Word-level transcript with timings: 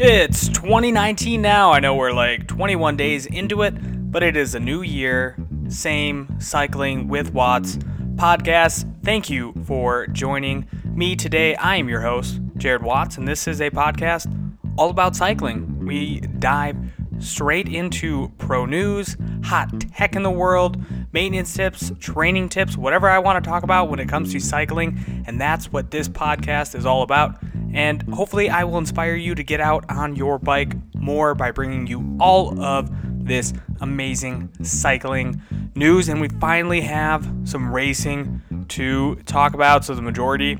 It's 0.00 0.46
2019 0.50 1.42
now. 1.42 1.72
I 1.72 1.80
know 1.80 1.96
we're 1.96 2.12
like 2.12 2.46
21 2.46 2.96
days 2.96 3.26
into 3.26 3.62
it, 3.62 3.74
but 4.12 4.22
it 4.22 4.36
is 4.36 4.54
a 4.54 4.60
new 4.60 4.82
year. 4.82 5.36
Same 5.68 6.36
cycling 6.38 7.08
with 7.08 7.34
Watts 7.34 7.78
podcast. 8.14 8.88
Thank 9.02 9.28
you 9.28 9.52
for 9.66 10.06
joining 10.06 10.68
me 10.84 11.16
today. 11.16 11.56
I 11.56 11.74
am 11.74 11.88
your 11.88 12.00
host, 12.00 12.38
Jared 12.56 12.84
Watts, 12.84 13.18
and 13.18 13.26
this 13.26 13.48
is 13.48 13.60
a 13.60 13.72
podcast 13.72 14.32
all 14.76 14.90
about 14.90 15.16
cycling. 15.16 15.84
We 15.84 16.20
dive 16.20 16.76
straight 17.18 17.68
into 17.68 18.28
pro 18.38 18.66
news, 18.66 19.16
hot 19.42 19.80
tech 19.80 20.14
in 20.14 20.22
the 20.22 20.30
world, 20.30 20.80
maintenance 21.12 21.52
tips, 21.52 21.90
training 21.98 22.50
tips, 22.50 22.76
whatever 22.76 23.10
I 23.10 23.18
want 23.18 23.42
to 23.42 23.50
talk 23.50 23.64
about 23.64 23.90
when 23.90 23.98
it 23.98 24.08
comes 24.08 24.32
to 24.32 24.38
cycling. 24.38 25.24
And 25.26 25.40
that's 25.40 25.72
what 25.72 25.90
this 25.90 26.08
podcast 26.08 26.76
is 26.76 26.86
all 26.86 27.02
about. 27.02 27.42
And 27.78 28.02
hopefully, 28.12 28.50
I 28.50 28.64
will 28.64 28.78
inspire 28.78 29.14
you 29.14 29.36
to 29.36 29.44
get 29.44 29.60
out 29.60 29.88
on 29.88 30.16
your 30.16 30.40
bike 30.40 30.74
more 30.96 31.36
by 31.36 31.52
bringing 31.52 31.86
you 31.86 32.16
all 32.18 32.60
of 32.60 32.90
this 33.24 33.52
amazing 33.80 34.50
cycling 34.64 35.40
news. 35.76 36.08
And 36.08 36.20
we 36.20 36.26
finally 36.26 36.80
have 36.80 37.32
some 37.44 37.72
racing 37.72 38.42
to 38.70 39.14
talk 39.26 39.54
about. 39.54 39.84
So, 39.84 39.94
the 39.94 40.02
majority 40.02 40.54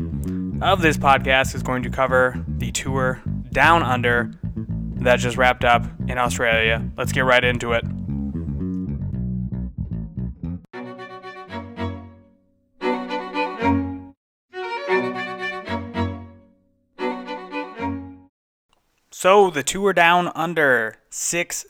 of 0.63 0.81
this 0.81 0.97
podcast 0.97 1.57
is 1.57 1.65
going 1.65 1.83
to 1.83 1.91
cover 1.91 2.41
the 2.47 2.71
tour 2.71 3.21
down 3.51 3.83
under 3.83 4.31
that 5.01 5.19
just 5.19 5.37
wrapped 5.37 5.65
up 5.65 5.87
in 6.07 6.19
Australia. 6.19 6.89
Let's 6.97 7.11
get 7.11 7.25
right 7.25 7.43
into 7.43 7.73
it. 7.73 7.85
So 19.21 19.51
the 19.51 19.65
tour 19.65 19.93
down 19.93 20.31
under 20.37 20.99
six 21.11 21.67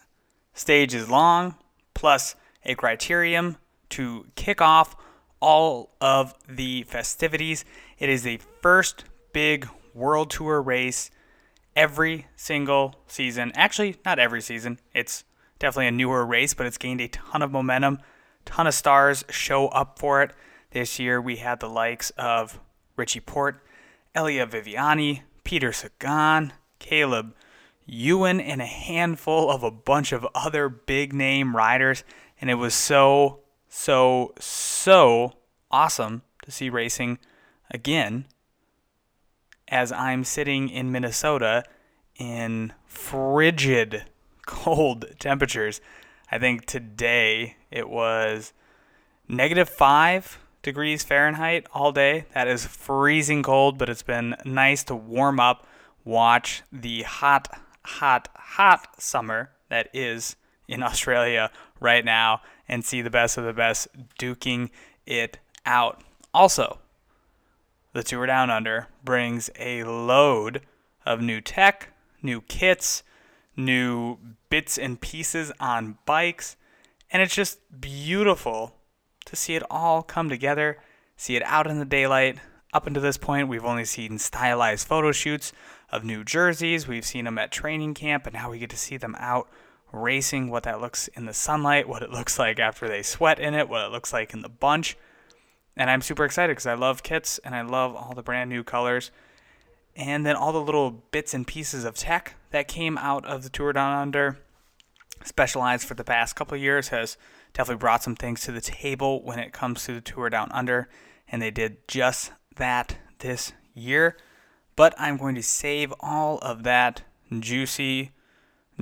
stages 0.53 1.09
long, 1.09 1.55
plus 1.95 2.35
a 2.63 2.75
criterium 2.75 3.57
to 3.89 4.27
kick 4.35 4.61
off 4.61 4.95
all 5.41 5.97
of 5.99 6.35
the 6.47 6.83
festivities. 6.83 7.65
It 7.99 8.11
is 8.11 8.23
the 8.23 8.39
first 8.61 9.07
big 9.33 9.67
world 9.95 10.29
tour 10.29 10.61
race 10.61 11.11
every 11.75 12.27
single 12.37 12.97
season. 13.07 13.53
Actually, 13.55 13.97
not 14.05 14.19
every 14.19 14.43
season. 14.43 14.79
It's 14.93 15.25
definitely 15.59 15.87
a 15.87 15.93
newer 15.93 16.27
race, 16.27 16.53
but 16.53 16.67
it's 16.67 16.77
gained 16.77 17.01
a 17.01 17.09
ton 17.09 17.41
of 17.41 17.51
momentum. 17.51 18.01
Ton 18.45 18.67
of 18.67 18.75
stars 18.75 19.25
show 19.31 19.69
up 19.69 19.99
for 19.99 20.21
it. 20.23 20.33
This 20.73 20.99
year 20.99 21.19
we 21.19 21.37
had 21.37 21.61
the 21.61 21.71
likes 21.71 22.11
of 22.19 22.61
Richie 22.95 23.21
Porte, 23.21 23.57
Elia 24.15 24.47
Viviani, 24.47 25.23
Peter 25.45 25.73
Sagan, 25.73 26.53
Caleb 26.79 27.35
Ewan, 27.89 28.41
and 28.41 28.61
a 28.61 28.67
handful 28.67 29.51
of 29.51 29.63
a 29.63 29.71
bunch 29.71 30.13
of 30.13 30.27
other 30.35 30.69
big 30.69 31.13
name 31.13 31.57
riders. 31.57 32.05
And 32.41 32.51
it 32.51 32.55
was 32.55 32.75
so, 32.75 33.41
so, 33.69 34.35
so 34.39 35.33
awesome 35.71 36.23
to 36.43 36.51
see 36.51 36.71
racing 36.71 37.19
again 37.71 38.27
as 39.69 39.93
I'm 39.93 40.25
sitting 40.25 40.69
in 40.69 40.93
Minnesota 40.93 41.65
in 42.17 42.73
frigid 42.87 44.05
cold 44.47 45.07
temperatures. 45.19 45.81
I 46.31 46.39
think 46.39 46.67
today 46.67 47.57
it 47.71 47.89
was 47.89 48.53
negative 49.29 49.69
five 49.69 50.39
degrees 50.63 51.05
Fahrenheit 51.05 51.67
all 51.73 51.93
day. 51.93 52.27
That 52.35 52.49
is 52.49 52.67
freezing 52.67 53.43
cold, 53.43 53.79
but 53.79 53.89
it's 53.89 54.03
been 54.03 54.37
nice 54.45 54.85
to 54.85 54.95
warm 54.95 55.41
up, 55.41 55.67
watch 56.05 56.63
the 56.73 57.03
hot, 57.03 57.49
hot, 57.89 58.29
hot 58.35 59.01
summer 59.01 59.51
that 59.69 59.89
is 59.93 60.37
in 60.67 60.83
Australia 60.91 61.51
right 61.81 62.05
now, 62.05 62.43
and 62.69 62.85
see 62.85 63.01
the 63.01 63.11
best 63.11 63.39
of 63.39 63.45
the 63.45 63.53
best 63.53 63.89
duking 64.19 64.71
it 65.07 65.39
out. 65.65 66.03
Also, 66.35 66.79
the 67.93 68.03
Tour 68.03 68.27
Down 68.27 68.51
Under 68.51 68.89
brings 69.03 69.51
a 69.59 69.85
load 69.85 70.63
of 71.07 71.21
new 71.21 71.41
tech, 71.41 71.89
new 72.23 72.43
kits, 72.43 73.03
new 73.57 74.19
bits 74.51 74.77
and 74.79 75.01
pieces 75.01 75.51
on 75.59 75.99
bikes, 76.05 76.57
and 77.11 77.23
it's 77.23 77.35
just 77.35 77.59
beautiful 77.81 78.75
to 79.25 79.37
see 79.37 79.55
it 79.55 79.63
all 79.71 80.03
come 80.03 80.29
together, 80.29 80.79
see 81.17 81.37
it 81.37 81.43
out 81.45 81.67
in 81.67 81.79
the 81.79 81.85
daylight. 81.85 82.39
Up 82.73 82.87
until 82.87 83.03
this 83.03 83.17
point, 83.17 83.49
we've 83.49 83.65
only 83.65 83.87
seen 83.87 84.19
stylized 84.19 84.87
photo 84.87 85.11
shoots 85.11 85.53
of 85.91 86.05
new 86.05 86.25
jerseys. 86.25 86.87
We've 86.87 87.05
seen 87.05 87.25
them 87.25 87.39
at 87.39 87.51
training 87.51 87.95
camp, 87.95 88.27
and 88.27 88.35
now 88.35 88.51
we 88.51 88.59
get 88.59 88.71
to 88.71 88.77
see 88.77 88.97
them 88.97 89.17
out 89.19 89.49
racing, 89.93 90.51
what 90.51 90.65
that 90.65 90.81
looks 90.81 91.09
in 91.09 91.25
the 91.25 91.33
sunlight, 91.33 91.89
what 91.89 92.03
it 92.03 92.11
looks 92.11 92.39
like 92.39 92.59
after 92.59 92.89
they 92.89 93.03
sweat 93.03 93.39
in 93.39 93.55
it, 93.55 93.69
what 93.69 93.87
it 93.87 93.93
looks 93.93 94.13
like 94.13 94.35
in 94.35 94.43
the 94.43 94.49
bunch. 94.49 94.97
And 95.77 95.89
I'm 95.89 96.03
super 96.03 96.25
excited 96.25 96.53
because 96.53 96.67
I 96.67 96.75
love 96.75 97.03
kits 97.03 97.39
and 97.39 97.55
I 97.55 97.63
love 97.63 97.95
all 97.95 98.13
the 98.15 98.23
brand 98.23 98.51
new 98.51 98.65
colors. 98.65 99.11
And 99.97 100.27
then 100.27 100.37
all 100.37 100.53
the 100.53 100.61
little 100.61 100.91
bits 100.91 101.35
and 101.35 101.47
pieces 101.47 101.85
of 101.85 101.95
tech 101.95 102.35
that 102.51 102.69
came 102.69 102.99
out 102.99 103.25
of 103.25 103.43
the 103.43 103.49
Tour 103.49 103.73
Down 103.73 103.97
Under, 103.97 104.39
specialized 105.25 105.87
for 105.87 105.95
the 105.95 106.05
past 106.05 106.37
couple 106.37 106.57
years, 106.57 106.89
has 106.89 107.17
definitely 107.53 107.81
brought 107.81 108.03
some 108.03 108.15
things 108.15 108.43
to 108.43 108.53
the 108.53 108.61
table 108.61 109.23
when 109.23 109.39
it 109.39 109.53
comes 109.53 109.85
to 109.85 109.95
the 109.95 110.01
Tour 110.01 110.31
Down 110.31 110.51
Under. 110.53 110.89
And 111.29 111.41
they 111.41 111.51
did 111.51 111.89
just 111.89 112.33
that 112.57 112.99
this 113.21 113.53
year. 113.75 114.17
But 114.79 114.95
I'm 114.97 115.17
going 115.17 115.35
to 115.35 115.43
save 115.43 115.93
all 115.99 116.39
of 116.39 116.63
that 116.63 117.03
juicy, 117.37 118.13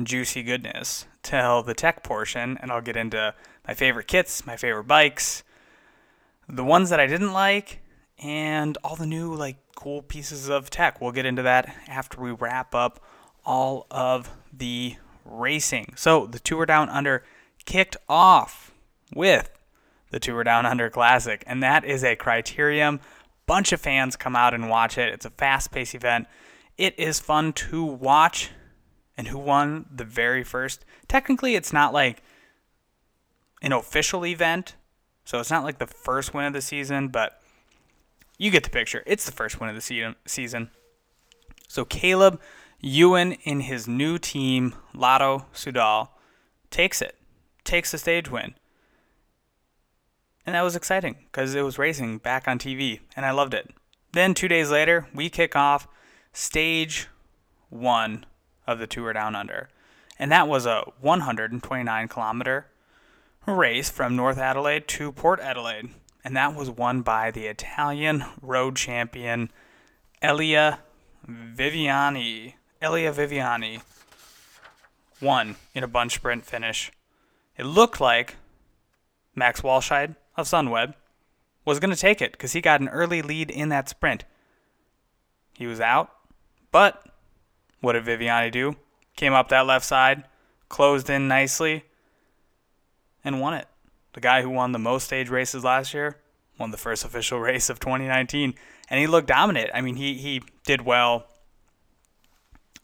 juicy 0.00 0.42
goodness 0.42 1.06
till 1.22 1.62
the 1.62 1.72
tech 1.72 2.02
portion, 2.02 2.58
and 2.60 2.70
I'll 2.70 2.82
get 2.82 2.98
into 2.98 3.34
my 3.66 3.72
favorite 3.72 4.06
kits, 4.06 4.44
my 4.44 4.58
favorite 4.58 4.84
bikes, 4.84 5.42
the 6.46 6.64
ones 6.64 6.90
that 6.90 7.00
I 7.00 7.06
didn't 7.06 7.32
like, 7.32 7.80
and 8.22 8.76
all 8.84 8.94
the 8.94 9.06
new 9.06 9.32
like 9.34 9.56
cool 9.74 10.02
pieces 10.02 10.50
of 10.50 10.68
tech. 10.68 11.00
We'll 11.00 11.12
get 11.12 11.24
into 11.24 11.40
that 11.44 11.74
after 11.88 12.20
we 12.20 12.30
wrap 12.30 12.74
up 12.74 13.02
all 13.46 13.86
of 13.90 14.28
the 14.52 14.96
racing. 15.24 15.94
So 15.96 16.26
the 16.26 16.38
Tour 16.38 16.66
Down 16.66 16.90
Under 16.90 17.24
kicked 17.64 17.96
off 18.06 18.70
with 19.14 19.50
the 20.10 20.20
Tour 20.20 20.44
Down 20.44 20.66
Under 20.66 20.90
Classic, 20.90 21.42
and 21.46 21.62
that 21.62 21.86
is 21.86 22.04
a 22.04 22.16
criterium. 22.16 23.00
Bunch 23.46 23.72
of 23.72 23.80
fans 23.80 24.16
come 24.16 24.36
out 24.36 24.54
and 24.54 24.68
watch 24.68 24.98
it. 24.98 25.12
It's 25.12 25.24
a 25.24 25.30
fast-paced 25.30 25.94
event. 25.94 26.26
It 26.76 26.98
is 26.98 27.20
fun 27.20 27.52
to 27.54 27.84
watch. 27.84 28.50
And 29.16 29.28
who 29.28 29.38
won 29.38 29.86
the 29.90 30.04
very 30.04 30.44
first? 30.44 30.84
Technically, 31.08 31.54
it's 31.54 31.72
not 31.72 31.94
like 31.94 32.22
an 33.62 33.72
official 33.72 34.26
event 34.26 34.74
so 35.26 35.40
it's 35.40 35.50
not 35.50 35.64
like 35.64 35.78
the 35.78 35.88
first 35.88 36.32
win 36.32 36.46
of 36.46 36.52
the 36.52 36.62
season, 36.62 37.08
but 37.08 37.42
you 38.38 38.52
get 38.52 38.62
the 38.62 38.70
picture. 38.70 39.02
It's 39.06 39.26
the 39.26 39.32
first 39.32 39.60
win 39.60 39.68
of 39.68 39.74
the 39.74 40.14
season. 40.24 40.70
So 41.66 41.84
Caleb 41.84 42.40
Ewan 42.80 43.32
in 43.42 43.60
his 43.62 43.88
new 43.88 44.18
team, 44.18 44.76
Lotto 44.94 45.46
Soudal, 45.52 46.10
takes 46.70 47.02
it, 47.02 47.16
takes 47.64 47.90
the 47.90 47.98
stage 47.98 48.30
win. 48.30 48.54
And 50.46 50.54
that 50.54 50.62
was 50.62 50.76
exciting 50.76 51.16
because 51.26 51.54
it 51.56 51.62
was 51.62 51.76
racing 51.76 52.18
back 52.18 52.46
on 52.46 52.58
TV, 52.58 53.00
and 53.16 53.26
I 53.26 53.32
loved 53.32 53.52
it. 53.52 53.68
Then 54.12 54.32
two 54.32 54.46
days 54.46 54.70
later, 54.70 55.08
we 55.12 55.28
kick 55.28 55.56
off 55.56 55.88
stage 56.32 57.08
one 57.68 58.24
of 58.66 58.78
the 58.78 58.86
Tour 58.86 59.12
Down 59.12 59.34
Under. 59.34 59.68
And 60.18 60.30
that 60.30 60.48
was 60.48 60.64
a 60.64 60.84
129 61.00 62.08
kilometer 62.08 62.66
race 63.46 63.90
from 63.90 64.16
North 64.16 64.38
Adelaide 64.38 64.88
to 64.88 65.12
Port 65.12 65.40
Adelaide, 65.40 65.90
and 66.24 66.36
that 66.36 66.54
was 66.54 66.70
won 66.70 67.02
by 67.02 67.30
the 67.30 67.46
Italian 67.46 68.24
road 68.40 68.76
champion 68.76 69.50
Elia 70.22 70.80
Viviani. 71.28 72.54
Elia 72.80 73.12
Viviani 73.12 73.82
won 75.20 75.56
in 75.74 75.84
a 75.84 75.88
bunch 75.88 76.14
sprint 76.14 76.44
finish. 76.44 76.90
It 77.56 77.64
looked 77.64 78.00
like 78.00 78.36
Max 79.34 79.60
Walscheid 79.60 80.16
of 80.36 80.46
Sunweb 80.46 80.94
was 81.64 81.80
going 81.80 81.92
to 81.92 82.00
take 82.00 82.22
it 82.22 82.32
because 82.32 82.52
he 82.52 82.60
got 82.60 82.80
an 82.80 82.88
early 82.88 83.22
lead 83.22 83.50
in 83.50 83.68
that 83.70 83.88
sprint. 83.88 84.24
He 85.54 85.66
was 85.66 85.80
out, 85.80 86.10
but 86.70 87.04
what 87.80 87.94
did 87.94 88.04
Viviani 88.04 88.50
do? 88.50 88.76
Came 89.16 89.32
up 89.32 89.48
that 89.48 89.66
left 89.66 89.84
side, 89.84 90.24
closed 90.68 91.08
in 91.08 91.28
nicely, 91.28 91.84
and 93.24 93.40
won 93.40 93.54
it. 93.54 93.66
The 94.12 94.20
guy 94.20 94.42
who 94.42 94.50
won 94.50 94.72
the 94.72 94.78
most 94.78 95.04
stage 95.04 95.28
races 95.28 95.64
last 95.64 95.92
year 95.94 96.18
won 96.58 96.70
the 96.70 96.76
first 96.76 97.04
official 97.04 97.40
race 97.40 97.68
of 97.68 97.80
2019, 97.80 98.54
and 98.88 99.00
he 99.00 99.06
looked 99.06 99.28
dominant. 99.28 99.70
I 99.74 99.80
mean, 99.80 99.96
he 99.96 100.14
he 100.14 100.42
did 100.64 100.82
well 100.82 101.26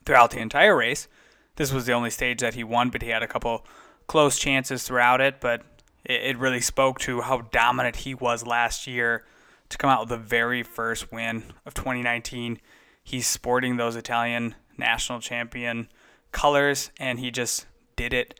throughout 0.04 0.30
the 0.30 0.40
entire 0.40 0.76
race. 0.76 1.08
This 1.56 1.72
was 1.72 1.86
the 1.86 1.92
only 1.92 2.10
stage 2.10 2.40
that 2.40 2.54
he 2.54 2.64
won, 2.64 2.90
but 2.90 3.02
he 3.02 3.08
had 3.08 3.22
a 3.22 3.28
couple 3.28 3.64
close 4.06 4.38
chances 4.38 4.82
throughout 4.82 5.20
it. 5.20 5.40
But 5.40 5.62
it, 6.04 6.38
really 6.38 6.60
spoke 6.60 6.98
to 7.00 7.20
how 7.20 7.42
dominant 7.52 7.96
he 7.96 8.14
was 8.14 8.46
last 8.46 8.86
year 8.86 9.24
to 9.68 9.78
come 9.78 9.90
out 9.90 10.00
with 10.00 10.08
the 10.08 10.16
very 10.16 10.62
first 10.62 11.12
win 11.12 11.44
of 11.64 11.74
2019. 11.74 12.60
He's 13.02 13.26
sporting 13.26 13.76
those 13.76 13.96
Italian 13.96 14.54
national 14.76 15.20
champion 15.20 15.88
colors, 16.30 16.90
and 16.98 17.18
he 17.20 17.30
just 17.30 17.66
did 17.96 18.12
it 18.12 18.38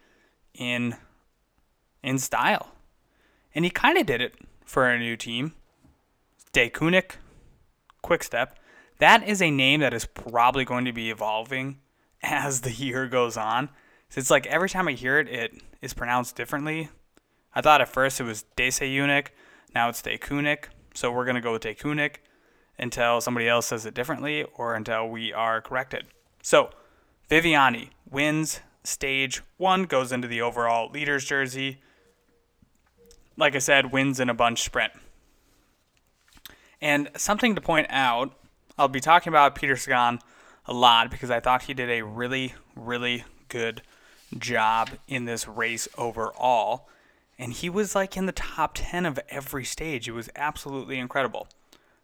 in 0.55 0.97
in 2.03 2.19
style. 2.19 2.73
And 3.55 3.65
he 3.65 3.71
kind 3.71 3.97
of 3.99 4.07
did 4.07 4.21
it 4.21 4.35
for 4.65 4.89
a 4.89 4.99
new 4.99 5.17
team. 5.17 5.53
Deceuninck, 6.53 7.13
Quick 8.03 8.25
Step. 8.25 8.59
That 8.99 9.27
is 9.27 9.41
a 9.41 9.51
name 9.51 9.81
that 9.81 9.95
is 9.95 10.05
probably 10.05 10.65
going 10.65 10.85
to 10.85 10.93
be 10.93 11.11
evolving 11.11 11.79
as 12.23 12.63
the 12.63 12.73
year 12.73 13.07
goes 13.07 13.37
on. 13.37 13.69
It's 14.15 14.31
like 14.31 14.47
every 14.47 14.69
time 14.69 14.89
I 14.89 14.93
hear 14.93 15.19
it, 15.19 15.29
it 15.29 15.55
is 15.81 15.95
pronounced 15.95 16.37
differently. 16.37 16.91
I 17.55 17.61
thought 17.61 17.81
at 17.81 17.89
first 17.89 18.21
it 18.21 18.25
was 18.25 18.45
Deceuninck, 18.57 19.29
now 19.75 19.89
it's 19.89 20.03
Deceuninck. 20.03 20.65
So 20.95 21.11
we're 21.11 21.25
going 21.25 21.37
to 21.37 21.41
go 21.41 21.53
with 21.53 21.63
Deceuninck 21.63 22.17
until 22.79 23.21
somebody 23.21 23.49
else 23.49 23.67
says 23.67 23.87
it 23.87 23.95
differently 23.95 24.45
or 24.55 24.75
until 24.75 25.09
we 25.09 25.33
are 25.33 25.61
corrected. 25.61 26.07
So 26.43 26.71
Viviani 27.31 27.91
wins 28.11 28.61
stage 28.85 29.43
one, 29.57 29.85
goes 29.85 30.13
into 30.13 30.29
the 30.29 30.43
overall 30.43 30.91
leader's 30.91 31.25
jersey. 31.25 31.81
Like 33.37 33.55
I 33.55 33.59
said, 33.59 33.93
wins 33.93 34.21
in 34.21 34.29
a 34.29 34.35
bunch 34.35 34.63
sprint. 34.63 34.93
And 36.81 37.11
something 37.17 37.55
to 37.55 37.61
point 37.61 37.87
out, 37.89 38.35
I'll 38.77 38.89
be 38.89 39.01
talking 39.01 39.31
about 39.31 39.55
Peter 39.55 39.77
Sagan 39.77 40.19
a 40.67 40.73
lot 40.73 41.11
because 41.11 41.31
I 41.31 41.41
thought 41.41 41.63
he 41.63 41.75
did 41.75 41.89
a 41.89 42.03
really, 42.03 42.55
really 42.75 43.25
good 43.49 43.83
job 44.37 44.91
in 45.07 45.25
this 45.25 45.47
race 45.47 45.89
overall. 45.97 46.89
And 47.43 47.53
he 47.53 47.69
was 47.69 47.97
like 47.97 48.17
in 48.17 48.27
the 48.27 48.33
top 48.33 48.71
10 48.77 49.05
of 49.05 49.19
every 49.29 49.65
stage. 49.65 50.07
It 50.07 50.13
was 50.13 50.31
absolutely 50.37 50.97
incredible. 51.01 51.49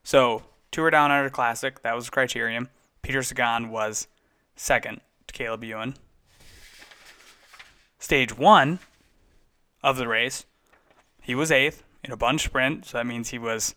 So, 0.02 0.42
Tour 0.72 0.90
Down 0.90 1.12
Under 1.12 1.30
Classic, 1.30 1.80
that 1.82 1.94
was 1.94 2.10
criterion. 2.10 2.70
Peter 3.02 3.22
Sagan 3.22 3.70
was 3.70 4.08
second 4.56 5.00
to 5.28 5.32
Caleb 5.32 5.62
Ewan. 5.62 5.94
Stage 8.00 8.36
one 8.36 8.80
of 9.80 9.96
the 9.96 10.08
race, 10.08 10.44
he 11.22 11.36
was 11.36 11.52
eighth 11.52 11.84
in 12.02 12.10
a 12.10 12.16
bunch 12.16 12.42
sprint. 12.42 12.86
So 12.86 12.98
that 12.98 13.06
means 13.06 13.28
he 13.28 13.38
was, 13.38 13.76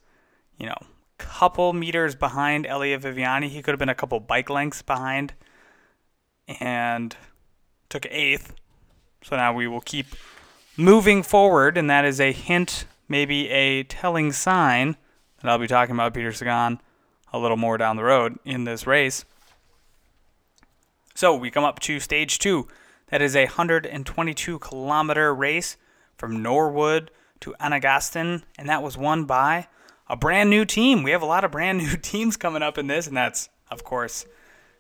you 0.58 0.66
know, 0.66 0.78
couple 1.20 1.74
meters 1.74 2.16
behind 2.16 2.66
Elia 2.66 2.98
Viviani. 2.98 3.50
He 3.50 3.62
could 3.62 3.74
have 3.74 3.80
been 3.80 3.88
a 3.88 3.94
couple 3.94 4.20
bike 4.20 4.50
lengths 4.50 4.82
behind 4.82 5.34
and 6.60 7.16
took 7.88 8.08
eighth. 8.10 8.56
So 9.22 9.36
now 9.36 9.54
we 9.54 9.68
will 9.68 9.82
keep 9.82 10.08
moving 10.78 11.24
forward, 11.24 11.78
and 11.78 11.90
that 11.90 12.06
is 12.06 12.20
a 12.20 12.32
hint, 12.32 12.86
maybe 13.08 13.50
a 13.50 13.84
telling 13.84 14.32
sign 14.32 14.96
that 15.42 15.50
I'll 15.50 15.58
be 15.58 15.68
talking 15.68 15.96
about 15.96 16.14
Peter 16.14 16.32
Sagan 16.32 16.80
a 17.34 17.40
little 17.40 17.58
more 17.58 17.78
down 17.78 17.96
the 17.96 18.04
road 18.04 18.38
in 18.46 18.66
this 18.66 18.86
race. 18.86 19.26
So 21.16 21.36
we 21.36 21.52
come 21.52 21.64
up 21.64 21.80
to 21.82 22.00
stage 22.00 22.40
two. 22.40 22.68
That 23.08 23.22
is 23.22 23.36
a 23.36 23.46
122 23.46 24.60
kilometer 24.60 25.36
race 25.36 25.78
from 26.18 26.42
Norwood 26.42 27.12
to 27.42 27.56
Angaston, 27.60 28.44
and 28.58 28.70
that 28.70 28.84
was 28.84 28.98
won 28.98 29.26
by 29.26 29.68
a 30.08 30.16
brand 30.16 30.50
new 30.50 30.66
team. 30.66 31.04
We 31.04 31.12
have 31.12 31.22
a 31.22 31.26
lot 31.26 31.44
of 31.44 31.52
brand 31.52 31.78
new 31.80 31.98
teams 31.98 32.38
coming 32.38 32.62
up 32.62 32.78
in 32.78 32.88
this, 32.88 33.08
and 33.08 33.18
that's, 33.18 33.50
of 33.70 33.84
course, 33.84 34.26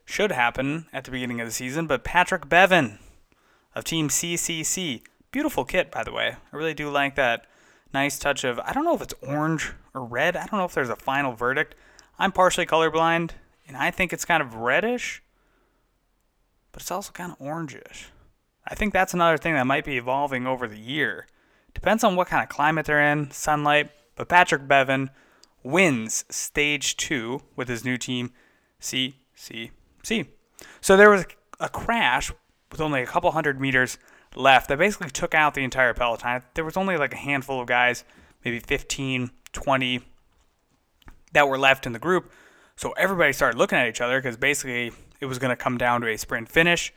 should 0.06 0.32
happen 0.32 0.88
at 0.94 1.04
the 1.04 1.12
beginning 1.12 1.42
of 1.42 1.48
the 1.48 1.54
season. 1.54 1.88
But 1.88 2.04
Patrick 2.04 2.48
Bevin 2.48 3.00
of 3.76 3.84
Team 3.84 4.10
CCC, 4.10 5.02
beautiful 5.32 5.66
kit, 5.66 5.92
by 5.92 6.04
the 6.04 6.12
way. 6.12 6.36
I 6.52 6.56
really 6.56 6.74
do 6.74 6.90
like 6.90 7.16
that 7.16 7.46
nice 7.94 8.20
touch 8.20 8.44
of, 8.44 8.60
I 8.60 8.74
don't 8.74 8.86
know 8.86 8.96
if 8.96 9.02
it's 9.02 9.14
orange 9.22 9.74
or 9.94 10.04
red. 10.06 10.36
I 10.36 10.46
don't 10.46 10.60
know 10.60 10.66
if 10.66 10.74
there's 10.74 10.90
a 10.90 10.96
final 10.96 11.34
verdict. 11.34 11.76
I'm 12.20 12.32
partially 12.32 12.66
colorblind, 12.66 13.32
and 13.68 13.76
I 13.76 13.92
think 13.92 14.14
it's 14.14 14.26
kind 14.26 14.44
of 14.44 14.56
reddish, 14.56 15.24
but 16.72 16.82
it's 16.82 16.92
also 16.92 17.12
kind 17.12 17.32
of 17.32 17.40
orangish. 17.40 18.06
I 18.68 18.76
think 18.76 18.94
that's 18.94 19.14
another 19.14 19.38
thing 19.38 19.54
that 19.56 19.66
might 19.66 19.86
be 19.86 19.98
evolving 19.98 20.46
over 20.46 20.68
the 20.68 20.78
year. 20.78 21.28
Depends 21.74 22.04
on 22.04 22.16
what 22.16 22.28
kind 22.28 22.44
of 22.44 22.50
climate 22.50 22.86
they're 22.86 23.12
in, 23.12 23.32
sunlight. 23.32 23.90
But 24.16 24.30
Patrick 24.30 24.68
Bevin 24.68 25.10
wins 25.64 26.26
stage 26.30 26.98
two 26.98 27.42
with 27.56 27.68
his 27.68 27.84
new 27.84 27.98
team, 27.98 28.32
CCC. 28.80 29.72
So 30.80 30.96
there 30.98 31.10
was 31.10 31.26
a 31.60 31.70
crash 31.70 32.32
with 32.72 32.82
only 32.82 33.02
a 33.02 33.08
couple 33.08 33.32
hundred 33.32 33.60
meters 33.60 33.98
left 34.36 34.68
that 34.70 34.78
basically 34.78 35.10
took 35.10 35.36
out 35.36 35.54
the 35.54 35.64
entire 35.64 35.94
peloton. 35.94 36.44
There 36.54 36.66
was 36.66 36.78
only 36.78 36.98
like 36.98 37.14
a 37.14 37.18
handful 37.18 37.62
of 37.62 37.68
guys, 37.68 38.04
maybe 38.44 38.60
15, 38.60 39.32
20, 39.52 40.02
that 41.34 41.48
were 41.48 41.58
left 41.58 41.86
in 41.86 41.94
the 41.94 42.00
group. 42.00 42.32
So 42.76 42.92
everybody 42.94 43.34
started 43.34 43.58
looking 43.58 43.78
at 43.78 43.88
each 43.88 44.02
other 44.02 44.20
because 44.20 44.38
basically 44.38 44.92
it 45.20 45.26
was 45.26 45.40
going 45.40 45.50
to 45.50 45.56
come 45.56 45.78
down 45.78 46.02
to 46.02 46.08
a 46.08 46.18
sprint 46.18 46.50
finish. 46.50 46.94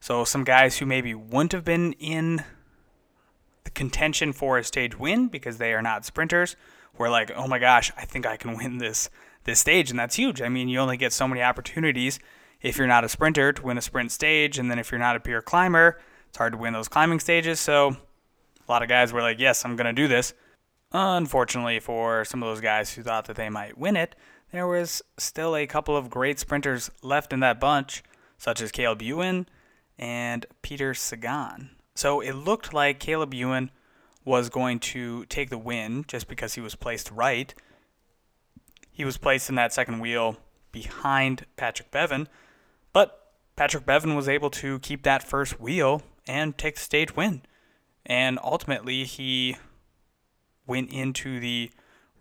So 0.00 0.24
some 0.24 0.44
guys 0.44 0.78
who 0.78 0.86
maybe 0.86 1.14
wouldn't 1.14 1.52
have 1.52 1.64
been 1.64 1.92
in 1.94 2.44
the 3.64 3.70
contention 3.70 4.32
for 4.32 4.58
a 4.58 4.64
stage 4.64 4.98
win 4.98 5.28
because 5.28 5.58
they 5.58 5.72
are 5.72 5.82
not 5.82 6.04
sprinters 6.04 6.56
were 6.98 7.08
like, 7.08 7.30
oh 7.34 7.46
my 7.46 7.58
gosh, 7.58 7.92
I 7.96 8.04
think 8.04 8.26
I 8.26 8.36
can 8.36 8.56
win 8.56 8.78
this 8.78 9.08
this 9.44 9.58
stage, 9.58 9.90
and 9.90 9.98
that's 9.98 10.16
huge. 10.16 10.40
I 10.40 10.48
mean, 10.48 10.68
you 10.68 10.78
only 10.78 10.96
get 10.96 11.12
so 11.12 11.26
many 11.26 11.42
opportunities 11.42 12.20
if 12.60 12.78
you're 12.78 12.86
not 12.86 13.02
a 13.02 13.08
sprinter 13.08 13.52
to 13.52 13.62
win 13.62 13.76
a 13.76 13.82
sprint 13.82 14.12
stage, 14.12 14.58
and 14.58 14.70
then 14.70 14.78
if 14.78 14.92
you're 14.92 15.00
not 15.00 15.16
a 15.16 15.20
pure 15.20 15.42
climber, 15.42 15.98
it's 16.32 16.38
hard 16.38 16.54
to 16.54 16.58
win 16.58 16.72
those 16.72 16.88
climbing 16.88 17.20
stages. 17.20 17.60
So 17.60 17.88
a 17.90 18.72
lot 18.72 18.82
of 18.82 18.88
guys 18.88 19.12
were 19.12 19.20
like, 19.20 19.38
yes, 19.38 19.66
I'm 19.66 19.76
gonna 19.76 19.92
do 19.92 20.08
this. 20.08 20.32
Unfortunately 20.90 21.78
for 21.78 22.24
some 22.24 22.42
of 22.42 22.48
those 22.48 22.62
guys 22.62 22.94
who 22.94 23.02
thought 23.02 23.26
that 23.26 23.36
they 23.36 23.50
might 23.50 23.76
win 23.76 23.96
it, 23.96 24.16
there 24.50 24.66
was 24.66 25.02
still 25.18 25.54
a 25.54 25.66
couple 25.66 25.94
of 25.94 26.08
great 26.08 26.38
sprinters 26.38 26.90
left 27.02 27.34
in 27.34 27.40
that 27.40 27.60
bunch, 27.60 28.02
such 28.38 28.62
as 28.62 28.72
Caleb 28.72 29.02
Ewan 29.02 29.46
and 29.98 30.46
Peter 30.62 30.94
Sagan. 30.94 31.72
So 31.94 32.22
it 32.22 32.32
looked 32.32 32.72
like 32.72 32.98
Caleb 32.98 33.34
Ewan 33.34 33.70
was 34.24 34.48
going 34.48 34.78
to 34.78 35.26
take 35.26 35.50
the 35.50 35.58
win 35.58 36.06
just 36.08 36.28
because 36.28 36.54
he 36.54 36.62
was 36.62 36.74
placed 36.74 37.10
right. 37.10 37.54
He 38.90 39.04
was 39.04 39.18
placed 39.18 39.50
in 39.50 39.56
that 39.56 39.74
second 39.74 40.00
wheel 40.00 40.38
behind 40.70 41.44
Patrick 41.56 41.90
Bevin, 41.90 42.26
but 42.94 43.34
Patrick 43.54 43.84
Bevin 43.84 44.16
was 44.16 44.30
able 44.30 44.48
to 44.48 44.78
keep 44.78 45.02
that 45.02 45.22
first 45.22 45.60
wheel 45.60 46.00
and 46.26 46.56
take 46.56 46.76
the 46.76 46.80
stage 46.80 47.16
win. 47.16 47.42
And 48.04 48.38
ultimately, 48.42 49.04
he 49.04 49.56
went 50.66 50.90
into 50.90 51.40
the 51.40 51.70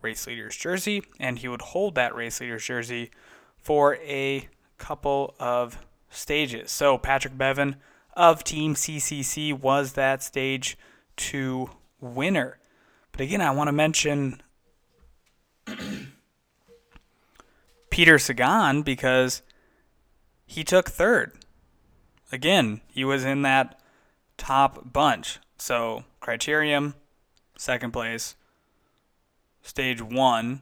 race 0.01 0.25
leader's 0.27 0.57
jersey 0.57 1.03
and 1.19 1.39
he 1.39 1.47
would 1.47 1.61
hold 1.61 1.95
that 1.95 2.15
race 2.15 2.41
leader's 2.41 2.65
jersey 2.65 3.11
for 3.57 3.95
a 3.97 4.47
couple 4.77 5.35
of 5.39 5.77
stages. 6.09 6.71
So 6.71 6.97
Patrick 6.97 7.37
Bevin 7.37 7.75
of 8.15 8.43
Team 8.43 8.75
CCC 8.75 9.57
was 9.57 9.93
that 9.93 10.23
stage 10.23 10.77
two 11.15 11.69
winner. 11.99 12.57
But 13.11 13.21
again, 13.21 13.41
I 13.41 13.51
want 13.51 13.67
to 13.67 13.73
mention 13.73 14.41
Peter 17.89 18.17
Sagan 18.17 18.81
because 18.81 19.41
he 20.45 20.63
took 20.63 20.89
third. 20.89 21.33
Again, 22.31 22.81
he 22.87 23.03
was 23.03 23.23
in 23.23 23.41
that 23.43 23.80
top 24.41 24.91
bunch. 24.91 25.37
So, 25.59 26.03
Criterium, 26.19 26.95
second 27.57 27.93
place. 27.93 28.35
Stage 29.61 30.01
one, 30.01 30.61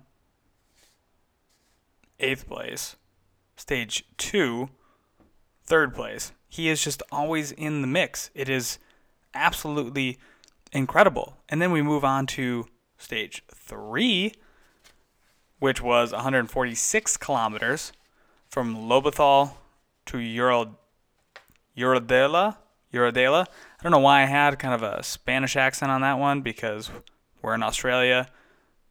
eighth 2.19 2.45
place. 2.45 2.97
Stage 3.55 4.03
two, 4.17 4.67
third 5.63 5.95
place. 5.95 6.33
He 6.49 6.67
is 6.67 6.83
just 6.83 7.01
always 7.09 7.53
in 7.53 7.79
the 7.79 7.87
mix. 7.87 8.29
It 8.35 8.49
is 8.49 8.79
absolutely 9.33 10.17
incredible. 10.73 11.37
And 11.47 11.61
then 11.61 11.71
we 11.71 11.81
move 11.81 12.03
on 12.03 12.27
to 12.27 12.67
stage 12.97 13.43
three, 13.49 14.33
which 15.59 15.81
was 15.81 16.11
146 16.11 17.15
kilometers 17.15 17.93
from 18.49 18.75
Lobethal 18.75 19.53
to 20.07 20.17
Ural, 20.17 20.77
Uradela. 21.77 22.57
Uradela. 22.93 23.45
I 23.79 23.83
don't 23.83 23.91
know 23.91 23.99
why 23.99 24.23
I 24.23 24.25
had 24.25 24.59
kind 24.59 24.73
of 24.73 24.83
a 24.83 25.01
Spanish 25.03 25.55
accent 25.55 25.89
on 25.91 26.01
that 26.01 26.19
one 26.19 26.41
because 26.41 26.91
we're 27.41 27.55
in 27.55 27.63
Australia. 27.63 28.27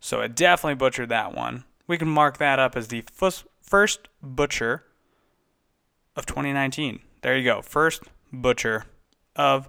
So 0.00 0.22
I 0.22 0.28
definitely 0.28 0.76
butchered 0.76 1.10
that 1.10 1.34
one. 1.34 1.64
We 1.86 1.98
can 1.98 2.08
mark 2.08 2.38
that 2.38 2.58
up 2.58 2.76
as 2.76 2.88
the 2.88 3.04
first 3.12 4.08
butcher 4.22 4.84
of 6.16 6.24
2019. 6.24 7.00
There 7.20 7.36
you 7.36 7.44
go. 7.44 7.60
First 7.60 8.04
butcher 8.32 8.84
of 9.36 9.68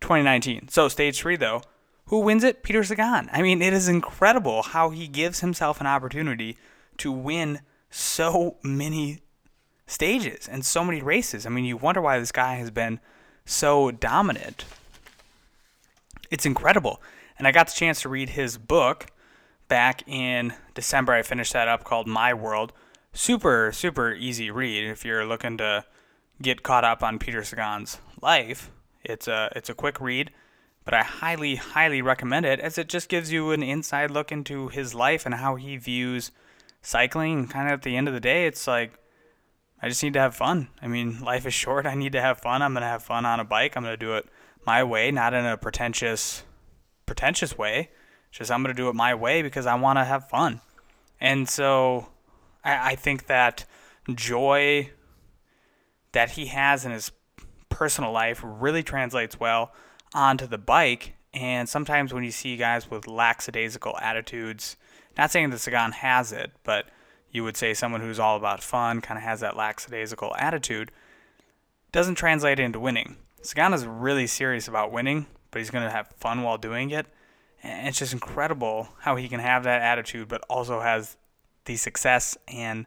2019. 0.00 0.68
So 0.68 0.88
stage 0.88 1.18
three, 1.20 1.36
though, 1.36 1.62
who 2.06 2.20
wins 2.20 2.44
it? 2.44 2.62
Peter 2.62 2.84
Sagan. 2.84 3.28
I 3.32 3.40
mean, 3.42 3.62
it 3.62 3.72
is 3.72 3.88
incredible 3.88 4.62
how 4.62 4.90
he 4.90 5.08
gives 5.08 5.40
himself 5.40 5.80
an 5.80 5.86
opportunity 5.86 6.56
to 6.98 7.10
win 7.10 7.60
so 7.90 8.56
many 8.62 9.20
stages 9.86 10.46
and 10.46 10.64
so 10.64 10.84
many 10.84 11.00
races. 11.00 11.46
I 11.46 11.48
mean, 11.48 11.64
you 11.64 11.76
wonder 11.76 12.00
why 12.02 12.18
this 12.18 12.32
guy 12.32 12.56
has 12.56 12.70
been 12.70 13.00
so 13.48 13.90
dominant. 13.90 14.64
It's 16.30 16.46
incredible. 16.46 17.00
And 17.38 17.46
I 17.46 17.52
got 17.52 17.68
the 17.68 17.74
chance 17.74 18.02
to 18.02 18.08
read 18.08 18.30
his 18.30 18.58
book 18.58 19.06
back 19.68 20.06
in 20.06 20.54
December. 20.74 21.12
I 21.12 21.22
finished 21.22 21.52
that 21.52 21.68
up 21.68 21.84
called 21.84 22.06
My 22.06 22.34
World. 22.34 22.72
Super, 23.12 23.72
super 23.72 24.12
easy 24.12 24.50
read 24.50 24.88
if 24.88 25.04
you're 25.04 25.24
looking 25.24 25.56
to 25.58 25.84
get 26.42 26.62
caught 26.62 26.84
up 26.84 27.02
on 27.02 27.18
Peter 27.18 27.42
Sagan's 27.42 27.98
life. 28.20 28.70
It's 29.04 29.28
a 29.28 29.50
it's 29.56 29.70
a 29.70 29.74
quick 29.74 30.00
read, 30.00 30.30
but 30.84 30.92
I 30.92 31.02
highly 31.02 31.56
highly 31.56 32.02
recommend 32.02 32.44
it 32.44 32.60
as 32.60 32.76
it 32.76 32.88
just 32.88 33.08
gives 33.08 33.32
you 33.32 33.52
an 33.52 33.62
inside 33.62 34.10
look 34.10 34.30
into 34.30 34.68
his 34.68 34.94
life 34.94 35.24
and 35.24 35.36
how 35.36 35.56
he 35.56 35.76
views 35.76 36.30
cycling. 36.82 37.48
Kind 37.48 37.68
of 37.68 37.74
at 37.74 37.82
the 37.82 37.96
end 37.96 38.08
of 38.08 38.14
the 38.14 38.20
day, 38.20 38.46
it's 38.46 38.66
like 38.66 38.98
I 39.80 39.88
just 39.88 40.02
need 40.02 40.14
to 40.14 40.20
have 40.20 40.34
fun. 40.34 40.68
I 40.82 40.88
mean, 40.88 41.20
life 41.20 41.46
is 41.46 41.54
short. 41.54 41.86
I 41.86 41.94
need 41.94 42.12
to 42.12 42.20
have 42.20 42.40
fun. 42.40 42.62
I'm 42.62 42.72
going 42.72 42.82
to 42.82 42.88
have 42.88 43.02
fun 43.02 43.24
on 43.24 43.38
a 43.38 43.44
bike. 43.44 43.76
I'm 43.76 43.84
going 43.84 43.92
to 43.92 43.96
do 43.96 44.14
it 44.16 44.26
my 44.66 44.82
way, 44.82 45.10
not 45.10 45.34
in 45.34 45.46
a 45.46 45.56
pretentious 45.56 46.42
pretentious 47.06 47.56
way. 47.56 47.90
Just 48.30 48.50
I'm 48.50 48.62
going 48.62 48.74
to 48.74 48.80
do 48.80 48.88
it 48.88 48.94
my 48.94 49.14
way 49.14 49.40
because 49.42 49.66
I 49.66 49.74
want 49.76 49.98
to 49.98 50.04
have 50.04 50.28
fun. 50.28 50.60
And 51.20 51.48
so 51.48 52.08
I, 52.62 52.92
I 52.92 52.94
think 52.94 53.26
that 53.26 53.64
joy 54.14 54.90
that 56.12 56.32
he 56.32 56.46
has 56.46 56.84
in 56.84 56.92
his 56.92 57.10
personal 57.68 58.12
life 58.12 58.40
really 58.42 58.82
translates 58.82 59.40
well 59.40 59.72
onto 60.14 60.46
the 60.46 60.58
bike. 60.58 61.14
And 61.32 61.68
sometimes 61.68 62.12
when 62.12 62.24
you 62.24 62.30
see 62.30 62.56
guys 62.56 62.90
with 62.90 63.06
lackadaisical 63.06 63.96
attitudes, 63.98 64.76
not 65.16 65.30
saying 65.30 65.50
that 65.50 65.58
Sagan 65.58 65.92
has 65.92 66.32
it, 66.32 66.52
but 66.64 66.86
you 67.30 67.44
would 67.44 67.56
say 67.56 67.74
someone 67.74 68.00
who's 68.00 68.18
all 68.18 68.36
about 68.36 68.62
fun, 68.62 69.00
kind 69.00 69.18
of 69.18 69.24
has 69.24 69.40
that 69.40 69.56
lackadaisical 69.56 70.34
attitude, 70.38 70.90
doesn't 71.92 72.16
translate 72.16 72.58
into 72.58 72.80
winning. 72.80 73.16
Sagan 73.42 73.72
is 73.72 73.86
really 73.86 74.26
serious 74.26 74.68
about 74.68 74.92
winning, 74.92 75.26
but 75.50 75.58
he's 75.60 75.70
going 75.70 75.84
to 75.84 75.90
have 75.90 76.08
fun 76.18 76.42
while 76.42 76.58
doing 76.58 76.90
it. 76.90 77.06
And 77.62 77.88
it's 77.88 77.98
just 77.98 78.12
incredible 78.12 78.88
how 79.00 79.16
he 79.16 79.28
can 79.28 79.40
have 79.40 79.64
that 79.64 79.82
attitude, 79.82 80.28
but 80.28 80.44
also 80.48 80.80
has 80.80 81.16
the 81.64 81.76
success 81.76 82.36
and 82.46 82.86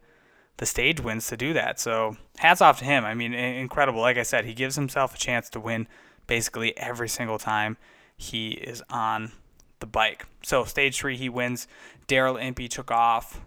the 0.57 0.65
stage 0.65 0.99
wins 0.99 1.27
to 1.27 1.37
do 1.37 1.53
that. 1.53 1.79
So 1.79 2.17
hats 2.37 2.61
off 2.61 2.79
to 2.79 2.85
him. 2.85 3.03
I 3.03 3.13
mean, 3.13 3.33
incredible. 3.33 4.01
Like 4.01 4.17
I 4.17 4.23
said, 4.23 4.45
he 4.45 4.53
gives 4.53 4.75
himself 4.75 5.15
a 5.15 5.17
chance 5.17 5.49
to 5.51 5.59
win 5.59 5.87
basically 6.27 6.77
every 6.77 7.09
single 7.09 7.39
time 7.39 7.77
he 8.15 8.51
is 8.51 8.83
on 8.89 9.31
the 9.79 9.87
bike. 9.87 10.25
So 10.43 10.63
stage 10.63 10.97
three, 10.97 11.17
he 11.17 11.29
wins. 11.29 11.67
Daryl 12.07 12.41
Impey 12.41 12.67
took 12.67 12.91
off 12.91 13.41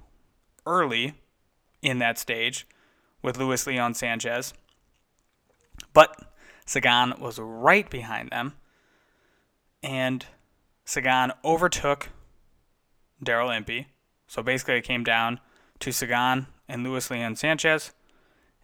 early 0.66 1.14
in 1.82 1.98
that 1.98 2.18
stage 2.18 2.66
with 3.22 3.38
Luis 3.38 3.66
Leon 3.66 3.94
Sanchez. 3.94 4.54
But 5.92 6.34
Sagan 6.66 7.14
was 7.18 7.38
right 7.38 7.88
behind 7.88 8.30
them. 8.30 8.54
And 9.82 10.24
Sagan 10.84 11.32
overtook 11.44 12.08
Daryl 13.22 13.54
Impey. 13.54 13.88
So 14.26 14.42
basically, 14.42 14.76
it 14.76 14.84
came 14.84 15.04
down 15.04 15.40
to 15.80 15.92
Sagan 15.92 16.46
and 16.68 16.82
Luis 16.82 17.10
Leon 17.10 17.36
Sanchez. 17.36 17.92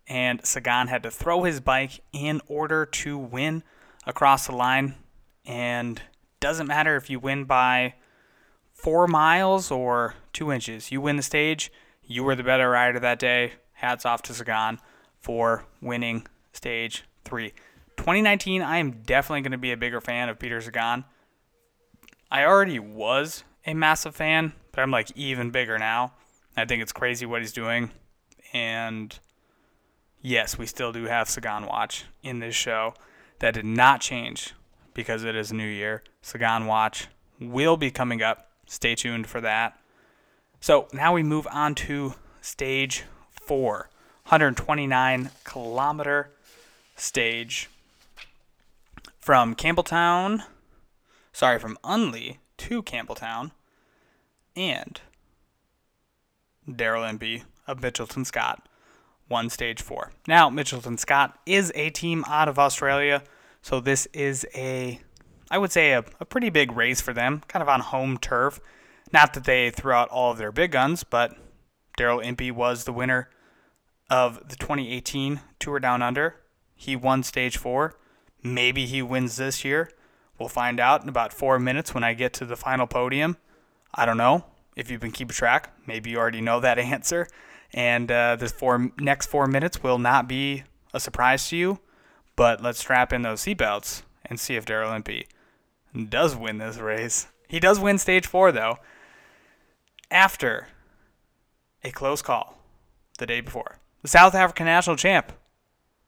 And 0.06 0.44
Sagan 0.44 0.88
had 0.88 1.02
to 1.02 1.10
throw 1.10 1.44
his 1.44 1.60
bike 1.60 2.00
in 2.12 2.40
order 2.48 2.84
to 2.86 3.18
win 3.18 3.62
across 4.06 4.46
the 4.46 4.56
line. 4.56 4.96
And 5.44 6.02
doesn't 6.40 6.66
matter 6.66 6.96
if 6.96 7.10
you 7.10 7.20
win 7.20 7.44
by 7.44 7.94
four 8.72 9.06
miles 9.06 9.70
or 9.70 10.14
two 10.32 10.50
inches. 10.50 10.90
You 10.90 11.00
win 11.00 11.16
the 11.16 11.22
stage, 11.22 11.70
you 12.10 12.24
were 12.24 12.34
the 12.34 12.42
better 12.42 12.68
rider 12.68 12.98
that 12.98 13.20
day. 13.20 13.52
Hats 13.74 14.04
off 14.04 14.20
to 14.22 14.34
Sagan 14.34 14.80
for 15.20 15.64
winning 15.80 16.26
stage 16.52 17.04
three. 17.24 17.52
2019, 17.98 18.62
I 18.62 18.78
am 18.78 19.02
definitely 19.02 19.42
going 19.42 19.52
to 19.52 19.58
be 19.58 19.70
a 19.70 19.76
bigger 19.76 20.00
fan 20.00 20.28
of 20.28 20.36
Peter 20.36 20.60
Sagan. 20.60 21.04
I 22.28 22.44
already 22.44 22.80
was 22.80 23.44
a 23.64 23.74
massive 23.74 24.16
fan, 24.16 24.54
but 24.72 24.80
I'm 24.80 24.90
like 24.90 25.12
even 25.14 25.50
bigger 25.52 25.78
now. 25.78 26.14
I 26.56 26.64
think 26.64 26.82
it's 26.82 26.92
crazy 26.92 27.26
what 27.26 27.42
he's 27.42 27.52
doing. 27.52 27.92
And 28.52 29.16
yes, 30.20 30.58
we 30.58 30.66
still 30.66 30.90
do 30.90 31.04
have 31.04 31.28
Sagan 31.28 31.66
Watch 31.66 32.06
in 32.24 32.40
this 32.40 32.56
show. 32.56 32.94
That 33.38 33.54
did 33.54 33.64
not 33.64 34.00
change 34.00 34.52
because 34.94 35.22
it 35.22 35.36
is 35.36 35.52
a 35.52 35.54
new 35.54 35.64
year. 35.64 36.02
Sagan 36.22 36.66
Watch 36.66 37.06
will 37.38 37.76
be 37.76 37.92
coming 37.92 38.20
up. 38.20 38.50
Stay 38.66 38.96
tuned 38.96 39.28
for 39.28 39.40
that. 39.40 39.79
So 40.60 40.88
now 40.92 41.14
we 41.14 41.22
move 41.22 41.48
on 41.50 41.74
to 41.76 42.14
stage 42.42 43.04
four, 43.30 43.88
129 44.24 45.30
kilometer 45.42 46.30
stage 46.96 47.70
from 49.20 49.54
Campbelltown, 49.54 50.44
sorry, 51.32 51.58
from 51.58 51.78
Unley 51.82 52.36
to 52.58 52.82
Campbelltown, 52.82 53.52
and 54.54 55.00
Daryl 56.68 57.08
Impey 57.08 57.44
of 57.66 57.80
Mitchelton 57.80 58.26
Scott 58.26 58.68
won 59.30 59.48
stage 59.48 59.80
four. 59.80 60.12
Now, 60.28 60.50
Mitchelton 60.50 60.98
Scott 60.98 61.38
is 61.46 61.72
a 61.74 61.88
team 61.88 62.22
out 62.28 62.48
of 62.48 62.58
Australia, 62.58 63.22
so 63.62 63.80
this 63.80 64.06
is 64.12 64.44
a, 64.54 65.00
I 65.50 65.56
would 65.56 65.72
say, 65.72 65.92
a, 65.92 66.04
a 66.20 66.26
pretty 66.26 66.50
big 66.50 66.72
race 66.72 67.00
for 67.00 67.14
them, 67.14 67.42
kind 67.48 67.62
of 67.62 67.68
on 67.70 67.80
home 67.80 68.18
turf. 68.18 68.60
Not 69.12 69.34
that 69.34 69.44
they 69.44 69.70
threw 69.70 69.92
out 69.92 70.08
all 70.08 70.30
of 70.30 70.38
their 70.38 70.52
big 70.52 70.72
guns, 70.72 71.04
but 71.04 71.36
Daryl 71.98 72.24
Impey 72.24 72.50
was 72.50 72.84
the 72.84 72.92
winner 72.92 73.28
of 74.08 74.48
the 74.48 74.56
2018 74.56 75.40
Tour 75.58 75.80
Down 75.80 76.02
Under. 76.02 76.36
He 76.74 76.96
won 76.96 77.22
stage 77.22 77.56
four. 77.56 77.94
Maybe 78.42 78.86
he 78.86 79.02
wins 79.02 79.36
this 79.36 79.64
year. 79.64 79.90
We'll 80.38 80.48
find 80.48 80.80
out 80.80 81.02
in 81.02 81.08
about 81.08 81.32
four 81.32 81.58
minutes 81.58 81.92
when 81.92 82.04
I 82.04 82.14
get 82.14 82.32
to 82.34 82.46
the 82.46 82.56
final 82.56 82.86
podium. 82.86 83.36
I 83.94 84.06
don't 84.06 84.16
know 84.16 84.44
if 84.76 84.90
you've 84.90 85.00
been 85.00 85.12
keeping 85.12 85.34
track. 85.34 85.72
Maybe 85.86 86.10
you 86.10 86.18
already 86.18 86.40
know 86.40 86.60
that 86.60 86.78
answer. 86.78 87.26
And 87.74 88.10
uh, 88.10 88.36
the 88.36 88.48
four 88.48 88.90
next 88.98 89.26
four 89.26 89.46
minutes 89.46 89.82
will 89.82 89.98
not 89.98 90.26
be 90.26 90.64
a 90.94 91.00
surprise 91.00 91.48
to 91.48 91.56
you. 91.56 91.80
But 92.36 92.62
let's 92.62 92.78
strap 92.78 93.12
in 93.12 93.22
those 93.22 93.42
seatbelts 93.42 94.02
and 94.24 94.40
see 94.40 94.56
if 94.56 94.64
Daryl 94.64 94.96
Impey 94.96 95.26
does 96.08 96.34
win 96.34 96.58
this 96.58 96.78
race. 96.78 97.26
He 97.48 97.60
does 97.60 97.78
win 97.78 97.98
stage 97.98 98.26
four, 98.26 98.52
though 98.52 98.78
after 100.10 100.68
a 101.82 101.90
close 101.90 102.22
call 102.22 102.58
the 103.18 103.26
day 103.26 103.40
before. 103.40 103.78
The 104.02 104.08
South 104.08 104.34
African 104.34 104.66
national 104.66 104.96
champ 104.96 105.32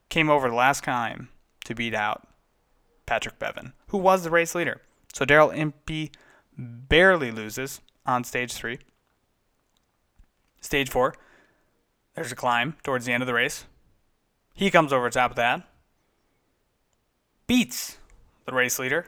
came 0.09 0.30
over 0.30 0.49
the 0.49 0.54
last 0.54 0.85
time 0.85 1.28
to 1.64 1.75
beat 1.75 1.94
out 1.94 2.26
Patrick 3.06 3.38
Bevin, 3.38 3.73
who 3.88 3.99
was 3.99 4.25
the 4.25 4.30
race 4.30 4.54
leader. 4.54 4.80
So 5.12 5.25
Daryl 5.25 5.56
Impey 5.56 6.11
barely 6.56 7.30
loses 7.30 7.80
on 8.06 8.25
stage 8.25 8.52
three. 8.52 8.78
Stage 10.61 10.88
four, 10.88 11.14
there's 12.14 12.32
a 12.32 12.37
climb 12.37 12.76
towards 12.82 13.04
the 13.04 13.12
end 13.12 13.23
of 13.23 13.26
the 13.26 13.35
race. 13.35 13.64
He 14.54 14.71
comes 14.71 14.92
over 14.92 15.09
top 15.11 15.30
of 15.32 15.37
that, 15.37 15.68
beats 17.47 17.99
the 18.44 18.52
race 18.52 18.78
leader, 18.78 19.06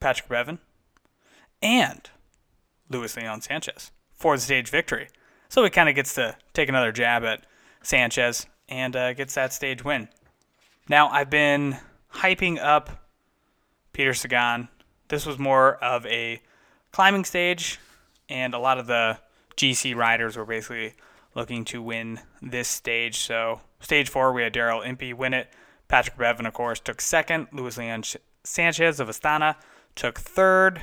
Patrick 0.00 0.28
Bevin, 0.28 0.58
and 1.62 2.10
Luis 2.88 3.16
Leon 3.16 3.40
Sanchez 3.40 3.90
for 4.12 4.36
the 4.36 4.42
stage 4.42 4.68
victory. 4.68 5.08
So 5.48 5.62
he 5.64 5.70
kind 5.70 5.88
of 5.88 5.94
gets 5.94 6.14
to 6.14 6.36
take 6.52 6.68
another 6.68 6.92
jab 6.92 7.24
at 7.24 7.46
Sanchez 7.82 8.46
and 8.68 8.96
uh, 8.96 9.12
gets 9.12 9.34
that 9.34 9.52
stage 9.52 9.84
win. 9.84 10.08
Now, 10.88 11.08
I've 11.08 11.30
been 11.30 11.76
hyping 12.14 12.62
up 12.62 13.04
Peter 13.92 14.14
Sagan. 14.14 14.68
This 15.08 15.26
was 15.26 15.38
more 15.38 15.76
of 15.76 16.04
a 16.06 16.42
climbing 16.92 17.24
stage, 17.24 17.78
and 18.28 18.54
a 18.54 18.58
lot 18.58 18.78
of 18.78 18.86
the 18.86 19.18
GC 19.56 19.94
riders 19.94 20.36
were 20.36 20.44
basically 20.44 20.94
looking 21.34 21.64
to 21.66 21.82
win 21.82 22.20
this 22.42 22.68
stage. 22.68 23.18
So, 23.18 23.60
stage 23.80 24.08
four, 24.08 24.32
we 24.32 24.42
had 24.42 24.52
Daryl 24.52 24.86
Impey 24.86 25.12
win 25.12 25.34
it. 25.34 25.48
Patrick 25.88 26.16
Bevin, 26.16 26.46
of 26.46 26.54
course, 26.54 26.80
took 26.80 27.00
second. 27.00 27.48
Luis 27.52 27.78
Leon 27.78 28.02
Sanchez 28.42 28.98
of 28.98 29.08
Astana 29.08 29.56
took 29.94 30.18
third. 30.18 30.82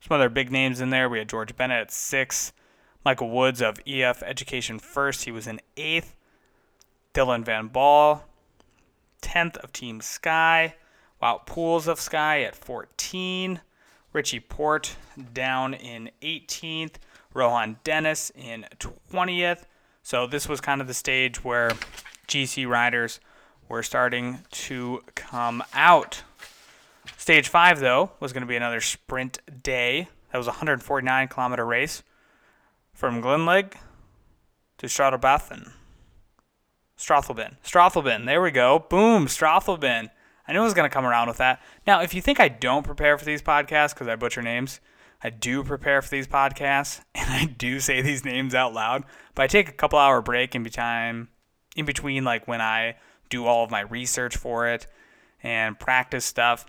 Some 0.00 0.14
other 0.14 0.28
big 0.28 0.50
names 0.50 0.80
in 0.80 0.90
there. 0.90 1.08
We 1.08 1.18
had 1.18 1.28
George 1.28 1.56
Bennett 1.56 1.80
at 1.80 1.90
six. 1.90 2.52
Michael 3.04 3.30
Woods 3.30 3.62
of 3.62 3.80
EF 3.86 4.22
Education 4.22 4.78
First. 4.78 5.24
He 5.24 5.30
was 5.30 5.46
in 5.46 5.60
eighth. 5.76 6.16
Dylan 7.12 7.44
Van 7.44 7.68
Baarle, 7.68 8.22
10th 9.22 9.56
of 9.58 9.72
Team 9.72 10.00
Sky. 10.00 10.74
Wout 11.20 11.46
Poels 11.46 11.88
of 11.88 12.00
Sky 12.00 12.42
at 12.42 12.54
14. 12.54 13.60
Richie 14.12 14.40
Porte 14.40 14.96
down 15.32 15.74
in 15.74 16.10
18th. 16.22 16.94
Rohan 17.34 17.78
Dennis 17.84 18.30
in 18.34 18.66
20th. 19.12 19.64
So 20.02 20.26
this 20.26 20.48
was 20.48 20.60
kind 20.60 20.80
of 20.80 20.86
the 20.86 20.94
stage 20.94 21.44
where 21.44 21.70
GC 22.26 22.66
riders 22.66 23.20
were 23.68 23.82
starting 23.82 24.40
to 24.50 25.02
come 25.14 25.62
out. 25.74 26.22
Stage 27.16 27.48
five, 27.48 27.80
though, 27.80 28.12
was 28.20 28.32
going 28.32 28.42
to 28.42 28.46
be 28.46 28.56
another 28.56 28.80
sprint 28.80 29.38
day. 29.62 30.08
That 30.32 30.38
was 30.38 30.46
a 30.46 30.50
149 30.50 31.28
kilometer 31.28 31.66
race 31.66 32.02
from 32.92 33.20
Glenelg 33.20 33.76
to 34.78 34.86
Strothelbathen. 34.86 35.72
Strathalbyn. 37.00 37.56
Strathalbyn. 37.64 38.26
There 38.26 38.42
we 38.42 38.50
go. 38.50 38.84
Boom. 38.90 39.26
Strathalbyn. 39.26 40.10
I 40.46 40.52
knew 40.52 40.60
I 40.60 40.64
was 40.64 40.74
going 40.74 40.88
to 40.88 40.92
come 40.92 41.06
around 41.06 41.28
with 41.28 41.38
that. 41.38 41.62
Now, 41.86 42.02
if 42.02 42.12
you 42.12 42.20
think 42.20 42.40
I 42.40 42.48
don't 42.48 42.84
prepare 42.84 43.16
for 43.16 43.24
these 43.24 43.40
podcasts 43.40 43.94
because 43.94 44.06
I 44.08 44.16
butcher 44.16 44.42
names, 44.42 44.80
I 45.22 45.30
do 45.30 45.64
prepare 45.64 46.02
for 46.02 46.10
these 46.10 46.26
podcasts 46.26 47.00
and 47.14 47.30
I 47.30 47.46
do 47.46 47.80
say 47.80 48.02
these 48.02 48.24
names 48.24 48.54
out 48.54 48.74
loud, 48.74 49.04
but 49.34 49.42
I 49.42 49.46
take 49.46 49.68
a 49.68 49.72
couple 49.72 49.98
hour 49.98 50.20
break 50.20 50.54
in 50.54 50.62
between, 50.62 51.28
in 51.74 51.86
between 51.86 52.24
like 52.24 52.46
when 52.46 52.60
I 52.60 52.96
do 53.30 53.46
all 53.46 53.64
of 53.64 53.70
my 53.70 53.80
research 53.80 54.36
for 54.36 54.68
it 54.68 54.86
and 55.42 55.78
practice 55.78 56.24
stuff. 56.24 56.66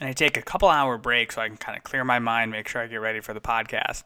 And 0.00 0.08
I 0.08 0.12
take 0.12 0.36
a 0.36 0.42
couple 0.42 0.68
hour 0.68 0.98
break 0.98 1.32
so 1.32 1.40
I 1.42 1.48
can 1.48 1.56
kind 1.56 1.76
of 1.76 1.84
clear 1.84 2.04
my 2.04 2.18
mind, 2.18 2.50
make 2.50 2.68
sure 2.68 2.82
I 2.82 2.86
get 2.86 2.96
ready 2.96 3.20
for 3.20 3.32
the 3.32 3.40
podcast. 3.40 4.02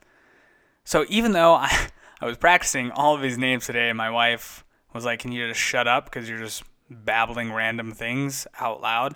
So 0.84 1.04
even 1.08 1.32
though 1.32 1.54
I, 1.54 1.88
I 2.20 2.26
was 2.26 2.36
practicing 2.36 2.90
all 2.90 3.14
of 3.14 3.22
these 3.22 3.38
names 3.38 3.66
today, 3.66 3.92
my 3.92 4.10
wife 4.10 4.64
was 4.92 5.04
like, 5.04 5.20
Can 5.20 5.32
you 5.32 5.48
just 5.48 5.60
shut 5.60 5.86
up 5.86 6.04
because 6.06 6.28
you're 6.28 6.38
just 6.38 6.62
babbling 6.90 7.52
random 7.52 7.92
things 7.92 8.46
out 8.58 8.80
loud? 8.80 9.14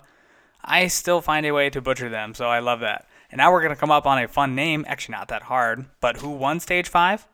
I 0.63 0.87
still 0.87 1.21
find 1.21 1.45
a 1.45 1.51
way 1.51 1.69
to 1.69 1.81
butcher 1.81 2.09
them, 2.09 2.33
so 2.33 2.45
I 2.45 2.59
love 2.59 2.79
that. 2.79 3.07
And 3.29 3.39
now 3.39 3.51
we're 3.51 3.61
going 3.61 3.73
to 3.73 3.79
come 3.79 3.91
up 3.91 4.05
on 4.05 4.23
a 4.23 4.27
fun 4.27 4.55
name, 4.55 4.85
actually 4.87 5.13
not 5.13 5.27
that 5.27 5.43
hard, 5.43 5.85
but 5.99 6.17
who 6.17 6.29
won 6.29 6.59
stage 6.59 6.87
five? 6.87 7.27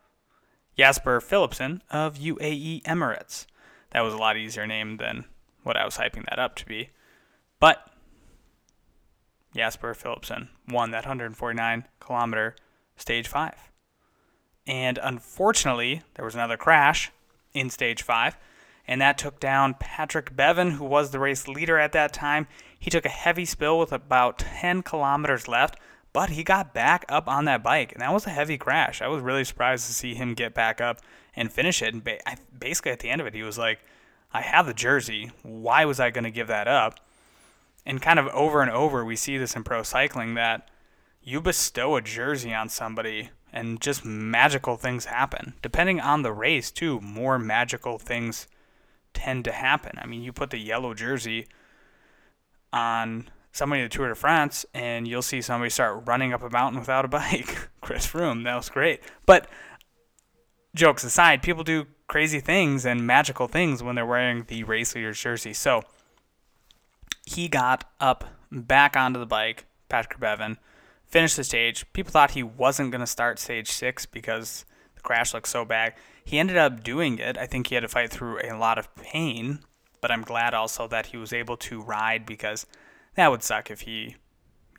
Jasper 0.77 1.19
Philipsen 1.19 1.81
of 1.91 2.17
UAE 2.17 2.83
Emirates. 2.83 3.45
That 3.91 4.01
was 4.01 4.13
a 4.13 4.17
lot 4.17 4.37
easier 4.37 4.65
name 4.65 4.97
than 4.97 5.25
what 5.63 5.75
I 5.75 5.83
was 5.83 5.97
hyping 5.97 6.25
that 6.29 6.39
up 6.39 6.55
to 6.55 6.65
be. 6.65 6.91
But 7.59 7.88
Jasper 9.55 9.93
Philipsen 9.93 10.49
won 10.67 10.91
that 10.91 11.05
149 11.05 11.85
kilometer 11.99 12.55
stage 12.95 13.27
five. 13.27 13.71
And 14.67 14.99
unfortunately, 15.01 16.03
there 16.13 16.25
was 16.25 16.35
another 16.35 16.57
crash 16.57 17.11
in 17.53 17.69
stage 17.69 18.03
five, 18.03 18.37
and 18.87 19.01
that 19.01 19.17
took 19.17 19.39
down 19.39 19.75
Patrick 19.79 20.35
Bevin, 20.35 20.73
who 20.73 20.85
was 20.85 21.11
the 21.11 21.19
race 21.19 21.47
leader 21.47 21.79
at 21.79 21.91
that 21.93 22.13
time. 22.13 22.47
He 22.77 22.89
took 22.89 23.05
a 23.05 23.09
heavy 23.09 23.45
spill 23.45 23.79
with 23.79 23.91
about 23.91 24.39
10 24.39 24.83
kilometers 24.83 25.47
left, 25.47 25.77
but 26.13 26.31
he 26.31 26.43
got 26.43 26.73
back 26.73 27.05
up 27.09 27.27
on 27.27 27.45
that 27.45 27.63
bike, 27.63 27.91
and 27.91 28.01
that 28.01 28.13
was 28.13 28.25
a 28.25 28.31
heavy 28.31 28.57
crash. 28.57 29.01
I 29.01 29.07
was 29.07 29.21
really 29.21 29.43
surprised 29.43 29.87
to 29.87 29.93
see 29.93 30.13
him 30.13 30.33
get 30.33 30.53
back 30.53 30.81
up 30.81 31.01
and 31.35 31.51
finish 31.51 31.81
it. 31.81 31.93
And 31.93 32.07
basically, 32.57 32.91
at 32.91 32.99
the 32.99 33.09
end 33.09 33.21
of 33.21 33.27
it, 33.27 33.33
he 33.33 33.43
was 33.43 33.57
like, 33.57 33.79
I 34.31 34.41
have 34.41 34.67
the 34.67 34.73
jersey. 34.73 35.31
Why 35.41 35.85
was 35.85 35.99
I 35.99 36.11
going 36.11 36.23
to 36.23 36.31
give 36.31 36.47
that 36.47 36.67
up? 36.67 36.99
And 37.89 37.99
kind 37.99 38.19
of 38.19 38.27
over 38.27 38.61
and 38.61 38.69
over, 38.69 39.03
we 39.03 39.15
see 39.15 39.39
this 39.39 39.55
in 39.55 39.63
pro 39.63 39.81
cycling 39.81 40.35
that 40.35 40.69
you 41.23 41.41
bestow 41.41 41.95
a 41.95 42.03
jersey 42.03 42.53
on 42.53 42.69
somebody 42.69 43.31
and 43.51 43.81
just 43.81 44.05
magical 44.05 44.77
things 44.77 45.05
happen. 45.05 45.55
Depending 45.63 45.99
on 45.99 46.21
the 46.21 46.31
race, 46.31 46.69
too, 46.69 47.01
more 47.01 47.39
magical 47.39 47.97
things 47.97 48.45
tend 49.15 49.43
to 49.45 49.51
happen. 49.51 49.97
I 49.97 50.05
mean, 50.05 50.21
you 50.21 50.31
put 50.31 50.51
the 50.51 50.59
yellow 50.59 50.93
jersey 50.93 51.47
on 52.71 53.27
somebody 53.51 53.81
in 53.81 53.85
the 53.85 53.89
Tour 53.89 54.09
de 54.09 54.13
France, 54.13 54.67
and 54.71 55.07
you'll 55.07 55.23
see 55.23 55.41
somebody 55.41 55.71
start 55.71 56.03
running 56.05 56.31
up 56.31 56.43
a 56.43 56.49
mountain 56.51 56.79
without 56.79 57.05
a 57.05 57.07
bike. 57.19 57.69
Chris 57.81 58.05
Froome, 58.05 58.43
that 58.43 58.55
was 58.55 58.69
great. 58.69 59.01
But 59.25 59.47
jokes 60.75 61.03
aside, 61.03 61.41
people 61.41 61.63
do 61.63 61.87
crazy 62.05 62.39
things 62.39 62.85
and 62.85 63.07
magical 63.07 63.47
things 63.47 63.81
when 63.81 63.95
they're 63.95 64.05
wearing 64.05 64.43
the 64.43 64.63
race 64.63 64.93
leader's 64.93 65.19
jersey. 65.19 65.53
So 65.53 65.81
he 67.29 67.47
got 67.47 67.85
up 67.99 68.25
back 68.51 68.97
onto 68.97 69.19
the 69.19 69.25
bike, 69.25 69.65
Patrick 69.87 70.19
Bevin, 70.19 70.57
finished 71.05 71.37
the 71.37 71.43
stage. 71.43 71.85
People 71.93 72.11
thought 72.11 72.31
he 72.31 72.41
wasn't 72.41 72.89
going 72.89 73.01
to 73.01 73.07
start 73.07 73.37
stage 73.37 73.69
six 73.69 74.07
because 74.07 74.65
the 74.95 75.01
crash 75.01 75.33
looked 75.33 75.47
so 75.47 75.63
bad. 75.63 75.93
He 76.25 76.39
ended 76.39 76.57
up 76.57 76.83
doing 76.83 77.19
it. 77.19 77.37
I 77.37 77.45
think 77.45 77.67
he 77.67 77.75
had 77.75 77.81
to 77.81 77.87
fight 77.87 78.09
through 78.09 78.39
a 78.41 78.57
lot 78.57 78.79
of 78.79 78.93
pain, 78.95 79.59
but 80.01 80.09
I'm 80.09 80.23
glad 80.23 80.55
also 80.55 80.87
that 80.87 81.07
he 81.07 81.17
was 81.17 81.31
able 81.31 81.55
to 81.57 81.81
ride 81.81 82.25
because 82.25 82.65
that 83.13 83.29
would 83.29 83.43
suck 83.43 83.69
if 83.69 83.81
he, 83.81 84.15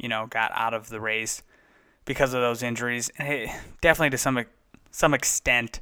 you 0.01 0.09
know, 0.09 0.27
got 0.27 0.51
out 0.53 0.75
of 0.75 0.89
the 0.89 1.01
race 1.01 1.43
because 2.05 2.35
of 2.35 2.41
those 2.41 2.65
injuries. 2.65 3.13
And 3.17 3.29
it, 3.29 3.51
definitely 3.81 4.11
to 4.11 4.19
some 4.19 4.45
some 4.91 5.15
extent, 5.15 5.79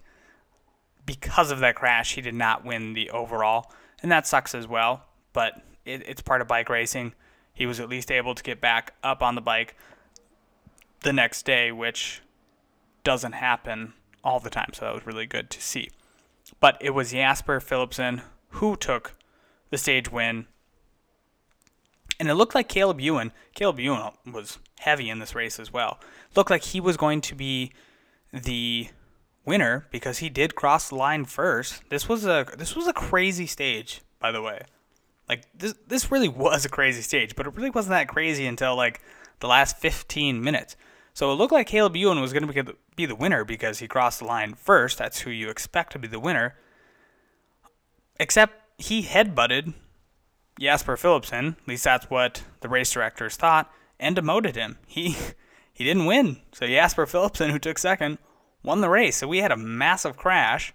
because 1.07 1.51
of 1.51 1.61
that 1.61 1.77
crash, 1.77 2.15
he 2.15 2.21
did 2.21 2.35
not 2.35 2.63
win 2.63 2.93
the 2.93 3.09
overall, 3.09 3.73
and 4.03 4.13
that 4.13 4.27
sucks 4.27 4.55
as 4.55 4.69
well. 4.69 5.07
But 5.33 5.63
it, 5.89 6.03
it's 6.07 6.23
part 6.23 6.41
of 6.41 6.49
bike 6.49 6.69
racing. 6.69 7.15
He 7.53 7.67
was 7.67 7.81
at 7.81 7.89
least 7.89 8.11
able 8.11 8.35
to 8.35 8.43
get 8.43 8.61
back 8.61 8.95
up 9.03 9.23
on 9.23 9.35
the 9.35 9.41
bike 9.41 9.77
the 11.01 11.13
next 11.13 11.45
day, 11.45 11.73
which 11.73 12.23
doesn't 13.05 13.33
happen 13.33 13.95
all 14.23 14.41
the 14.41 14.51
time. 14.51 14.71
So 14.73 14.85
that 14.85 14.95
was 14.95 15.07
really 15.07 15.27
good 15.27 15.51
to 15.51 15.61
see. 15.61 15.91
But 16.61 16.77
it 16.81 16.91
was 16.91 17.13
Jasper 17.13 17.61
Philipsen 17.61 18.23
who 18.51 18.77
took 18.77 19.15
the 19.71 19.79
stage 19.79 20.11
win 20.11 20.47
and 22.19 22.29
it 22.29 22.35
looked 22.35 22.55
like 22.55 22.69
Caleb 22.69 23.01
Ewan, 23.01 23.33
Caleb 23.55 23.79
Ewan 23.79 24.13
was 24.31 24.59
heavy 24.81 25.09
in 25.09 25.19
this 25.19 25.35
race 25.35 25.61
as 25.61 25.73
well. 25.73 26.01
Looked 26.35 26.51
like 26.51 26.65
he 26.65 26.81
was 26.81 26.97
going 26.97 27.21
to 27.23 27.35
be 27.35 27.73
the 28.33 28.89
winner 29.45 29.87
because 29.91 30.19
he 30.19 30.29
did 30.29 30.55
cross 30.55 30.89
the 30.89 30.97
line 30.97 31.25
first. 31.25 31.83
This 31.91 32.09
was 32.09 32.27
a 32.27 32.47
this 32.57 32.75
was 32.75 32.87
a 32.87 32.93
crazy 32.93 33.47
stage, 33.47 34.03
by 34.19 34.33
the 34.33 34.43
way. 34.43 34.63
Like 35.29 35.47
this 35.57 35.75
this 35.87 36.11
really 36.11 36.29
was 36.29 36.65
a 36.65 36.69
crazy 36.69 37.03
stage, 37.03 37.37
but 37.37 37.47
it 37.47 37.55
really 37.55 37.71
wasn't 37.71 37.91
that 37.91 38.09
crazy 38.09 38.47
until 38.47 38.77
like 38.77 39.01
the 39.41 39.47
last 39.47 39.79
15 39.79 40.43
minutes. 40.43 40.77
So 41.15 41.33
it 41.33 41.35
looked 41.35 41.53
like 41.53 41.67
Caleb 41.67 41.97
Ewan 41.97 42.21
was 42.21 42.33
going 42.33 42.47
to 42.47 42.77
be 42.95 43.07
the 43.07 43.15
winner 43.15 43.45
because 43.45 43.81
he 43.81 43.89
crossed 43.89 44.21
the 44.21 44.25
line 44.25 44.55
first. 44.55 44.99
That's 44.99 45.21
who 45.21 45.31
you 45.31 45.49
expect 45.51 45.93
to 45.93 45.99
be 45.99 46.07
the 46.07 46.21
winner. 46.21 46.57
Except 48.21 48.55
he 48.79 49.03
headbutted 49.03 49.75
Jasper 50.61 50.97
Philipsen, 50.97 51.57
at 51.61 51.69
least 51.69 51.85
that's 51.85 52.09
what 52.09 52.45
the 52.61 52.69
race 52.69 52.93
directors 52.93 53.37
thought, 53.37 53.71
and 53.99 54.15
demoted 54.15 54.55
him. 54.57 54.79
He 54.87 55.17
he 55.73 55.85
didn't 55.85 56.07
win. 56.07 56.39
So 56.53 56.67
Jasper 56.67 57.07
Philipsen, 57.07 57.51
who 57.51 57.59
took 57.59 57.79
second, 57.79 58.19
won 58.63 58.81
the 58.81 58.89
race. 58.89 59.17
So 59.17 59.29
we 59.29 59.39
had 59.39 59.53
a 59.53 59.57
massive 59.57 60.17
crash 60.17 60.73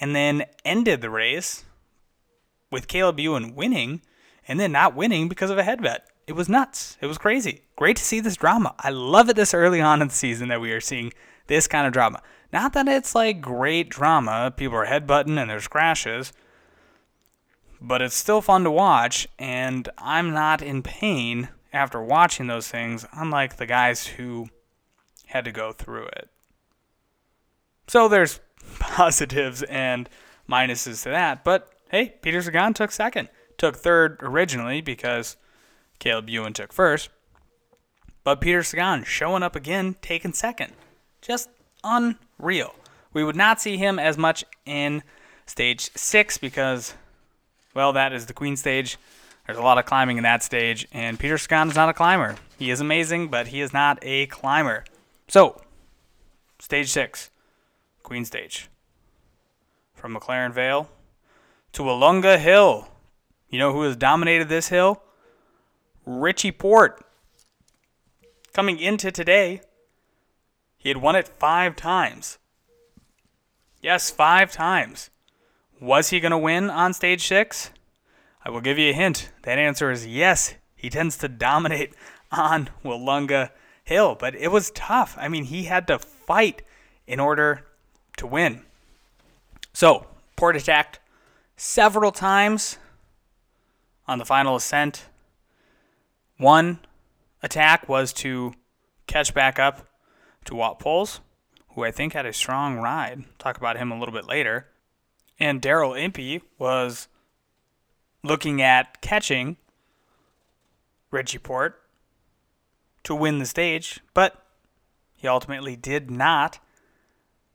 and 0.00 0.14
then 0.14 0.44
ended 0.64 1.00
the 1.00 1.10
race 1.10 1.64
with 2.70 2.88
Caleb 2.88 3.20
Ewan 3.20 3.54
winning 3.54 4.02
and 4.46 4.58
then 4.58 4.72
not 4.72 4.96
winning 4.96 5.28
because 5.28 5.50
of 5.50 5.58
a 5.58 5.62
head 5.62 5.80
headbutt. 5.80 6.00
It 6.26 6.32
was 6.34 6.48
nuts. 6.48 6.98
It 7.00 7.06
was 7.06 7.18
crazy. 7.18 7.62
Great 7.76 7.96
to 7.96 8.04
see 8.04 8.20
this 8.20 8.36
drama. 8.36 8.74
I 8.78 8.90
love 8.90 9.28
it 9.30 9.36
this 9.36 9.54
early 9.54 9.80
on 9.80 10.02
in 10.02 10.08
the 10.08 10.14
season 10.14 10.48
that 10.48 10.60
we 10.60 10.72
are 10.72 10.80
seeing 10.80 11.12
this 11.46 11.66
kind 11.66 11.86
of 11.86 11.92
drama. 11.92 12.22
Not 12.52 12.74
that 12.74 12.88
it's 12.88 13.14
like 13.14 13.40
great 13.40 13.88
drama, 13.88 14.52
people 14.56 14.76
are 14.76 14.86
headbutting 14.86 15.38
and 15.38 15.50
there's 15.50 15.68
crashes 15.68 16.32
but 17.80 18.02
it's 18.02 18.14
still 18.14 18.40
fun 18.40 18.64
to 18.64 18.70
watch, 18.70 19.28
and 19.38 19.88
I'm 19.98 20.32
not 20.32 20.62
in 20.62 20.82
pain 20.82 21.48
after 21.72 22.02
watching 22.02 22.46
those 22.46 22.68
things, 22.68 23.06
unlike 23.12 23.56
the 23.56 23.66
guys 23.66 24.06
who 24.06 24.48
had 25.26 25.44
to 25.44 25.52
go 25.52 25.72
through 25.72 26.06
it. 26.06 26.28
So 27.86 28.08
there's 28.08 28.40
positives 28.78 29.62
and 29.64 30.08
minuses 30.48 31.02
to 31.04 31.10
that, 31.10 31.44
but 31.44 31.72
hey, 31.90 32.14
Peter 32.22 32.42
Sagan 32.42 32.74
took 32.74 32.90
second. 32.90 33.28
Took 33.56 33.76
third 33.76 34.18
originally 34.20 34.80
because 34.80 35.36
Caleb 35.98 36.28
Ewan 36.28 36.52
took 36.52 36.72
first. 36.72 37.10
But 38.24 38.40
Peter 38.40 38.62
Sagan 38.62 39.04
showing 39.04 39.42
up 39.42 39.56
again, 39.56 39.96
taking 40.02 40.32
second. 40.32 40.72
Just 41.22 41.48
unreal. 41.82 42.74
We 43.12 43.24
would 43.24 43.36
not 43.36 43.60
see 43.60 43.76
him 43.76 43.98
as 43.98 44.18
much 44.18 44.44
in 44.66 45.02
stage 45.46 45.90
six 45.94 46.38
because 46.38 46.94
well, 47.74 47.92
that 47.92 48.12
is 48.12 48.26
the 48.26 48.32
Queen 48.32 48.56
stage. 48.56 48.98
There's 49.46 49.58
a 49.58 49.62
lot 49.62 49.78
of 49.78 49.86
climbing 49.86 50.18
in 50.18 50.24
that 50.24 50.42
stage, 50.42 50.86
and 50.92 51.18
Peter 51.18 51.38
Sagan 51.38 51.68
is 51.68 51.76
not 51.76 51.88
a 51.88 51.94
climber. 51.94 52.36
He 52.58 52.70
is 52.70 52.80
amazing, 52.80 53.28
but 53.28 53.48
he 53.48 53.60
is 53.60 53.72
not 53.72 53.98
a 54.02 54.26
climber. 54.26 54.84
So, 55.28 55.60
stage 56.58 56.90
six, 56.90 57.30
Queen 58.02 58.24
stage. 58.24 58.68
From 59.94 60.14
McLaren 60.14 60.52
Vale 60.52 60.88
to 61.72 61.82
Willunga 61.82 62.38
Hill. 62.38 62.88
You 63.48 63.58
know 63.58 63.72
who 63.72 63.82
has 63.82 63.96
dominated 63.96 64.48
this 64.48 64.68
hill? 64.68 65.02
Richie 66.04 66.52
Porte. 66.52 67.04
Coming 68.52 68.78
into 68.78 69.12
today, 69.12 69.60
he 70.76 70.88
had 70.88 70.98
won 70.98 71.16
it 71.16 71.28
five 71.28 71.76
times. 71.76 72.38
Yes, 73.80 74.10
five 74.10 74.52
times. 74.52 75.10
Was 75.80 76.10
he 76.10 76.20
going 76.20 76.32
to 76.32 76.38
win 76.38 76.70
on 76.70 76.92
stage 76.92 77.26
six? 77.26 77.70
I 78.44 78.50
will 78.50 78.60
give 78.60 78.78
you 78.78 78.90
a 78.90 78.94
hint. 78.94 79.30
That 79.42 79.58
answer 79.58 79.90
is 79.90 80.06
yes. 80.06 80.54
He 80.74 80.90
tends 80.90 81.16
to 81.18 81.28
dominate 81.28 81.94
on 82.32 82.70
Willunga 82.84 83.50
Hill, 83.84 84.16
but 84.18 84.34
it 84.34 84.48
was 84.48 84.70
tough. 84.72 85.16
I 85.18 85.28
mean, 85.28 85.44
he 85.44 85.64
had 85.64 85.86
to 85.86 85.98
fight 85.98 86.62
in 87.06 87.20
order 87.20 87.66
to 88.16 88.26
win. 88.26 88.62
So, 89.72 90.06
Porte 90.36 90.56
attacked 90.56 90.98
several 91.58 92.12
times 92.12 92.78
on 94.06 94.18
the 94.18 94.24
final 94.24 94.56
ascent. 94.56 95.06
One 96.38 96.78
attack 97.42 97.88
was 97.88 98.12
to 98.14 98.54
catch 99.08 99.34
back 99.34 99.58
up 99.58 99.86
to 100.44 100.54
Wout 100.54 100.78
Poels, 100.78 101.18
who 101.70 101.84
I 101.84 101.90
think 101.90 102.12
had 102.12 102.24
a 102.24 102.32
strong 102.32 102.78
ride. 102.78 103.24
Talk 103.38 103.58
about 103.58 103.76
him 103.76 103.90
a 103.90 103.98
little 103.98 104.14
bit 104.14 104.26
later. 104.26 104.68
And 105.40 105.60
Daryl 105.60 106.00
Impey 106.00 106.42
was 106.58 107.08
looking 108.22 108.62
at 108.62 109.00
catching 109.00 109.56
Richie 111.10 111.38
Porte 111.38 111.74
to 113.02 113.14
win 113.14 113.38
the 113.38 113.46
stage, 113.46 114.00
but 114.14 114.44
he 115.16 115.26
ultimately 115.26 115.74
did 115.74 116.08
not. 116.08 116.60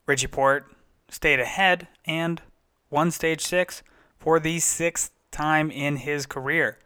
Richie 0.06 0.28
Porte 0.28 0.66
stayed 1.10 1.40
ahead 1.40 1.88
and 2.06 2.42
won 2.90 3.10
stage 3.10 3.42
six 3.42 3.82
for 4.24 4.40
the 4.40 4.58
sixth 4.58 5.12
time 5.32 5.70
in 5.70 5.98
his 5.98 6.26
career. 6.26 6.80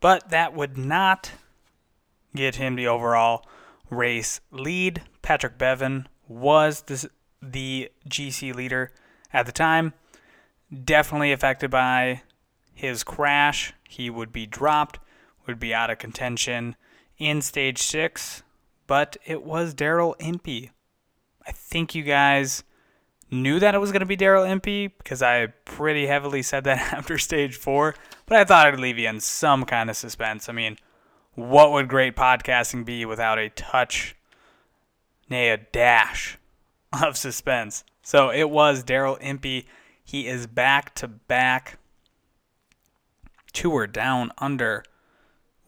But 0.00 0.30
that 0.30 0.54
would 0.54 0.78
not 0.78 1.32
get 2.34 2.56
him 2.56 2.74
the 2.74 2.86
overall 2.86 3.44
race 3.90 4.40
lead. 4.50 5.02
Patrick 5.20 5.58
Bevin 5.58 6.06
was 6.26 6.80
the, 6.82 7.10
the 7.42 7.90
GC 8.08 8.54
leader 8.54 8.92
at 9.30 9.44
the 9.44 9.52
time. 9.52 9.92
Definitely 10.72 11.32
affected 11.32 11.70
by 11.70 12.22
his 12.72 13.04
crash. 13.04 13.74
He 13.86 14.08
would 14.08 14.32
be 14.32 14.46
dropped, 14.46 15.00
would 15.46 15.60
be 15.60 15.74
out 15.74 15.90
of 15.90 15.98
contention 15.98 16.76
in 17.18 17.42
stage 17.42 17.82
six, 17.82 18.42
but 18.86 19.18
it 19.26 19.42
was 19.42 19.74
Daryl 19.74 20.14
Impey. 20.18 20.70
I 21.46 21.52
think 21.52 21.94
you 21.94 22.04
guys 22.04 22.64
knew 23.30 23.60
that 23.60 23.74
it 23.74 23.78
was 23.78 23.92
going 23.92 24.00
to 24.00 24.06
be 24.06 24.16
Daryl 24.16 24.48
Impey 24.48 24.88
because 24.88 25.22
I 25.22 25.46
pretty 25.64 26.06
heavily 26.06 26.42
said 26.42 26.64
that 26.64 26.92
after 26.92 27.18
stage 27.18 27.56
four, 27.56 27.94
but 28.26 28.38
I 28.38 28.44
thought 28.44 28.66
I'd 28.66 28.80
leave 28.80 28.98
you 28.98 29.08
in 29.08 29.20
some 29.20 29.64
kind 29.64 29.90
of 29.90 29.96
suspense. 29.96 30.48
I 30.48 30.52
mean, 30.52 30.76
what 31.34 31.72
would 31.72 31.88
great 31.88 32.16
podcasting 32.16 32.84
be 32.84 33.04
without 33.04 33.38
a 33.38 33.48
touch, 33.50 34.16
nay, 35.28 35.50
a 35.50 35.56
dash 35.56 36.38
of 37.02 37.16
suspense? 37.16 37.84
So 38.02 38.30
it 38.30 38.50
was 38.50 38.82
Daryl 38.82 39.18
Impey. 39.20 39.66
He 40.02 40.26
is 40.26 40.46
back 40.46 40.94
to 40.96 41.08
back 41.08 41.78
tour 43.52 43.86
down 43.86 44.32
under 44.38 44.84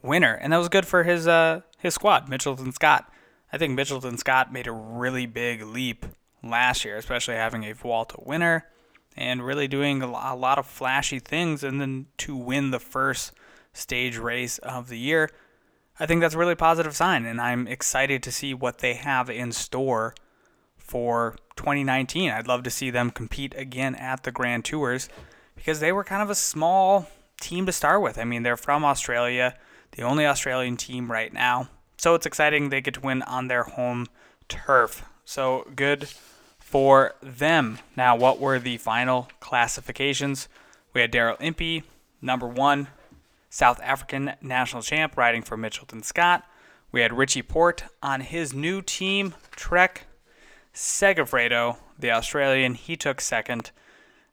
winner, 0.03 0.35
and 0.35 0.53
that 0.53 0.59
was 0.59 0.69
good 0.69 0.87
for 0.87 1.05
his 1.05 1.29
uh, 1.29 1.61
his 1.79 1.95
squad, 1.95 2.29
Mitchelton 2.29 2.75
Scott. 2.75 3.11
I 3.53 3.59
think 3.59 3.79
Mitchelton 3.79 4.19
Scott 4.19 4.53
made 4.53 4.67
a 4.67 4.73
really 4.73 5.27
big 5.27 5.63
leap 5.63 6.07
last 6.43 6.85
year, 6.85 6.97
especially 6.97 7.35
having 7.35 7.65
a 7.65 7.73
Vuelta 7.73 8.17
winner 8.19 8.67
and 9.17 9.45
really 9.45 9.69
doing 9.69 10.03
a 10.03 10.35
lot 10.35 10.59
of 10.59 10.67
flashy 10.67 11.19
things, 11.19 11.63
and 11.63 11.81
then 11.81 12.07
to 12.17 12.35
win 12.35 12.71
the 12.71 12.81
first 12.81 13.33
stage 13.73 14.17
race 14.17 14.59
of 14.59 14.89
the 14.89 14.99
year. 14.99 15.31
I 16.01 16.07
think 16.07 16.23
that's 16.23 16.35
a 16.35 16.39
really 16.39 16.55
positive 16.55 16.97
sign, 16.97 17.27
and 17.27 17.41
I'm 17.41 17.69
excited 17.69 18.23
to 18.23 18.33
see 18.33 18.55
what 18.55 18.79
they 18.79 18.95
have 18.95 19.29
in 19.29 19.53
store 19.53 20.15
for 20.79 21.37
2019. 21.57 22.31
I'd 22.31 22.49
love 22.49 22.63
to 22.63 22.71
see 22.71 22.91
them 22.91 23.11
compete 23.11 23.55
again 23.57 23.95
at 23.95 24.23
the 24.23 24.33
Grand 24.33 24.65
Tours 24.65 25.11
because 25.55 25.81
they 25.81 25.93
were 25.93 26.05
kind 26.05 26.23
of 26.23 26.31
a 26.31 26.35
small 26.35 27.07
team 27.41 27.67
to 27.67 27.73
start 27.73 28.01
with. 28.01 28.19
I 28.19 28.25
mean, 28.25 28.43
they're 28.43 28.57
from 28.57 28.85
Australia, 28.85 29.55
the 29.93 30.03
only 30.03 30.25
Australian 30.25 30.79
team 30.79 31.13
right 31.13 31.33
now. 31.33 31.69
So 31.99 32.15
it's 32.15 32.27
exciting 32.27 32.71
they 32.71 32.81
get 32.81 32.95
to 32.95 33.01
win 33.01 33.21
on 33.23 33.49
their 33.49 33.65
home 33.65 34.07
turf. 34.49 35.05
So 35.25 35.69
good 35.77 36.09
for 36.73 37.15
them. 37.23 37.79
Now, 37.99 38.17
what 38.17 38.41
were 38.41 38.59
the 38.59 38.79
final 38.79 39.29
classifications? 39.41 40.49
We 40.95 41.03
had 41.03 41.13
Daryl 41.13 41.37
Impey, 41.39 41.83
number 42.23 42.49
one, 42.49 42.89
South 43.51 43.79
African 43.83 44.33
national 44.41 44.81
champ, 44.81 45.19
riding 45.19 45.43
for 45.43 45.59
Mitchelton 45.59 46.03
Scott. 46.03 46.47
We 46.91 47.03
had 47.03 47.13
Richie 47.13 47.43
Porte 47.43 47.85
on 48.03 48.23
his 48.23 48.55
new 48.55 48.81
team, 48.81 49.35
Trek 49.51 50.07
Segafredo, 50.73 51.77
the 51.99 52.11
Australian. 52.11 52.73
He 52.73 52.97
took 52.97 53.21
second. 53.21 53.71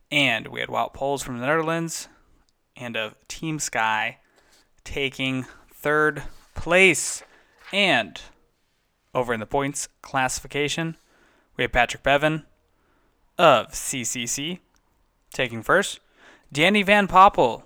And 0.09 0.47
we 0.47 0.61
had 0.61 0.69
Wout 0.69 0.93
Poels 0.93 1.21
from 1.21 1.39
the 1.39 1.45
Netherlands 1.45 2.07
and 2.77 2.95
of 2.95 3.15
Team 3.27 3.59
Sky 3.59 4.19
taking 4.85 5.45
third 5.73 6.23
place. 6.55 7.21
And 7.73 8.21
over 9.13 9.33
in 9.33 9.41
the 9.41 9.45
points 9.45 9.89
classification, 10.01 10.95
we 11.59 11.63
have 11.63 11.73
Patrick 11.73 12.03
Bevin 12.03 12.45
of 13.37 13.71
CCC 13.71 14.59
taking 15.33 15.61
first. 15.61 15.99
Danny 16.53 16.83
Van 16.83 17.05
Poppel, 17.05 17.63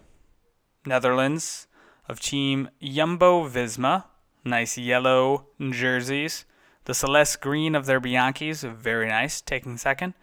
Netherlands, 0.84 1.68
of 2.10 2.20
Team 2.20 2.70
Jumbo 2.82 3.48
Visma. 3.48 4.06
Nice 4.44 4.80
yellow 4.80 5.46
jerseys. 5.60 6.46
The 6.86 6.96
Celeste 6.96 7.40
green 7.40 7.76
of 7.76 7.86
their 7.86 8.02
Bianchis, 8.02 8.68
very 8.68 9.10
nice, 9.10 9.42
taking 9.42 9.78
second. 9.78 10.16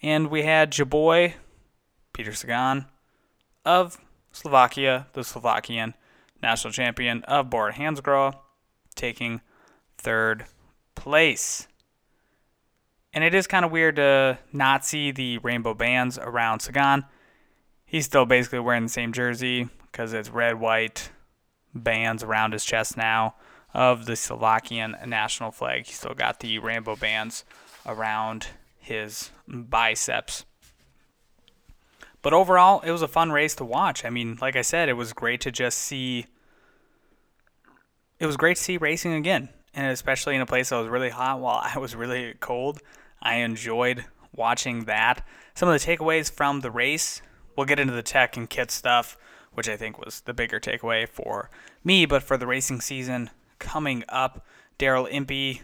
And 0.00 0.30
we 0.30 0.44
had 0.44 0.70
Jaboy, 0.70 1.34
Peter 2.12 2.32
Sagan, 2.32 2.86
of 3.64 3.98
Slovakia, 4.30 5.08
the 5.14 5.24
Slovakian 5.24 5.94
national 6.40 6.72
champion 6.72 7.24
of 7.24 7.50
Bora 7.50 7.72
Hansgrohe, 7.72 8.38
taking 8.94 9.40
third 9.98 10.44
place. 10.94 11.66
And 13.12 13.24
it 13.24 13.34
is 13.34 13.46
kind 13.46 13.64
of 13.64 13.70
weird 13.70 13.96
to 13.96 14.38
not 14.52 14.84
see 14.84 15.10
the 15.10 15.38
rainbow 15.38 15.74
bands 15.74 16.18
around 16.18 16.60
Sagan. 16.60 17.04
He's 17.84 18.04
still 18.04 18.26
basically 18.26 18.58
wearing 18.58 18.84
the 18.84 18.90
same 18.90 19.12
jersey 19.12 19.68
because 19.90 20.12
it's 20.12 20.28
red, 20.28 20.60
white 20.60 21.10
bands 21.74 22.22
around 22.22 22.52
his 22.52 22.64
chest 22.64 22.96
now 22.96 23.34
of 23.72 24.06
the 24.06 24.16
Slovakian 24.16 24.96
national 25.06 25.52
flag. 25.52 25.86
He's 25.86 25.96
still 25.96 26.14
got 26.14 26.40
the 26.40 26.58
rainbow 26.58 26.96
bands 26.96 27.44
around 27.86 28.48
his 28.78 29.30
biceps. 29.46 30.44
But 32.20 32.32
overall, 32.34 32.80
it 32.80 32.90
was 32.90 33.02
a 33.02 33.08
fun 33.08 33.32
race 33.32 33.54
to 33.56 33.64
watch. 33.64 34.04
I 34.04 34.10
mean, 34.10 34.38
like 34.40 34.56
I 34.56 34.62
said, 34.62 34.88
it 34.88 34.94
was 34.94 35.12
great 35.12 35.40
to 35.42 35.52
just 35.52 35.78
see. 35.78 36.26
It 38.18 38.26
was 38.26 38.36
great 38.36 38.56
to 38.56 38.62
see 38.62 38.76
racing 38.76 39.14
again 39.14 39.48
and 39.78 39.92
especially 39.92 40.34
in 40.34 40.40
a 40.40 40.46
place 40.46 40.70
that 40.70 40.76
was 40.76 40.88
really 40.88 41.10
hot 41.10 41.38
while 41.38 41.62
I 41.62 41.78
was 41.78 41.94
really 41.94 42.34
cold. 42.40 42.80
I 43.22 43.36
enjoyed 43.36 44.04
watching 44.34 44.86
that. 44.86 45.24
Some 45.54 45.68
of 45.68 45.80
the 45.80 45.86
takeaways 45.86 46.28
from 46.28 46.62
the 46.62 46.70
race, 46.70 47.22
we'll 47.54 47.64
get 47.64 47.78
into 47.78 47.92
the 47.92 48.02
tech 48.02 48.36
and 48.36 48.50
kit 48.50 48.72
stuff, 48.72 49.16
which 49.52 49.68
I 49.68 49.76
think 49.76 49.96
was 49.96 50.22
the 50.22 50.34
bigger 50.34 50.58
takeaway 50.58 51.08
for 51.08 51.48
me, 51.84 52.06
but 52.06 52.24
for 52.24 52.36
the 52.36 52.46
racing 52.46 52.80
season 52.80 53.30
coming 53.60 54.02
up, 54.08 54.44
Daryl 54.80 55.08
Impey, 55.08 55.62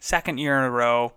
second 0.00 0.38
year 0.38 0.56
in 0.56 0.64
a 0.64 0.70
row, 0.70 1.12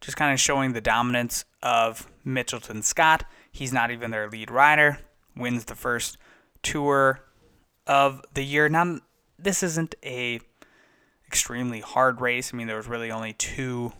just 0.00 0.16
kind 0.16 0.32
of 0.32 0.38
showing 0.38 0.74
the 0.74 0.80
dominance 0.80 1.44
of 1.60 2.08
Mitchelton 2.24 2.84
Scott. 2.84 3.24
He's 3.50 3.72
not 3.72 3.90
even 3.90 4.12
their 4.12 4.30
lead 4.30 4.48
rider, 4.48 5.00
wins 5.36 5.64
the 5.64 5.74
first 5.74 6.18
tour 6.62 7.24
of 7.84 8.22
the 8.32 8.44
year. 8.44 8.68
Now, 8.68 9.00
this 9.36 9.64
isn't 9.64 9.96
a 10.04 10.38
extremely 11.34 11.80
hard 11.80 12.20
race. 12.20 12.54
I 12.54 12.56
mean, 12.56 12.68
there 12.68 12.76
was 12.76 12.86
really 12.86 13.10
only 13.10 13.32
two, 13.32 13.92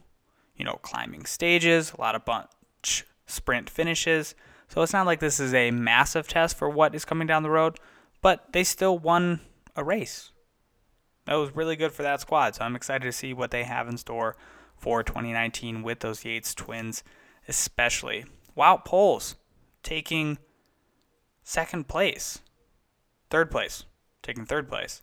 you 0.55 0.65
know, 0.65 0.79
climbing 0.83 1.27
stages, 1.27 1.93
a 1.93 2.01
lot 2.01 2.15
of 2.15 2.25
bunch 2.25 3.05
sprint 3.27 3.69
finishes. 3.69 4.37
So 4.69 4.83
it's 4.83 4.93
not 4.93 5.05
like 5.05 5.19
this 5.19 5.41
is 5.41 5.53
a 5.53 5.73
massive 5.73 6.29
test 6.29 6.57
for 6.57 6.69
what 6.69 6.95
is 6.95 7.05
coming 7.05 7.27
down 7.27 7.43
the 7.43 7.51
road, 7.51 7.81
but 8.23 8.53
they 8.53 8.63
still 8.63 8.97
won 8.97 9.41
a 9.75 9.83
race. 9.83 10.31
That 11.25 11.35
was 11.35 11.57
really 11.57 11.75
good 11.75 11.91
for 11.91 12.05
that 12.05 12.21
squad. 12.21 12.55
So 12.55 12.65
I'm 12.65 12.77
excited 12.77 13.05
to 13.05 13.11
see 13.11 13.35
what 13.35 13.51
they 13.51 13.65
have 13.65 13.89
in 13.89 13.97
store 13.97 14.37
for 14.77 15.03
2019 15.03 15.83
with 15.83 16.01
those 16.01 16.25
Yates 16.25 16.55
twins, 16.55 17.03
especially. 17.49 18.27
Wout 18.57 18.87
Poels 18.87 19.35
taking 19.83 20.39
second 21.43 21.89
place, 21.89 22.39
third 23.29 23.51
place, 23.51 23.87
taking 24.23 24.47
third 24.47 24.69
place 24.69 25.03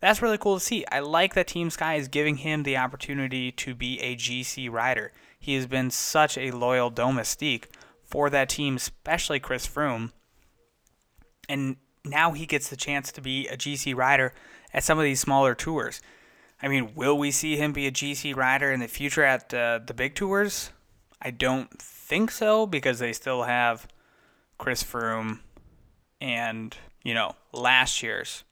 that's 0.00 0.20
really 0.20 0.38
cool 0.38 0.58
to 0.58 0.64
see. 0.64 0.84
I 0.90 1.00
like 1.00 1.34
that 1.34 1.46
Team 1.46 1.70
Sky 1.70 1.94
is 1.94 2.08
giving 2.08 2.38
him 2.38 2.62
the 2.62 2.76
opportunity 2.76 3.50
to 3.52 3.74
be 3.74 4.00
a 4.00 4.14
GC 4.14 4.70
rider. 4.70 5.12
He 5.38 5.54
has 5.54 5.66
been 5.66 5.90
such 5.90 6.36
a 6.36 6.50
loyal 6.50 6.90
domestique 6.90 7.68
for 8.04 8.28
that 8.30 8.48
team, 8.48 8.76
especially 8.76 9.40
Chris 9.40 9.66
Froome. 9.66 10.12
And 11.48 11.76
now 12.04 12.32
he 12.32 12.46
gets 12.46 12.68
the 12.68 12.76
chance 12.76 13.10
to 13.12 13.20
be 13.20 13.48
a 13.48 13.56
GC 13.56 13.94
rider 13.96 14.34
at 14.72 14.84
some 14.84 14.98
of 14.98 15.04
these 15.04 15.20
smaller 15.20 15.54
tours. 15.54 16.02
I 16.62 16.68
mean, 16.68 16.94
will 16.94 17.18
we 17.18 17.30
see 17.30 17.56
him 17.56 17.72
be 17.72 17.86
a 17.86 17.92
GC 17.92 18.34
rider 18.34 18.72
in 18.72 18.80
the 18.80 18.88
future 18.88 19.24
at 19.24 19.52
uh, 19.52 19.80
the 19.84 19.94
big 19.94 20.14
tours? 20.14 20.70
I 21.20 21.30
don't 21.30 21.70
think 21.80 22.30
so 22.30 22.66
because 22.66 22.98
they 22.98 23.12
still 23.12 23.44
have 23.44 23.86
Chris 24.58 24.82
Froome 24.82 25.40
and, 26.20 26.76
you 27.02 27.14
know, 27.14 27.34
last 27.52 28.02
year's 28.02 28.44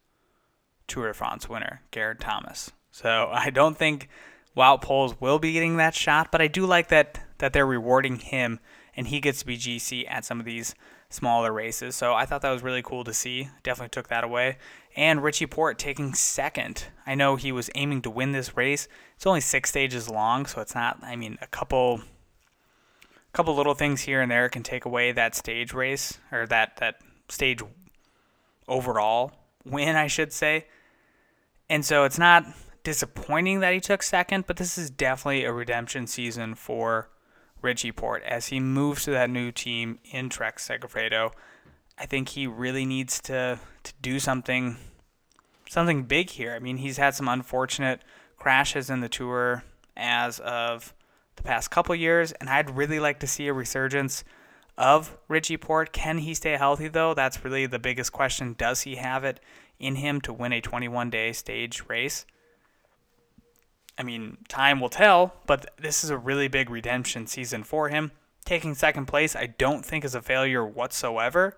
Tour 0.88 1.08
de 1.08 1.14
France 1.14 1.48
winner, 1.48 1.82
Geraint 1.92 2.20
Thomas. 2.20 2.72
So 2.90 3.30
I 3.32 3.50
don't 3.50 3.76
think 3.76 4.08
Wout 4.56 4.82
Poels 4.82 5.20
will 5.20 5.38
be 5.38 5.52
getting 5.52 5.76
that 5.78 5.94
shot, 5.94 6.30
but 6.30 6.40
I 6.40 6.46
do 6.46 6.66
like 6.66 6.88
that 6.88 7.20
that 7.38 7.52
they're 7.52 7.66
rewarding 7.66 8.16
him 8.16 8.60
and 8.96 9.08
he 9.08 9.20
gets 9.20 9.40
to 9.40 9.46
be 9.46 9.56
GC 9.56 10.08
at 10.08 10.24
some 10.24 10.38
of 10.38 10.46
these 10.46 10.74
smaller 11.10 11.52
races. 11.52 11.96
So 11.96 12.14
I 12.14 12.26
thought 12.26 12.42
that 12.42 12.50
was 12.50 12.62
really 12.62 12.82
cool 12.82 13.04
to 13.04 13.12
see. 13.12 13.48
Definitely 13.62 13.90
took 13.90 14.08
that 14.08 14.24
away. 14.24 14.58
And 14.96 15.22
Richie 15.22 15.46
Porte 15.46 15.78
taking 15.78 16.14
second. 16.14 16.86
I 17.06 17.14
know 17.14 17.36
he 17.36 17.52
was 17.52 17.70
aiming 17.74 18.02
to 18.02 18.10
win 18.10 18.32
this 18.32 18.56
race. 18.56 18.88
It's 19.16 19.26
only 19.26 19.40
six 19.40 19.70
stages 19.70 20.08
long, 20.08 20.46
so 20.46 20.60
it's 20.60 20.74
not. 20.74 20.98
I 21.02 21.16
mean, 21.16 21.38
a 21.42 21.46
couple, 21.46 22.02
a 22.02 23.36
couple 23.36 23.54
little 23.54 23.74
things 23.74 24.02
here 24.02 24.20
and 24.20 24.30
there 24.30 24.48
can 24.48 24.62
take 24.62 24.84
away 24.84 25.12
that 25.12 25.34
stage 25.34 25.72
race 25.72 26.18
or 26.30 26.46
that 26.46 26.76
that 26.76 26.96
stage 27.28 27.60
overall 28.68 29.32
win, 29.64 29.96
I 29.96 30.06
should 30.06 30.32
say. 30.32 30.66
And 31.68 31.84
so 31.84 32.04
it's 32.04 32.18
not 32.18 32.44
disappointing 32.82 33.60
that 33.60 33.72
he 33.72 33.80
took 33.80 34.02
second, 34.02 34.46
but 34.46 34.56
this 34.56 34.76
is 34.76 34.90
definitely 34.90 35.44
a 35.44 35.52
redemption 35.52 36.06
season 36.06 36.54
for 36.54 37.08
Richie 37.62 37.92
Porte 37.92 38.22
as 38.24 38.48
he 38.48 38.60
moves 38.60 39.04
to 39.04 39.10
that 39.12 39.30
new 39.30 39.50
team 39.50 39.98
in 40.04 40.28
Trek 40.28 40.58
Segafredo. 40.58 41.32
I 41.98 42.06
think 42.06 42.30
he 42.30 42.46
really 42.46 42.84
needs 42.84 43.20
to 43.22 43.58
to 43.84 43.92
do 44.02 44.18
something 44.18 44.76
something 45.68 46.04
big 46.04 46.30
here. 46.30 46.52
I 46.52 46.58
mean, 46.58 46.76
he's 46.76 46.98
had 46.98 47.14
some 47.14 47.28
unfortunate 47.28 48.02
crashes 48.36 48.90
in 48.90 49.00
the 49.00 49.08
tour 49.08 49.64
as 49.96 50.38
of 50.40 50.94
the 51.36 51.42
past 51.42 51.70
couple 51.70 51.94
years, 51.94 52.32
and 52.32 52.50
I'd 52.50 52.76
really 52.76 53.00
like 53.00 53.20
to 53.20 53.26
see 53.26 53.46
a 53.48 53.52
resurgence 53.52 54.24
of 54.76 55.16
Richie 55.28 55.56
Porte. 55.56 55.92
Can 55.92 56.18
he 56.18 56.34
stay 56.34 56.56
healthy 56.56 56.88
though? 56.88 57.14
That's 57.14 57.44
really 57.44 57.66
the 57.66 57.78
biggest 57.78 58.12
question. 58.12 58.54
Does 58.56 58.82
he 58.82 58.96
have 58.96 59.24
it 59.24 59.40
in 59.78 59.96
him 59.96 60.20
to 60.22 60.32
win 60.32 60.52
a 60.52 60.60
21 60.60 61.10
day 61.10 61.32
stage 61.32 61.82
race? 61.88 62.26
I 63.96 64.02
mean, 64.02 64.38
time 64.48 64.80
will 64.80 64.88
tell, 64.88 65.34
but 65.46 65.70
this 65.78 66.02
is 66.02 66.10
a 66.10 66.18
really 66.18 66.48
big 66.48 66.68
redemption 66.68 67.26
season 67.26 67.62
for 67.62 67.88
him. 67.88 68.10
Taking 68.44 68.74
second 68.74 69.06
place, 69.06 69.36
I 69.36 69.46
don't 69.46 69.84
think 69.84 70.04
is 70.04 70.14
a 70.14 70.20
failure 70.20 70.66
whatsoever. 70.66 71.56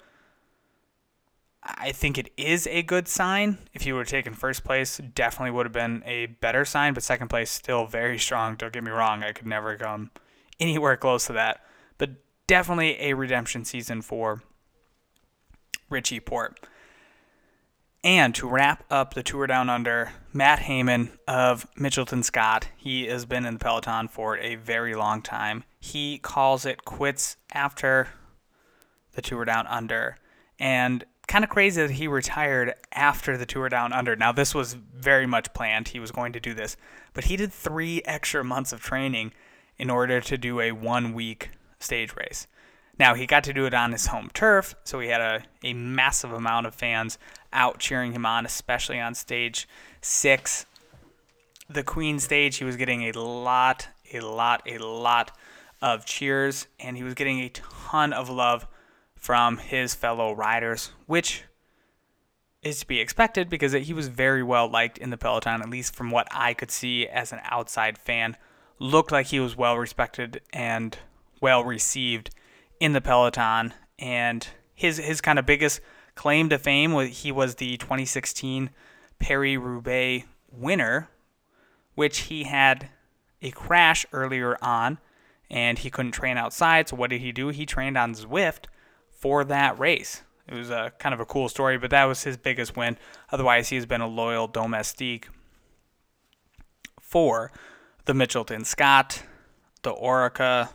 I 1.63 1.91
think 1.93 2.17
it 2.17 2.31
is 2.37 2.67
a 2.69 2.83
good 2.83 3.09
sign. 3.09 3.59
If 3.73 3.83
he 3.83 3.91
have 3.91 4.07
taken 4.07 4.35
first 4.35 4.63
place, 4.63 4.99
definitely 4.99 5.51
would 5.51 5.67
have 5.67 5.73
been 5.73 6.03
a 6.07 6.27
better 6.27 6.65
sign, 6.65 6.95
but 6.95 7.03
second 7.03 7.29
place 7.29 7.51
still 7.51 7.87
very 7.87 8.19
strong. 8.19 8.55
Don't 8.55 8.73
get 8.73 8.85
me 8.85 8.91
wrong, 8.91 9.25
I 9.25 9.33
could 9.33 9.47
never 9.47 9.77
come 9.77 10.11
anywhere 10.61 10.97
close 10.97 11.27
to 11.27 11.33
that. 11.33 11.65
Definitely 12.47 13.01
a 13.01 13.15
redemption 13.15 13.65
season 13.65 14.03
for 14.03 14.43
Richie 15.91 16.21
Porte. 16.21 16.61
And 18.05 18.37
to 18.37 18.49
wrap 18.49 18.85
up 18.89 19.15
the 19.15 19.25
tour 19.25 19.49
down 19.49 19.69
under, 19.69 20.13
Matt 20.33 20.61
Hayman 20.61 21.11
of 21.27 21.67
Mitchelton 21.75 22.23
Scott. 22.23 22.69
He 22.77 23.07
has 23.07 23.25
been 23.25 23.45
in 23.45 23.55
the 23.55 23.59
peloton 23.59 24.07
for 24.07 24.39
a 24.39 24.55
very 24.55 24.95
long 24.95 25.23
time. 25.23 25.65
He 25.81 26.19
calls 26.19 26.65
it 26.65 26.85
quits 26.85 27.37
after 27.53 28.11
the 29.15 29.23
tour 29.23 29.45
down 29.45 29.67
under. 29.67 30.19
And 30.61 31.05
kind 31.27 31.43
of 31.43 31.51
crazy 31.51 31.83
that 31.83 31.95
he 31.95 32.07
retired 32.07 32.75
after 32.93 33.37
the 33.37 33.47
tour 33.47 33.69
down 33.69 33.93
under. 33.93 34.15
Now, 34.15 34.31
this 34.31 34.55
was 34.55 34.75
very 34.75 35.27
much 35.27 35.53
planned. 35.53 35.89
He 35.89 35.99
was 35.99 36.13
going 36.13 36.33
to 36.33 36.41
do 36.41 36.55
this, 36.55 36.77
but 37.13 37.25
he 37.25 37.37
did 37.37 37.53
three 37.53 38.03
extra 38.05 38.45
months 38.45 38.73
of 38.73 38.81
training 38.81 39.33
in 39.79 39.91
order 39.91 40.21
to 40.21 40.39
do 40.39 40.61
a 40.61 40.71
one 40.71 41.13
week 41.13 41.51
stage 41.87 42.15
race. 42.15 42.47
Now, 42.99 43.15
he 43.15 43.27
got 43.27 43.45
to 43.45 43.53
do 43.53 43.67
it 43.67 43.75
on 43.75 43.93
his 43.93 44.07
home 44.07 44.31
turf, 44.33 44.75
so 44.85 45.01
he 45.01 45.09
had 45.09 45.21
a, 45.21 45.43
a 45.63 45.75
massive 45.75 46.33
amount 46.33 46.67
of 46.67 46.75
fans 46.75 47.19
out 47.53 47.79
cheering 47.79 48.13
him 48.13 48.27
on, 48.27 48.47
especially 48.47 49.01
on 49.01 49.15
stage 49.15 49.69
six. 50.01 50.67
The 51.69 51.83
Queen 51.83 52.19
stage, 52.19 52.57
he 52.57 52.65
was 52.65 52.77
getting 52.77 53.03
a 53.03 53.13
lot, 53.13 53.89
a 54.13 54.21
lot, 54.21 54.63
a 54.67 54.79
lot 54.79 55.37
of 55.83 56.07
cheers, 56.07 56.67
and 56.81 56.97
he 56.97 57.03
was 57.03 57.15
getting 57.15 57.41
a 57.41 57.51
ton 57.51 58.13
of 58.13 58.31
love 58.31 58.67
from 59.15 59.59
his 59.59 59.95
fellow 59.95 60.33
riders, 60.33 60.93
which 61.07 61.45
is 62.63 62.81
to 62.81 62.87
be 62.87 63.01
expected 63.01 63.49
because 63.49 63.73
he 63.73 63.93
was 63.93 64.09
very 64.09 64.43
well 64.43 64.69
liked 64.69 64.99
in 64.99 65.11
the 65.11 65.19
peloton, 65.19 65.61
at 65.61 65.69
least 65.69 65.95
from 65.95 66.11
what 66.11 66.29
I 66.31 66.55
could 66.55 66.71
see 66.71 67.07
as 67.07 67.33
an 67.33 67.41
outside 67.45 67.99
fan. 67.99 68.37
Looked 68.79 69.13
like 69.13 69.27
he 69.27 69.41
was 69.41 69.57
well 69.57 69.77
respected 69.77 70.41
and 70.53 70.99
well 71.41 71.65
received 71.65 72.31
in 72.81 72.93
the 72.93 73.01
peloton, 73.01 73.75
and 73.99 74.49
his 74.75 74.99
his 74.99 75.21
kind 75.21 75.39
of 75.39 75.47
biggest 75.47 75.81
claim 76.15 76.49
to 76.49 76.59
fame 76.59 76.93
was 76.93 77.23
he 77.23 77.33
was 77.33 77.57
the 77.57 77.77
2016 77.77 78.71
Paris 79.19 79.59
Roubaix 79.59 80.27
winner, 80.51 81.09
which 81.95 82.19
he 82.21 82.45
had 82.45 82.89
a 83.43 83.51
crash 83.51 84.05
earlier 84.13 84.57
on, 84.63 84.99
and 85.51 85.79
he 85.79 85.91
couldn't 85.91 86.13
train 86.13 86.37
outside. 86.37 86.89
So 86.89 86.97
what 86.97 87.11
did 87.11 87.21
he 87.21 87.33
do? 87.33 87.49
He 87.49 87.67
trained 87.67 87.97
on 87.97 88.15
Zwift 88.15 88.67
for 89.11 89.45
that 89.45 89.79
race. 89.79 90.23
It 90.49 90.55
was 90.55 90.71
a 90.71 90.93
kind 90.99 91.13
of 91.13 91.21
a 91.21 91.27
cool 91.27 91.49
story, 91.49 91.77
but 91.77 91.91
that 91.91 92.05
was 92.05 92.23
his 92.23 92.37
biggest 92.37 92.77
win. 92.77 92.97
Otherwise, 93.31 93.69
he's 93.69 93.87
been 93.87 94.01
a 94.01 94.07
loyal 94.07 94.47
domestique 94.47 95.29
for 97.01 97.51
the 98.05 98.13
Mitchelton 98.13 98.65
Scott, 98.65 99.23
the 99.83 99.93
Orica, 99.93 100.69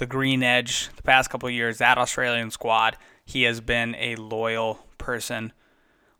the 0.00 0.06
Green 0.06 0.42
Edge. 0.42 0.88
The 0.96 1.02
past 1.02 1.30
couple 1.30 1.48
years, 1.50 1.78
that 1.78 1.98
Australian 1.98 2.50
squad, 2.50 2.96
he 3.24 3.42
has 3.42 3.60
been 3.60 3.94
a 3.96 4.16
loyal 4.16 4.86
person, 4.96 5.52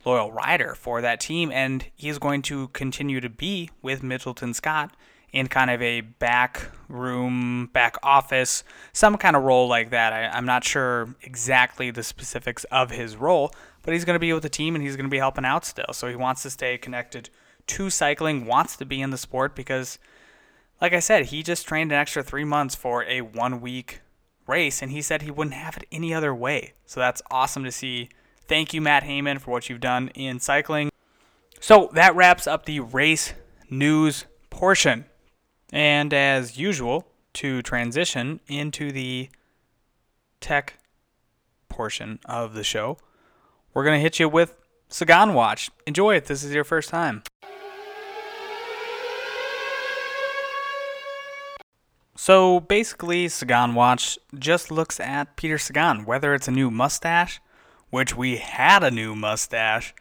loyal 0.05 0.31
rider 0.31 0.75
for 0.75 1.01
that 1.01 1.19
team, 1.19 1.51
and 1.51 1.85
he's 1.95 2.19
going 2.19 2.43
to 2.43 2.69
continue 2.69 3.19
to 3.19 3.29
be 3.29 3.71
with 3.81 4.03
Mitchelton 4.03 4.53
Scott 4.53 4.95
in 5.33 5.47
kind 5.47 5.71
of 5.71 5.81
a 5.81 6.01
back 6.01 6.69
room, 6.89 7.71
back 7.73 7.97
office, 8.03 8.63
some 8.93 9.17
kind 9.17 9.35
of 9.35 9.43
role 9.43 9.67
like 9.67 9.89
that. 9.89 10.13
I, 10.13 10.37
am 10.37 10.45
not 10.45 10.63
sure 10.63 11.15
exactly 11.23 11.89
the 11.89 12.03
specifics 12.03 12.63
of 12.65 12.91
his 12.91 13.15
role, 13.15 13.51
but 13.81 13.93
he's 13.93 14.05
going 14.05 14.15
to 14.15 14.19
be 14.19 14.31
with 14.31 14.43
the 14.43 14.49
team 14.49 14.75
and 14.75 14.83
he's 14.83 14.95
going 14.95 15.07
to 15.07 15.11
be 15.11 15.17
helping 15.17 15.45
out 15.45 15.65
still. 15.65 15.93
So 15.93 16.07
he 16.07 16.15
wants 16.15 16.43
to 16.43 16.51
stay 16.51 16.77
connected 16.77 17.31
to 17.67 17.89
cycling, 17.89 18.45
wants 18.45 18.75
to 18.75 18.85
be 18.85 19.01
in 19.01 19.09
the 19.09 19.17
sport 19.17 19.55
because, 19.55 19.97
like 20.81 20.93
I 20.93 20.99
said, 20.99 21.27
he 21.27 21.43
just 21.43 21.67
trained 21.67 21.91
an 21.91 21.99
extra 21.99 22.23
three 22.23 22.43
months 22.43 22.73
for 22.73 23.05
a 23.05 23.21
one 23.21 23.61
week 23.61 24.01
race 24.47 24.81
and 24.81 24.91
he 24.91 25.01
said 25.01 25.21
he 25.21 25.31
wouldn't 25.31 25.55
have 25.55 25.77
it 25.77 25.85
any 25.91 26.13
other 26.13 26.33
way. 26.33 26.73
So 26.85 26.99
that's 26.99 27.21
awesome 27.29 27.63
to 27.63 27.71
see. 27.71 28.09
Thank 28.47 28.73
you, 28.73 28.81
Matt 28.81 29.03
Hayman, 29.03 29.39
for 29.39 29.51
what 29.51 29.69
you've 29.69 29.79
done 29.79 30.09
in 30.09 30.39
cycling. 30.39 30.89
So 31.59 31.91
that 31.93 32.15
wraps 32.15 32.47
up 32.47 32.65
the 32.65 32.79
race 32.79 33.33
news 33.69 34.25
portion. 34.49 35.05
And 35.71 36.13
as 36.13 36.57
usual, 36.57 37.07
to 37.33 37.61
transition 37.61 38.41
into 38.47 38.91
the 38.91 39.29
tech 40.41 40.73
portion 41.69 42.19
of 42.25 42.55
the 42.55 42.63
show, 42.63 42.97
we're 43.73 43.85
going 43.85 43.95
to 43.95 44.01
hit 44.01 44.19
you 44.19 44.27
with 44.27 44.57
Sagan 44.89 45.33
Watch. 45.33 45.69
Enjoy 45.87 46.15
it. 46.15 46.25
This 46.25 46.43
is 46.43 46.53
your 46.53 46.65
first 46.65 46.89
time. 46.89 47.23
So 52.23 52.59
basically, 52.59 53.27
Sagan 53.29 53.73
Watch 53.73 54.19
just 54.37 54.69
looks 54.69 54.99
at 54.99 55.35
Peter 55.37 55.57
Sagan, 55.57 56.05
whether 56.05 56.35
it's 56.35 56.47
a 56.47 56.51
new 56.51 56.69
mustache, 56.69 57.41
which 57.89 58.15
we 58.15 58.37
had 58.37 58.83
a 58.83 58.91
new 58.91 59.15
mustache 59.15 59.95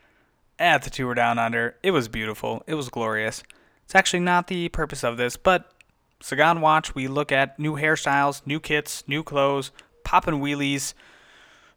at 0.58 0.82
the 0.82 0.90
Tour 0.90 1.14
Down 1.14 1.38
Under. 1.38 1.76
It 1.82 1.92
was 1.92 2.08
beautiful. 2.08 2.62
It 2.66 2.74
was 2.74 2.90
glorious. 2.90 3.42
It's 3.86 3.94
actually 3.94 4.20
not 4.20 4.48
the 4.48 4.68
purpose 4.68 5.02
of 5.02 5.16
this, 5.16 5.38
but 5.38 5.72
Sagan 6.20 6.60
Watch, 6.60 6.94
we 6.94 7.08
look 7.08 7.32
at 7.32 7.58
new 7.58 7.76
hairstyles, 7.76 8.46
new 8.46 8.60
kits, 8.60 9.02
new 9.06 9.22
clothes, 9.22 9.70
popping 10.04 10.40
wheelies, 10.40 10.92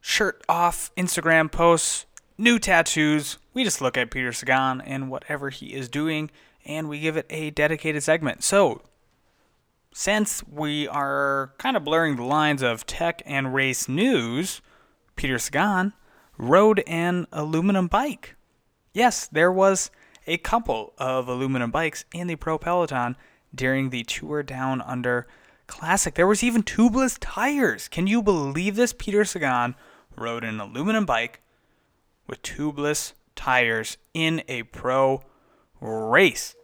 shirt 0.02 0.44
off 0.50 0.94
Instagram 0.98 1.50
posts, 1.50 2.06
new 2.38 2.60
tattoos. 2.60 3.38
We 3.54 3.64
just 3.64 3.80
look 3.80 3.98
at 3.98 4.12
Peter 4.12 4.34
Sagan 4.34 4.82
and 4.82 5.10
whatever 5.10 5.52
he 5.52 5.68
is 5.68 5.88
doing, 5.88 6.32
and 6.66 6.90
we 6.90 7.00
give 7.00 7.16
it 7.16 7.28
a 7.30 7.52
dedicated 7.52 8.04
segment. 8.04 8.44
So, 8.44 8.82
since 9.94 10.44
we 10.48 10.88
are 10.88 11.54
kind 11.60 11.78
of 11.78 11.84
blurring 11.84 12.16
the 12.16 12.24
lines 12.24 12.64
of 12.64 12.86
tech 12.86 13.22
and 13.26 13.54
race 13.54 13.88
news, 13.88 14.62
Peter 15.16 15.38
Sagan 15.38 15.94
rode 16.38 16.84
an 16.88 17.28
aluminum 17.32 17.88
bike. 17.88 18.36
Yes, 18.94 19.28
there 19.28 19.52
was 19.52 19.92
a 20.26 20.38
couple 20.38 20.94
of 20.98 21.28
aluminum 21.28 21.70
bikes 21.70 22.06
in 22.12 22.28
the 22.28 22.36
Pro 22.36 22.58
Peloton 22.58 23.16
during 23.54 23.92
the 23.92 24.04
Tour 24.04 24.42
Down 24.42 24.82
Under 24.82 25.28
Classic. 25.68 26.16
There 26.16 26.28
was 26.28 26.44
even 26.44 26.64
tubeless 26.64 27.18
tires. 27.22 27.88
Can 27.88 28.08
you 28.08 28.24
believe 28.24 28.76
this? 28.76 28.94
Peter 28.94 29.24
Sagan 29.24 29.76
rode 30.16 30.44
an 30.44 30.60
aluminum 30.60 31.06
bike 31.06 31.42
with 32.28 32.42
tubeless 32.42 33.14
tires 33.36 33.98
in 34.14 34.42
a 34.48 34.64
pro 34.64 35.24
race. 35.80 36.56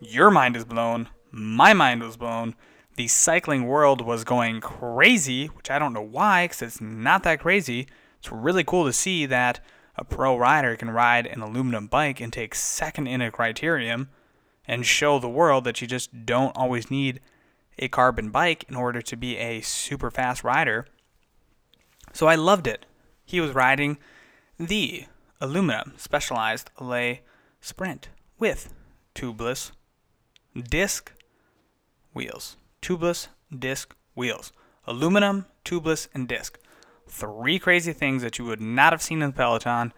Your 0.00 0.30
mind 0.30 0.56
is 0.56 0.64
blown. 0.64 1.08
My 1.32 1.72
mind 1.72 2.02
was 2.02 2.18
blown. 2.18 2.54
The 2.96 3.08
cycling 3.08 3.66
world 3.66 4.02
was 4.02 4.22
going 4.22 4.60
crazy, 4.60 5.46
which 5.46 5.70
I 5.70 5.78
don't 5.78 5.94
know 5.94 6.02
why, 6.02 6.44
because 6.44 6.60
it's 6.60 6.80
not 6.80 7.22
that 7.22 7.40
crazy. 7.40 7.88
It's 8.18 8.30
really 8.30 8.64
cool 8.64 8.84
to 8.84 8.92
see 8.92 9.24
that 9.26 9.60
a 9.96 10.04
pro 10.04 10.36
rider 10.36 10.76
can 10.76 10.90
ride 10.90 11.26
an 11.26 11.40
aluminum 11.40 11.86
bike 11.86 12.20
and 12.20 12.30
take 12.30 12.54
second 12.54 13.06
in 13.06 13.22
a 13.22 13.30
criterium 13.30 14.08
and 14.66 14.84
show 14.84 15.18
the 15.18 15.28
world 15.28 15.64
that 15.64 15.80
you 15.80 15.86
just 15.86 16.26
don't 16.26 16.56
always 16.56 16.90
need 16.90 17.20
a 17.78 17.88
carbon 17.88 18.30
bike 18.30 18.64
in 18.68 18.76
order 18.76 19.00
to 19.00 19.16
be 19.16 19.38
a 19.38 19.62
super 19.62 20.10
fast 20.10 20.44
rider. 20.44 20.86
So 22.12 22.26
I 22.26 22.34
loved 22.34 22.66
it. 22.66 22.84
He 23.24 23.40
was 23.40 23.52
riding 23.54 23.96
the 24.58 25.06
aluminum 25.40 25.94
specialized 25.96 26.70
Allez 26.78 27.18
Sprint 27.62 28.10
with 28.38 28.72
tubeless 29.14 29.72
disc 30.68 31.12
wheels. 32.12 32.56
Tubeless 32.80 33.28
disc 33.56 33.94
wheels. 34.14 34.52
Aluminum, 34.86 35.46
tubeless, 35.64 36.08
and 36.14 36.28
disc. 36.28 36.58
Three 37.06 37.58
crazy 37.58 37.92
things 37.92 38.22
that 38.22 38.38
you 38.38 38.44
would 38.44 38.60
not 38.60 38.92
have 38.92 39.02
seen 39.02 39.22
in 39.22 39.30
the 39.30 39.36
Peloton 39.36 39.92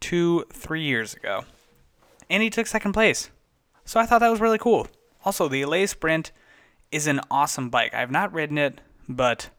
two, 0.00 0.44
three 0.52 0.82
years 0.82 1.14
ago. 1.14 1.44
And 2.28 2.42
he 2.42 2.50
took 2.50 2.66
second 2.66 2.92
place. 2.92 3.30
So 3.84 4.00
I 4.00 4.06
thought 4.06 4.20
that 4.20 4.30
was 4.30 4.40
really 4.40 4.58
cool. 4.58 4.88
Also, 5.24 5.48
the 5.48 5.62
Allez 5.62 5.90
Sprint 5.90 6.32
is 6.90 7.06
an 7.06 7.20
awesome 7.30 7.70
bike. 7.70 7.94
I've 7.94 8.10
not 8.10 8.32
ridden 8.32 8.58
it, 8.58 8.80
but 9.08 9.50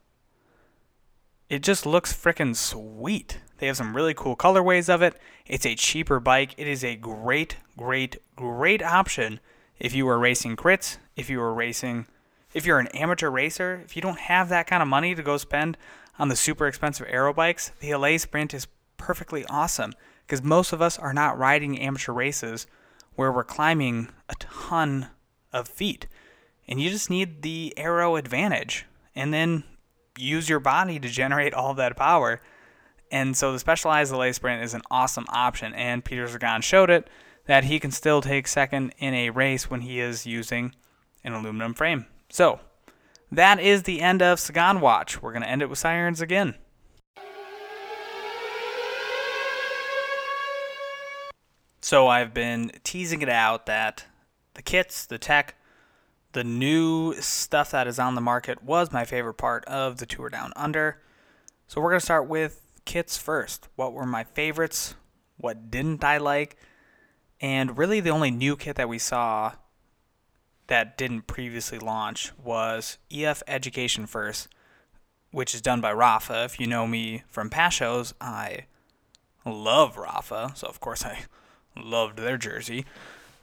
it 1.49 1.61
just 1.61 1.85
looks 1.85 2.13
freaking 2.13 2.55
sweet. 2.55 3.39
They 3.57 3.67
have 3.67 3.77
some 3.77 3.95
really 3.95 4.13
cool 4.13 4.35
colorways 4.35 4.93
of 4.93 5.01
it. 5.01 5.17
It's 5.45 5.65
a 5.65 5.75
cheaper 5.75 6.19
bike. 6.19 6.53
It 6.57 6.67
is 6.67 6.83
a 6.83 6.95
great, 6.95 7.57
great, 7.77 8.17
great 8.35 8.81
option 8.81 9.39
if 9.79 9.93
you 9.93 10.07
are 10.07 10.17
racing 10.17 10.55
crits, 10.55 10.97
if 11.15 11.29
you 11.29 11.41
are 11.41 11.53
racing, 11.53 12.07
if 12.53 12.65
you're 12.65 12.79
an 12.79 12.87
amateur 12.87 13.29
racer, 13.29 13.81
if 13.83 13.95
you 13.95 14.01
don't 14.01 14.19
have 14.19 14.49
that 14.49 14.67
kind 14.67 14.81
of 14.81 14.87
money 14.87 15.15
to 15.15 15.23
go 15.23 15.37
spend 15.37 15.77
on 16.17 16.29
the 16.29 16.35
super 16.35 16.67
expensive 16.67 17.07
aero 17.09 17.33
bikes, 17.33 17.71
the 17.79 17.91
Allez 17.91 18.21
Sprint 18.21 18.53
is 18.53 18.67
perfectly 18.97 19.45
awesome 19.49 19.93
because 20.25 20.43
most 20.43 20.73
of 20.73 20.81
us 20.81 20.97
are 20.97 21.13
not 21.13 21.37
riding 21.37 21.79
amateur 21.79 22.13
races 22.13 22.65
where 23.15 23.31
we're 23.31 23.43
climbing 23.43 24.09
a 24.29 24.35
ton 24.39 25.09
of 25.53 25.67
feet. 25.67 26.07
And 26.67 26.81
you 26.81 26.89
just 26.89 27.09
need 27.09 27.41
the 27.41 27.73
aero 27.77 28.15
advantage 28.15 28.85
and 29.13 29.33
then 29.33 29.63
use 30.17 30.49
your 30.49 30.59
body 30.59 30.99
to 30.99 31.07
generate 31.07 31.53
all 31.53 31.73
that 31.75 31.95
power. 31.95 32.41
And 33.11 33.37
so 33.37 33.51
the 33.51 33.59
Specialized 33.59 34.13
Allez 34.13 34.37
Sprint 34.37 34.63
is 34.63 34.73
an 34.73 34.81
awesome 34.89 35.25
option. 35.29 35.73
And 35.73 36.03
Peter 36.03 36.27
Sagan 36.27 36.61
showed 36.61 36.89
it 36.89 37.09
that 37.45 37.65
he 37.65 37.79
can 37.79 37.91
still 37.91 38.21
take 38.21 38.47
second 38.47 38.93
in 38.97 39.13
a 39.13 39.29
race 39.29 39.69
when 39.69 39.81
he 39.81 39.99
is 39.99 40.25
using 40.25 40.73
an 41.25 41.33
aluminum 41.33 41.73
frame. 41.73 42.05
So 42.29 42.61
that 43.31 43.59
is 43.59 43.83
the 43.83 43.99
end 43.99 44.21
of 44.21 44.39
Sagan 44.39 44.79
Watch. 44.79 45.21
We're 45.21 45.31
going 45.31 45.43
to 45.43 45.49
end 45.49 45.61
it 45.61 45.69
with 45.69 45.79
sirens 45.79 46.21
again. 46.21 46.55
So 51.81 52.07
I've 52.07 52.33
been 52.33 52.71
teasing 52.83 53.21
it 53.21 53.29
out 53.29 53.65
that 53.65 54.05
the 54.53 54.61
kits, 54.61 55.05
the 55.05 55.17
tech, 55.17 55.55
the 56.31 56.43
new 56.43 57.13
stuff 57.15 57.71
that 57.71 57.87
is 57.87 57.99
on 57.99 58.15
the 58.15 58.21
market 58.21 58.63
was 58.63 58.91
my 58.91 59.05
favorite 59.05 59.35
part 59.35 59.65
of 59.65 59.97
the 59.97 60.05
tour 60.05 60.29
down 60.29 60.51
under. 60.55 61.01
So 61.67 61.81
we're 61.81 61.91
going 61.91 61.99
to 61.99 62.05
start 62.05 62.27
with 62.27 62.61
kits 62.85 63.17
first. 63.17 63.67
What 63.75 63.93
were 63.93 64.05
my 64.05 64.23
favorites? 64.23 64.95
What 65.37 65.69
didn't 65.69 66.03
I 66.03 66.17
like? 66.17 66.57
And 67.41 67.77
really, 67.77 67.99
the 67.99 68.09
only 68.09 68.31
new 68.31 68.55
kit 68.55 68.77
that 68.77 68.89
we 68.89 68.97
saw 68.97 69.53
that 70.67 70.97
didn't 70.97 71.27
previously 71.27 71.79
launch 71.79 72.31
was 72.43 72.97
EF 73.11 73.43
Education 73.47 74.05
First, 74.05 74.47
which 75.31 75.53
is 75.53 75.61
done 75.61 75.81
by 75.81 75.93
Rapha. 75.93 76.45
If 76.45 76.59
you 76.59 76.67
know 76.67 76.87
me 76.87 77.23
from 77.27 77.49
past 77.49 77.77
shows, 77.77 78.13
I 78.19 78.65
love 79.45 79.95
Rapha, 79.95 80.55
so 80.57 80.67
of 80.67 80.79
course 80.79 81.05
I 81.05 81.25
loved 81.75 82.17
their 82.17 82.37
jersey. 82.37 82.85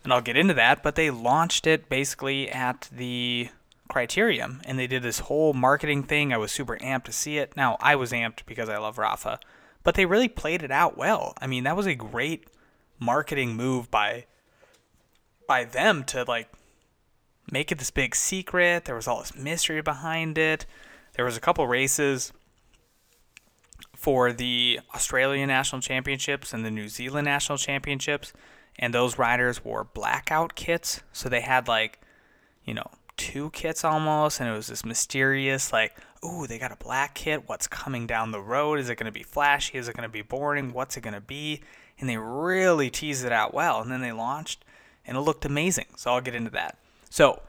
And 0.05 0.13
I'll 0.13 0.21
get 0.21 0.37
into 0.37 0.55
that, 0.55 0.83
but 0.83 0.97
they 0.97 1.11
launched 1.11 1.67
it 1.67 1.89
basically 1.89 2.51
at 2.51 2.89
the 2.91 3.51
Criterium 3.89 4.61
and 4.65 4.79
they 4.79 4.87
did 4.87 5.03
this 5.03 5.21
whole 5.21 5.53
marketing 5.53 6.03
thing. 6.03 6.33
I 6.33 6.39
was 6.39 6.51
super 6.51 6.77
amped 6.79 7.05
to 7.05 7.13
see 7.13 7.39
it. 7.39 7.57
Now, 7.57 7.77
I 7.81 7.95
was 7.95 8.11
amped 8.11 8.47
because 8.47 8.69
I 8.69 8.79
love 8.79 8.97
Rapha, 8.97 9.39
but 9.85 9.95
they 9.95 10.07
really 10.07 10.29
played 10.29 10.63
it 10.63 10.71
out 10.71 10.97
well. 10.97 11.35
I 11.41 11.47
mean, 11.47 11.65
that 11.65 11.77
was 11.77 11.87
a 11.87 11.95
great 11.95 12.47
marketing 12.99 13.55
move 13.55 13.91
by 13.91 14.27
by 15.47 15.65
them 15.65 16.05
to 16.05 16.25
like 16.25 16.49
make 17.51 17.73
it 17.73 17.79
this 17.79 17.91
big 17.91 18.15
secret. 18.15 18.85
There 18.85 18.95
was 18.95 19.09
all 19.09 19.21
this 19.21 19.37
mystery 19.37 19.83
behind 19.83 20.39
it. 20.39 20.67
There 21.15 21.25
was 21.25 21.37
a 21.37 21.41
couple 21.41 21.67
races 21.67 22.33
for 23.95 24.33
the 24.33 24.81
Australian 24.95 25.49
National 25.49 25.81
Championships 25.81 26.53
and 26.53 26.65
the 26.65 26.71
New 26.71 26.89
Zealand 26.89 27.27
National 27.27 27.59
Championships, 27.59 28.33
and 28.79 28.93
those 28.93 29.19
riders 29.19 29.65
wore 29.65 29.85
blackout 29.85 30.55
kits. 30.55 31.03
So 31.13 31.29
they 31.29 31.43
had 31.43 31.69
like, 31.69 32.01
you 32.65 32.75
know, 32.75 32.91
two 33.17 33.51
kits 33.51 33.85
almost, 33.85 34.41
and 34.41 34.49
it 34.49 34.53
was 34.53 34.69
this 34.69 34.85
mysterious, 34.85 35.73
like, 35.73 35.95
ooh, 36.25 36.47
they 36.47 36.59
got 36.59 36.73
a 36.73 36.77
black 36.77 37.15
kit. 37.15 37.49
What's 37.49 37.67
coming 37.67 38.07
down 38.07 38.31
the 38.31 38.41
road? 38.41 38.79
Is 38.79 38.89
it 38.89 38.97
going 38.97 39.07
to 39.07 39.13
be 39.13 39.23
flashy? 39.23 39.79
Is 39.79 39.89
it 39.89 39.97
going 39.97 40.09
to 40.09 40.13
be 40.13 40.23
boring? 40.23 40.73
What's 40.73 40.97
it 40.97 41.03
going 41.03 41.15
to 41.15 41.21
be? 41.21 41.61
And 41.99 42.09
they 42.09 42.17
really 42.17 42.91
teased 42.91 43.25
it 43.25 43.33
out 43.33 43.55
well, 43.55 43.81
and 43.81 43.91
then 43.91 44.01
they 44.01 44.13
launched, 44.13 44.65
and 45.07 45.17
it 45.17 45.21
looked 45.21 45.45
amazing. 45.45 45.87
So 45.97 46.11
I'll 46.11 46.21
get 46.21 46.35
into 46.35 46.51
that. 46.51 46.79
So, 47.13 47.43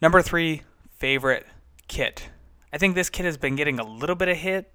number 0.00 0.22
three 0.22 0.62
favorite 0.96 1.46
kit. 1.86 2.30
I 2.72 2.78
think 2.78 2.94
this 2.94 3.10
kit 3.10 3.26
has 3.26 3.36
been 3.36 3.56
getting 3.56 3.78
a 3.78 3.84
little 3.84 4.16
bit 4.16 4.28
of 4.28 4.38
hit 4.38 4.72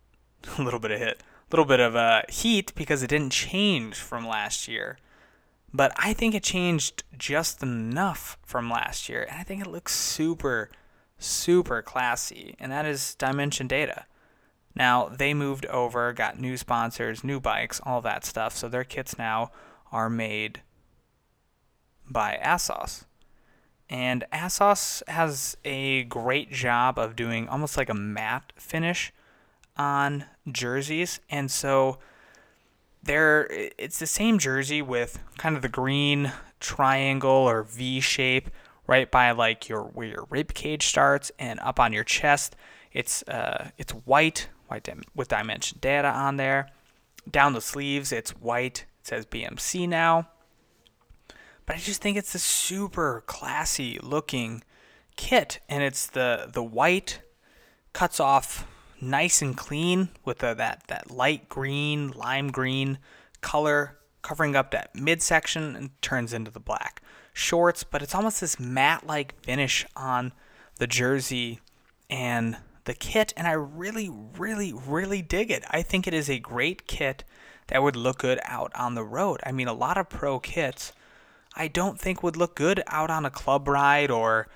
a 0.58 0.62
little 0.62 0.78
bit 0.78 0.92
of 0.92 1.00
hit, 1.00 1.24
a 1.24 1.50
little 1.50 1.64
bit 1.64 1.80
of 1.80 1.96
uh, 1.96 2.22
heat 2.28 2.72
because 2.76 3.02
it 3.02 3.08
didn't 3.10 3.32
change 3.32 3.96
from 3.96 4.28
last 4.28 4.68
year. 4.68 4.98
But 5.74 5.90
I 5.96 6.12
think 6.12 6.36
it 6.36 6.44
changed 6.44 7.02
just 7.18 7.64
enough 7.64 8.38
from 8.46 8.70
last 8.70 9.08
year, 9.08 9.24
and 9.28 9.40
I 9.40 9.42
think 9.42 9.60
it 9.60 9.66
looks 9.66 9.92
super, 9.92 10.70
super 11.18 11.82
classy, 11.82 12.54
and 12.60 12.70
that 12.70 12.86
is 12.86 13.16
Dimension 13.16 13.66
Data. 13.66 14.04
Now, 14.76 15.08
they 15.08 15.34
moved 15.34 15.66
over, 15.66 16.12
got 16.12 16.38
new 16.38 16.56
sponsors, 16.56 17.24
new 17.24 17.40
bikes, 17.40 17.80
all 17.82 18.00
that 18.02 18.24
stuff, 18.24 18.56
so 18.56 18.68
their 18.68 18.84
kits 18.84 19.18
now 19.18 19.50
are 19.90 20.08
made 20.08 20.62
by 22.08 22.36
Assos. 22.36 23.04
And 23.88 24.24
Assos 24.32 25.02
has 25.06 25.56
a 25.64 26.04
great 26.04 26.50
job 26.50 26.98
of 26.98 27.14
doing 27.14 27.48
almost 27.48 27.76
like 27.76 27.88
a 27.88 27.94
matte 27.94 28.52
finish 28.56 29.12
on 29.76 30.24
jerseys, 30.50 31.20
and 31.30 31.50
so 31.50 31.98
there 33.02 33.46
it's 33.50 33.98
the 33.98 34.06
same 34.06 34.38
jersey 34.38 34.82
with 34.82 35.22
kind 35.38 35.56
of 35.56 35.62
the 35.62 35.68
green 35.68 36.32
triangle 36.60 37.30
or 37.30 37.62
V 37.62 38.00
shape 38.00 38.50
right 38.86 39.10
by 39.10 39.30
like 39.30 39.68
your 39.68 39.82
where 39.82 40.08
your 40.08 40.26
rib 40.30 40.54
cage 40.54 40.86
starts 40.86 41.30
and 41.38 41.60
up 41.60 41.78
on 41.80 41.92
your 41.92 42.04
chest. 42.04 42.56
It's 42.92 43.22
uh 43.28 43.70
it's 43.78 43.92
white, 43.92 44.48
white 44.68 44.88
with 45.14 45.28
dimension 45.28 45.78
data 45.80 46.08
on 46.08 46.36
there. 46.36 46.70
Down 47.30 47.54
the 47.54 47.60
sleeves, 47.60 48.12
it's 48.12 48.30
white. 48.30 48.86
It 49.00 49.06
says 49.06 49.26
BMC 49.26 49.88
now. 49.88 50.28
But 51.66 51.76
I 51.76 51.78
just 51.80 52.00
think 52.00 52.16
it's 52.16 52.34
a 52.34 52.38
super 52.38 53.24
classy 53.26 53.98
looking 54.02 54.62
kit, 55.16 55.60
and 55.68 55.82
it's 55.82 56.06
the 56.06 56.48
the 56.52 56.62
white 56.62 57.20
cuts 57.92 58.20
off 58.20 58.66
nice 59.00 59.42
and 59.42 59.56
clean 59.56 60.08
with 60.24 60.38
the, 60.38 60.54
that 60.54 60.84
that 60.88 61.10
light 61.10 61.48
green, 61.48 62.10
lime 62.12 62.50
green 62.50 62.98
color 63.40 63.98
covering 64.22 64.56
up 64.56 64.70
that 64.70 64.94
midsection 64.94 65.76
and 65.76 66.02
turns 66.02 66.32
into 66.32 66.50
the 66.50 66.60
black 66.60 67.02
shorts, 67.32 67.84
but 67.84 68.02
it's 68.02 68.14
almost 68.14 68.40
this 68.40 68.58
matte-like 68.58 69.40
finish 69.42 69.86
on 69.94 70.32
the 70.78 70.86
jersey 70.86 71.60
and 72.08 72.56
the 72.84 72.94
kit 72.94 73.32
and 73.36 73.46
I 73.46 73.52
really 73.52 74.08
really 74.36 74.72
really 74.72 75.22
dig 75.22 75.50
it. 75.50 75.64
I 75.70 75.82
think 75.82 76.06
it 76.06 76.14
is 76.14 76.30
a 76.30 76.38
great 76.38 76.86
kit 76.86 77.24
that 77.68 77.82
would 77.82 77.96
look 77.96 78.18
good 78.18 78.40
out 78.44 78.72
on 78.74 78.94
the 78.94 79.04
road. 79.04 79.40
I 79.44 79.52
mean, 79.52 79.68
a 79.68 79.74
lot 79.74 79.98
of 79.98 80.08
pro 80.08 80.38
kits 80.38 80.92
I 81.56 81.68
don't 81.68 81.98
think 81.98 82.22
would 82.22 82.36
look 82.36 82.54
good 82.54 82.82
out 82.86 83.10
on 83.10 83.24
a 83.24 83.30
club 83.30 83.66
ride 83.66 84.10
or 84.10 84.48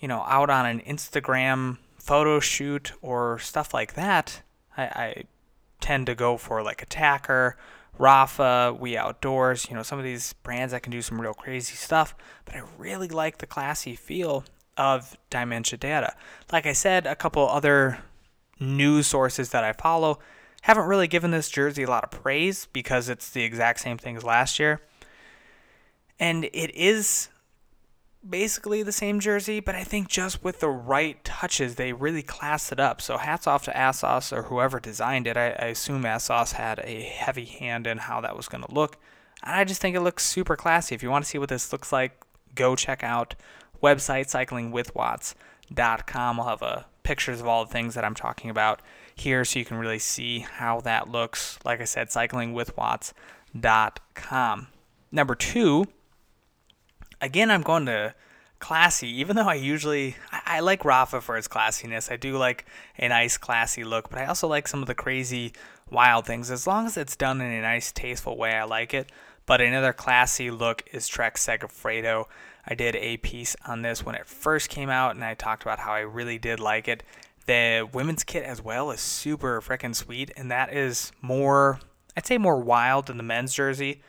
you 0.00 0.08
know, 0.08 0.24
out 0.26 0.50
on 0.50 0.66
an 0.66 0.80
Instagram 0.80 1.78
photo 1.98 2.40
shoot 2.40 2.92
or 3.02 3.38
stuff 3.38 3.72
like 3.74 3.94
that, 3.94 4.42
I, 4.76 4.82
I 4.82 5.24
tend 5.80 6.06
to 6.06 6.14
go 6.14 6.36
for 6.36 6.62
like 6.62 6.86
Attaquer, 6.86 7.54
Rapha, 7.98 8.78
We 8.78 8.96
Outdoors, 8.96 9.66
you 9.68 9.74
know, 9.74 9.82
some 9.82 9.98
of 9.98 10.04
these 10.04 10.34
brands 10.34 10.72
that 10.72 10.82
can 10.82 10.92
do 10.92 11.02
some 11.02 11.20
real 11.20 11.34
crazy 11.34 11.74
stuff, 11.74 12.14
but 12.44 12.54
I 12.54 12.62
really 12.78 13.08
like 13.08 13.38
the 13.38 13.46
classy 13.46 13.96
feel 13.96 14.44
of 14.76 15.16
Dimension 15.30 15.78
Data. 15.78 16.14
Like 16.52 16.66
I 16.66 16.72
said, 16.72 17.06
a 17.06 17.16
couple 17.16 17.48
other 17.48 17.98
news 18.60 19.06
sources 19.06 19.50
that 19.50 19.64
I 19.64 19.72
follow 19.72 20.18
haven't 20.62 20.86
really 20.86 21.08
given 21.08 21.30
this 21.30 21.48
jersey 21.48 21.84
a 21.84 21.90
lot 21.90 22.04
of 22.04 22.10
praise 22.10 22.66
because 22.72 23.08
it's 23.08 23.30
the 23.30 23.42
exact 23.42 23.80
same 23.80 23.98
thing 23.98 24.16
as 24.16 24.24
last 24.24 24.58
year. 24.58 24.82
And 26.18 26.44
it 26.44 26.74
is 26.74 27.28
basically 28.28 28.82
the 28.82 28.92
same 28.92 29.20
jersey, 29.20 29.60
but 29.60 29.74
I 29.74 29.84
think 29.84 30.08
just 30.08 30.42
with 30.42 30.60
the 30.60 30.68
right 30.68 31.22
touches, 31.24 31.76
they 31.76 31.92
really 31.92 32.22
classed 32.22 32.72
it 32.72 32.80
up. 32.80 33.00
So 33.00 33.18
hats 33.18 33.46
off 33.46 33.64
to 33.64 33.76
Assos 33.76 34.32
or 34.32 34.44
whoever 34.44 34.80
designed 34.80 35.26
it. 35.26 35.36
I, 35.36 35.50
I 35.50 35.66
assume 35.66 36.06
Assos 36.06 36.52
had 36.52 36.80
a 36.80 37.02
heavy 37.02 37.44
hand 37.44 37.86
in 37.86 37.98
how 37.98 38.20
that 38.22 38.36
was 38.36 38.48
going 38.48 38.64
to 38.64 38.74
look. 38.74 38.96
And 39.42 39.54
I 39.54 39.64
just 39.64 39.80
think 39.80 39.96
it 39.96 40.00
looks 40.00 40.24
super 40.24 40.56
classy. 40.56 40.94
If 40.94 41.02
you 41.02 41.10
want 41.10 41.24
to 41.24 41.30
see 41.30 41.38
what 41.38 41.48
this 41.48 41.72
looks 41.72 41.92
like, 41.92 42.24
go 42.54 42.74
check 42.74 43.04
out 43.04 43.34
website 43.82 44.26
cyclingwithwatts.com. 44.26 46.40
I'll 46.40 46.48
have 46.48 46.62
uh, 46.62 46.82
pictures 47.02 47.40
of 47.40 47.46
all 47.46 47.64
the 47.64 47.72
things 47.72 47.94
that 47.94 48.04
I'm 48.04 48.14
talking 48.14 48.50
about 48.50 48.80
here 49.14 49.44
so 49.44 49.58
you 49.58 49.64
can 49.64 49.76
really 49.76 49.98
see 49.98 50.40
how 50.40 50.80
that 50.80 51.08
looks. 51.08 51.58
Like 51.64 51.80
I 51.80 51.84
said, 51.84 52.08
cyclingwithwatts.com. 52.08 54.66
Number 55.12 55.34
two, 55.34 55.86
again, 57.20 57.50
I'm 57.50 57.62
going 57.62 57.86
to 57.86 58.14
classy, 58.58 59.08
even 59.20 59.36
though 59.36 59.48
I 59.48 59.54
usually 59.54 60.16
I, 60.32 60.40
I, 60.46 60.60
like 60.60 60.82
Rapha 60.82 61.22
for 61.22 61.36
its 61.36 61.48
classiness. 61.48 62.10
I 62.10 62.16
do 62.16 62.36
like 62.36 62.64
a 62.98 63.08
nice 63.08 63.36
classy 63.36 63.84
look, 63.84 64.10
but 64.10 64.18
I 64.18 64.26
also 64.26 64.48
like 64.48 64.68
some 64.68 64.80
of 64.80 64.86
the 64.86 64.94
crazy 64.94 65.52
wild 65.90 66.26
things. 66.26 66.50
As 66.50 66.66
long 66.66 66.86
as 66.86 66.96
it's 66.96 67.16
done 67.16 67.40
in 67.40 67.50
a 67.50 67.62
nice 67.62 67.92
tasteful 67.92 68.36
way, 68.36 68.54
I 68.54 68.64
like 68.64 68.94
it. 68.94 69.10
But 69.44 69.60
another 69.60 69.92
classy 69.92 70.50
look 70.50 70.82
is 70.92 71.06
Trek 71.06 71.36
Segafredo. 71.36 72.24
I 72.66 72.74
did 72.74 72.96
a 72.96 73.18
piece 73.18 73.54
on 73.64 73.82
this 73.82 74.04
when 74.04 74.16
it 74.16 74.26
first 74.26 74.68
came 74.68 74.90
out, 74.90 75.14
and 75.14 75.24
I 75.24 75.34
talked 75.34 75.62
about 75.62 75.78
how 75.78 75.92
I 75.92 76.00
really 76.00 76.38
did 76.38 76.58
like 76.58 76.88
it. 76.88 77.04
The 77.46 77.88
women's 77.92 78.24
kit 78.24 78.42
as 78.42 78.60
well 78.60 78.90
is 78.90 79.00
super 79.00 79.60
freaking 79.60 79.94
sweet, 79.94 80.32
and 80.36 80.50
that 80.50 80.74
is 80.74 81.12
more, 81.22 81.78
I'd 82.16 82.26
say, 82.26 82.38
more 82.38 82.60
wild 82.60 83.06
than 83.06 83.18
the 83.18 83.22
men's 83.22 83.54
jersey. 83.54 84.02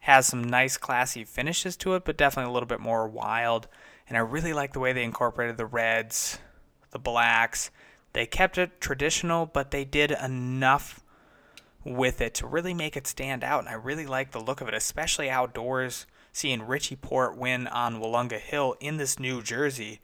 Has 0.00 0.26
some 0.26 0.42
nice, 0.42 0.76
classy 0.76 1.24
finishes 1.24 1.76
to 1.78 1.94
it, 1.94 2.04
but 2.04 2.16
definitely 2.16 2.50
a 2.50 2.52
little 2.52 2.66
bit 2.66 2.80
more 2.80 3.06
wild. 3.06 3.68
And 4.08 4.16
I 4.16 4.20
really 4.20 4.52
like 4.52 4.72
the 4.72 4.80
way 4.80 4.92
they 4.92 5.04
incorporated 5.04 5.56
the 5.56 5.66
reds, 5.66 6.38
the 6.90 6.98
blacks. 6.98 7.70
They 8.12 8.26
kept 8.26 8.58
it 8.58 8.80
traditional, 8.80 9.46
but 9.46 9.70
they 9.70 9.84
did 9.84 10.10
enough 10.10 11.04
with 11.84 12.20
it 12.20 12.34
to 12.34 12.46
really 12.46 12.74
make 12.74 12.96
it 12.96 13.06
stand 13.06 13.44
out. 13.44 13.60
And 13.60 13.68
I 13.68 13.74
really 13.74 14.06
like 14.06 14.32
the 14.32 14.40
look 14.40 14.60
of 14.60 14.68
it, 14.68 14.74
especially 14.74 15.30
outdoors. 15.30 16.06
Seeing 16.32 16.62
Richie 16.62 16.96
Porte 16.96 17.36
win 17.36 17.66
on 17.66 18.00
Willunga 18.00 18.38
Hill 18.38 18.76
in 18.80 18.98
this 18.98 19.18
new 19.18 19.42
jersey 19.42 20.00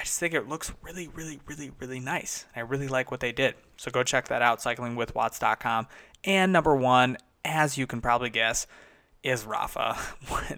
I 0.00 0.02
just 0.02 0.18
think 0.18 0.32
it 0.32 0.48
looks 0.48 0.72
really, 0.80 1.08
really, 1.08 1.40
really, 1.44 1.72
really 1.78 2.00
nice. 2.00 2.46
I 2.56 2.60
really 2.60 2.88
like 2.88 3.10
what 3.10 3.20
they 3.20 3.32
did. 3.32 3.54
So 3.76 3.90
go 3.90 4.02
check 4.02 4.28
that 4.28 4.40
out, 4.40 4.60
cyclingwithwatts.com. 4.60 5.88
And 6.24 6.54
number 6.54 6.74
one, 6.74 7.18
as 7.44 7.78
you 7.78 7.86
can 7.86 8.00
probably 8.00 8.30
guess, 8.30 8.66
is 9.22 9.44
Rapha. 9.44 9.96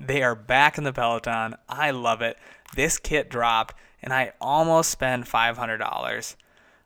they 0.07 0.23
are 0.23 0.35
back 0.35 0.79
in 0.79 0.85
the 0.85 0.93
Peloton. 0.93 1.57
I 1.69 1.91
love 1.91 2.23
it. 2.23 2.37
This 2.75 2.99
kit 2.99 3.29
dropped, 3.29 3.75
and 4.03 4.13
I 4.13 4.33
almost 4.41 4.91
spent 4.91 5.27
$500 5.27 6.37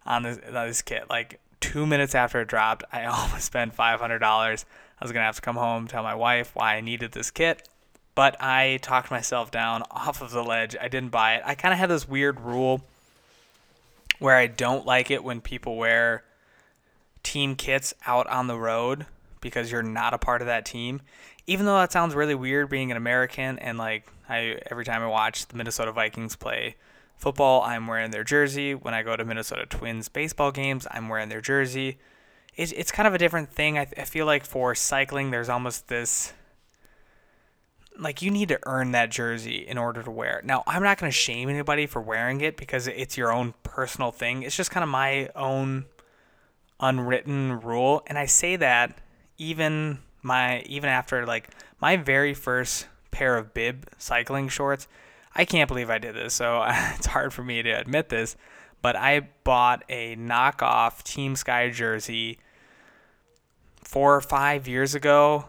on 0.05 0.23
this, 0.23 0.39
on 0.47 0.67
this 0.67 0.83
kit. 0.83 1.09
Like 1.09 1.41
two 1.61 1.87
minutes 1.87 2.15
after 2.15 2.41
it 2.41 2.49
dropped, 2.49 2.85
I 2.93 3.05
almost 3.07 3.45
spent 3.45 3.77
$500. 3.77 4.65
I 4.99 5.05
was 5.05 5.13
going 5.13 5.21
to 5.21 5.27
have 5.27 5.37
to 5.37 5.43
come 5.43 5.57
home, 5.57 5.87
tell 5.87 6.03
my 6.03 6.15
wife 6.15 6.53
why 6.55 6.77
I 6.77 6.81
needed 6.81 7.13
this 7.13 7.31
kit 7.31 7.69
but 8.17 8.35
I 8.41 8.79
talked 8.83 9.13
myself 9.13 9.53
down 9.53 9.85
off 9.93 10.21
of 10.21 10.33
the 10.33 10.43
ledge. 10.43 10.75
I 10.81 10.89
didn't 10.89 11.11
buy 11.11 11.37
it. 11.37 11.43
I 11.47 11.55
kind 11.55 11.73
of 11.73 11.79
have 11.79 11.89
this 11.89 12.09
weird 12.09 12.41
rule 12.41 12.83
where 14.19 14.35
I 14.35 14.49
don't 14.49 14.85
like 14.85 15.13
it 15.13 15.23
when 15.23 15.41
people 15.41 15.77
wear 15.77 16.25
team 17.23 17.55
kits 17.55 17.95
out 18.07 18.27
on 18.29 18.49
the 18.49 18.57
road 18.59 19.07
because 19.41 19.71
you're 19.71 19.83
not 19.83 20.15
a 20.15 20.19
part 20.19 20.41
of 20.41 20.47
that 20.47 20.65
team. 20.65 21.03
Even 21.47 21.67
though 21.67 21.77
that 21.77 21.93
sounds 21.93 22.15
really 22.15 22.35
weird 22.35 22.69
being 22.69 22.91
an 22.91 22.97
American 22.97 23.59
and 23.59 23.79
like 23.79 24.11
I 24.29 24.59
every 24.71 24.85
time 24.85 25.03
I 25.03 25.07
watch 25.07 25.47
the 25.47 25.57
Minnesota 25.57 25.93
Vikings 25.93 26.37
play 26.37 26.77
football, 27.17 27.63
I'm 27.63 27.87
wearing 27.87 28.11
their 28.11 28.25
jersey. 28.25 28.75
When 28.75 28.95
I 28.95 29.03
go 29.03 29.17
to 29.17 29.25
Minnesota 29.25 29.67
Twins 29.67 30.09
baseball 30.09 30.53
games, 30.53 30.87
I'm 30.91 31.09
wearing 31.09 31.29
their 31.29 31.41
jersey. 31.41 31.99
It's, 32.57 32.73
it's 32.73 32.91
kind 32.91 33.07
of 33.07 33.15
a 33.15 33.19
different 33.19 33.51
thing. 33.51 33.79
I, 33.79 33.87
I 33.97 34.05
feel 34.05 34.27
like 34.27 34.45
for 34.45 34.75
cycling, 34.75 35.31
there's 35.31 35.49
almost 35.49 35.89
this 35.89 36.33
like 37.99 38.23
you 38.23 38.31
need 38.31 38.49
to 38.49 38.59
earn 38.67 38.93
that 38.93 39.11
jersey 39.11 39.67
in 39.67 39.79
order 39.79 40.03
to 40.03 40.11
wear 40.11 40.39
it. 40.39 40.45
Now, 40.45 40.63
I'm 40.67 40.83
not 40.83 40.99
going 40.99 41.11
to 41.11 41.17
shame 41.17 41.49
anybody 41.49 41.87
for 41.87 42.01
wearing 42.01 42.41
it 42.41 42.57
because 42.57 42.87
it's 42.87 43.17
your 43.17 43.33
own 43.33 43.55
personal 43.63 44.13
thing. 44.13 44.43
It's 44.43 44.57
just 44.57 44.71
kind 44.71 44.85
of 44.85 44.91
my 44.91 45.31
own 45.35 45.87
unwritten 46.79 47.61
rule, 47.61 48.03
and 48.07 48.19
I 48.19 48.27
say 48.27 48.57
that 48.57 48.99
even 49.39 49.99
my 50.23 50.61
even 50.63 50.91
after 50.91 51.25
like 51.27 51.51
my 51.81 51.97
very 51.97 52.35
first 52.35 52.89
pair 53.11 53.37
of 53.37 53.55
bib 53.55 53.89
cycling 53.99 54.49
shorts. 54.49 54.89
I 55.35 55.45
can't 55.45 55.69
believe 55.69 55.91
I 55.91 55.99
did 55.99 56.15
this, 56.15 56.35
so 56.35 56.65
it's 56.69 57.07
hard 57.07 57.33
for 57.33 57.43
me 57.43 57.63
to 57.63 57.71
admit 57.71 58.09
this, 58.09 58.37
but 58.83 58.97
I 58.97 59.29
bought 59.45 59.85
a 59.89 60.17
knockoff 60.17 61.03
Team 61.03 61.37
Sky 61.37 61.71
jersey 61.71 62.39
4 63.85 64.17
or 64.17 64.21
5 64.21 64.67
years 64.67 64.95
ago 64.95 65.47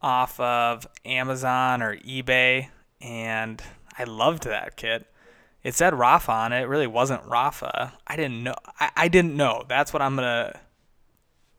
off 0.00 0.40
of 0.40 0.86
Amazon 1.04 1.82
or 1.82 1.96
eBay, 1.98 2.68
and 3.00 3.62
I 3.98 4.04
loved 4.04 4.44
that 4.44 4.76
kit. 4.76 5.06
It 5.62 5.74
said 5.74 5.94
Rapha 5.94 6.28
on 6.28 6.52
it. 6.52 6.62
It 6.62 6.68
really 6.68 6.86
wasn't 6.86 7.24
Rapha. 7.24 7.92
I 8.06 8.16
didn't 8.16 8.42
know. 8.42 8.54
I, 8.78 8.90
I 8.96 9.08
didn't 9.08 9.36
know. 9.36 9.64
That's 9.68 9.92
what 9.92 10.00
I'm 10.00 10.14
gonna 10.14 10.60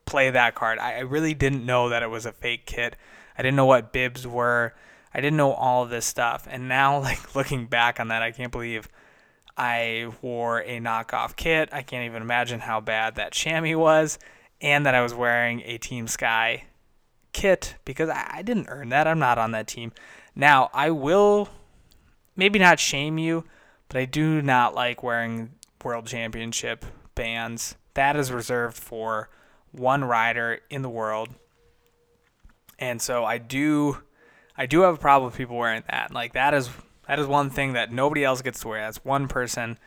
play 0.08 0.32
that 0.32 0.55
card. 0.55 0.80
I, 0.80 1.01
really 1.01 1.36
didn't 1.36 1.66
know 1.66 1.89
that 1.89 2.01
it 2.01 2.10
was 2.10 2.26
a 2.26 2.32
fake 2.32 2.66
kit. 2.66 2.95
I 3.38 3.43
didn't 3.43 3.58
know 3.58 3.66
what 3.66 3.93
bibs 3.93 4.26
were. 4.26 4.74
I 5.14 5.22
didn't 5.22 5.38
know 5.38 5.51
all 5.51 5.84
of 5.84 5.89
this 5.91 6.05
stuff. 6.05 6.47
And 6.49 6.68
now, 6.68 6.99
like 7.01 7.36
looking 7.36 7.68
back 7.68 7.99
on 7.99 8.08
that, 8.08 8.24
I 8.24 8.32
can't 8.32 8.51
believe 8.51 8.89
I 9.55 10.12
wore 10.22 10.60
a 10.60 10.80
knockoff 10.80 11.36
kit. 11.36 11.70
I 11.72 11.84
can't 11.84 12.05
even 12.05 12.22
imagine 12.22 12.62
how 12.62 12.80
bad 12.80 13.16
that 13.16 13.34
chamois 13.34 13.76
was, 13.76 14.18
and 14.62 14.86
that 14.86 14.95
I 14.95 15.01
was 15.01 15.14
wearing 15.14 15.62
a 15.66 15.78
Team 15.78 16.08
Sky 16.08 16.64
kit 17.34 17.76
because 17.86 18.10
I, 18.10 18.30
I 18.36 18.41
didn't 18.41 18.68
earn 18.70 18.89
that. 18.89 19.08
I'm 19.08 19.20
not 19.20 19.38
on 19.38 19.51
that 19.51 19.68
team. 19.68 19.91
Now, 20.36 20.70
I 20.74 20.91
will 20.91 21.49
maybe 22.36 22.60
not 22.60 22.80
shame 22.80 23.18
you, 23.18 23.43
but 23.89 23.97
I 23.97 24.05
do 24.05 24.41
not 24.41 24.76
like 24.76 25.03
wearing 25.03 25.51
world 25.84 26.05
championship 26.05 26.86
bands. 27.16 27.76
That 27.95 28.16
is 28.16 28.32
reserved 28.32 28.78
for 28.78 29.30
one 29.72 30.03
rider 30.03 30.59
in 30.70 30.82
the 30.82 30.89
world. 30.89 31.30
And 32.80 33.01
so 33.01 33.26
I 33.26 33.38
do 33.38 33.97
I 34.55 34.65
do 34.65 34.82
have 34.82 34.95
a 34.95 34.97
problem 34.97 35.30
with 35.30 35.38
people 35.38 35.57
wearing 35.57 35.84
that. 35.89 36.13
Like 36.13 36.34
that 36.34 36.53
is 36.53 36.70
that 37.07 37.20
is 37.20 37.28
one 37.28 37.49
thing 37.49 37.74
that 37.74 37.91
nobody 37.91 38.24
else 38.24 38.41
gets 38.41 38.59
to 38.61 38.68
wear. 38.68 38.82
That's 38.82 39.03
one 39.03 39.28
person 39.28 39.78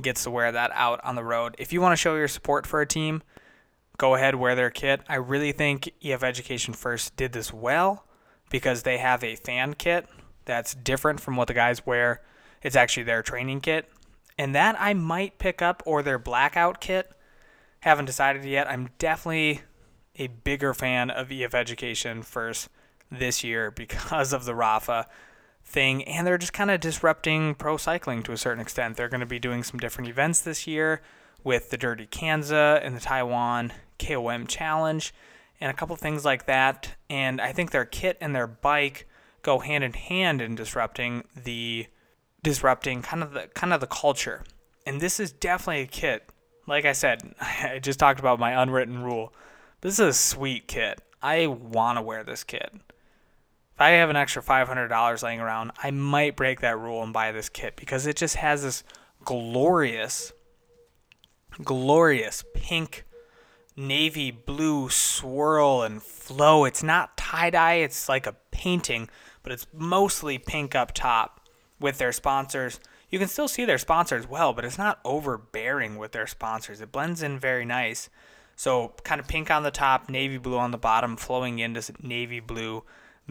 gets 0.00 0.22
to 0.24 0.30
wear 0.30 0.52
that 0.52 0.70
out 0.74 1.00
on 1.04 1.16
the 1.16 1.24
road. 1.24 1.56
If 1.58 1.72
you 1.72 1.80
want 1.80 1.92
to 1.92 1.96
show 1.96 2.14
your 2.14 2.28
support 2.28 2.66
for 2.66 2.80
a 2.80 2.86
team, 2.86 3.22
go 3.96 4.14
ahead, 4.14 4.36
wear 4.36 4.54
their 4.54 4.70
kit. 4.70 5.00
I 5.08 5.16
really 5.16 5.52
think 5.52 5.90
EF 6.02 6.22
Education 6.22 6.74
First 6.74 7.16
did 7.16 7.32
this 7.32 7.52
well 7.52 8.04
because 8.50 8.82
they 8.82 8.98
have 8.98 9.24
a 9.24 9.36
fan 9.36 9.74
kit 9.74 10.06
that's 10.44 10.74
different 10.74 11.20
from 11.20 11.36
what 11.36 11.48
the 11.48 11.54
guys 11.54 11.84
wear. 11.84 12.22
It's 12.62 12.76
actually 12.76 13.04
their 13.04 13.22
training 13.22 13.60
kit. 13.60 13.90
And 14.38 14.54
that 14.54 14.76
I 14.78 14.94
might 14.94 15.38
pick 15.38 15.60
up 15.60 15.82
or 15.84 16.02
their 16.02 16.18
blackout 16.18 16.80
kit. 16.80 17.10
Haven't 17.80 18.06
decided 18.06 18.44
yet. 18.44 18.68
I'm 18.68 18.90
definitely 18.98 19.62
a 20.16 20.26
bigger 20.26 20.74
fan 20.74 21.10
of 21.10 21.30
EF 21.30 21.54
Education 21.54 22.22
First 22.22 22.68
this 23.10 23.44
year 23.44 23.70
because 23.76 24.32
of 24.32 24.44
the 24.44 24.52
Rapha 24.52 25.06
thing. 25.64 26.02
And 26.04 26.26
they're 26.26 26.38
just 26.38 26.52
kind 26.52 26.70
of 26.70 26.80
disrupting 26.80 27.54
pro 27.54 27.76
cycling 27.76 28.22
to 28.24 28.32
a 28.32 28.36
certain 28.36 28.60
extent. 28.60 28.96
They're 28.96 29.08
going 29.08 29.20
to 29.20 29.26
be 29.26 29.38
doing 29.38 29.62
some 29.62 29.78
different 29.78 30.08
events 30.08 30.40
this 30.40 30.66
year 30.66 31.02
with 31.44 31.70
the 31.70 31.76
Dirty 31.76 32.06
Kanza 32.06 32.84
and 32.84 32.96
the 32.96 33.00
Taiwan 33.00 33.72
KOM 33.98 34.46
challenge 34.46 35.14
and 35.60 35.70
a 35.70 35.74
couple 35.74 35.94
things 35.96 36.24
like 36.24 36.46
that. 36.46 36.96
And 37.08 37.40
I 37.40 37.52
think 37.52 37.70
their 37.70 37.84
kit 37.84 38.16
and 38.20 38.34
their 38.34 38.46
bike 38.46 39.08
go 39.42 39.58
hand 39.60 39.84
in 39.84 39.92
hand 39.92 40.40
in 40.40 40.54
disrupting 40.54 41.24
the 41.36 41.86
disrupting 42.42 43.02
kind 43.02 43.22
of 43.22 43.32
the 43.32 43.48
kind 43.54 43.72
of 43.72 43.80
the 43.80 43.86
culture. 43.86 44.44
And 44.86 45.00
this 45.00 45.20
is 45.20 45.32
definitely 45.32 45.82
a 45.82 45.86
kit. 45.86 46.28
Like 46.68 46.84
I 46.84 46.92
said, 46.92 47.34
I 47.40 47.80
just 47.80 47.98
talked 47.98 48.20
about 48.20 48.38
my 48.38 48.62
unwritten 48.62 49.02
rule. 49.02 49.32
This 49.80 49.94
is 49.94 50.00
a 50.00 50.12
sweet 50.12 50.68
kit. 50.68 51.00
I 51.22 51.46
want 51.46 51.98
to 51.98 52.02
wear 52.02 52.22
this 52.22 52.44
kit. 52.44 52.70
If 52.72 53.80
I 53.80 53.90
have 53.90 54.10
an 54.10 54.16
extra 54.16 54.42
$500 54.42 55.22
laying 55.22 55.40
around, 55.40 55.72
I 55.82 55.90
might 55.90 56.36
break 56.36 56.60
that 56.60 56.78
rule 56.78 57.02
and 57.02 57.12
buy 57.12 57.32
this 57.32 57.48
kit 57.48 57.76
because 57.76 58.06
it 58.06 58.16
just 58.16 58.36
has 58.36 58.62
this 58.62 58.84
glorious 59.24 60.32
glorious 61.64 62.44
pink 62.54 63.04
navy 63.76 64.30
blue 64.30 64.88
swirl 64.88 65.82
and 65.82 66.02
flow. 66.02 66.64
It's 66.64 66.82
not 66.82 67.16
tie 67.16 67.50
dye, 67.50 67.74
it's 67.74 68.08
like 68.08 68.26
a 68.26 68.36
painting, 68.50 69.08
but 69.42 69.52
it's 69.52 69.66
mostly 69.72 70.38
pink 70.38 70.74
up 70.74 70.92
top 70.92 71.48
with 71.80 71.98
their 71.98 72.12
sponsors. 72.12 72.80
You 73.10 73.18
can 73.18 73.28
still 73.28 73.48
see 73.48 73.64
their 73.64 73.78
sponsors 73.78 74.28
well, 74.28 74.52
but 74.52 74.64
it's 74.64 74.78
not 74.78 75.00
overbearing 75.04 75.96
with 75.96 76.12
their 76.12 76.26
sponsors. 76.26 76.80
It 76.80 76.92
blends 76.92 77.22
in 77.22 77.38
very 77.38 77.64
nice. 77.64 78.10
So, 78.54 78.92
kind 79.04 79.20
of 79.20 79.28
pink 79.28 79.50
on 79.50 79.62
the 79.62 79.70
top, 79.70 80.10
navy 80.10 80.36
blue 80.36 80.58
on 80.58 80.72
the 80.72 80.78
bottom, 80.78 81.16
flowing 81.16 81.58
into 81.58 81.92
navy 82.02 82.40
blue 82.40 82.82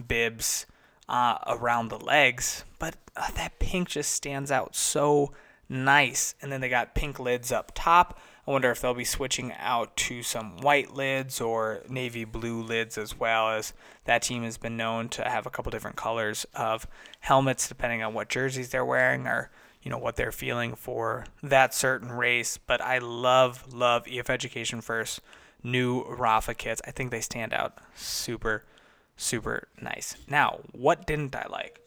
bibs 0.07 0.65
uh, 1.09 1.37
around 1.45 1.89
the 1.89 1.99
legs. 1.99 2.63
But 2.79 2.95
uh, 3.15 3.31
that 3.35 3.59
pink 3.59 3.89
just 3.89 4.11
stands 4.11 4.51
out 4.51 4.75
so 4.75 5.33
nice. 5.69 6.33
And 6.41 6.51
then 6.51 6.61
they 6.61 6.69
got 6.69 6.95
pink 6.95 7.19
lids 7.19 7.51
up 7.51 7.71
top. 7.75 8.19
I 8.47 8.51
wonder 8.51 8.71
if 8.71 8.79
they'll 8.79 8.93
be 8.93 9.03
switching 9.03 9.51
out 9.59 9.97
to 9.97 10.23
some 10.23 10.57
white 10.57 10.93
lids 10.93 11.41
or 11.41 11.81
navy 11.89 12.23
blue 12.23 12.63
lids 12.63 12.97
as 12.97 13.19
well, 13.19 13.49
as 13.49 13.73
that 14.05 14.21
team 14.21 14.43
has 14.43 14.57
been 14.57 14.77
known 14.77 15.09
to 15.09 15.23
have 15.23 15.45
a 15.45 15.49
couple 15.49 15.69
different 15.69 15.97
colors 15.97 16.45
of 16.55 16.87
helmets 17.19 17.67
depending 17.67 18.01
on 18.01 18.13
what 18.13 18.29
jerseys 18.29 18.69
they're 18.69 18.85
wearing 18.85 19.27
or 19.27 19.51
you 19.83 19.91
know 19.91 19.97
what 19.97 20.15
they're 20.15 20.31
feeling 20.31 20.75
for 20.75 21.25
that 21.41 21.73
certain 21.73 22.11
race. 22.11 22.57
But 22.57 22.81
I 22.81 22.97
love 22.97 23.73
love 23.73 24.05
EF 24.09 24.29
Education 24.29 24.81
First 24.81 25.21
new 25.63 26.03
Rapha 26.03 26.55
kits. 26.57 26.81
I 26.85 26.91
think 26.91 27.11
they 27.11 27.21
stand 27.21 27.53
out 27.53 27.77
super 27.95 28.63
super 29.15 29.67
nice. 29.81 30.15
Now, 30.27 30.59
what 30.71 31.05
didn't 31.05 31.35
I 31.35 31.47
like? 31.49 31.81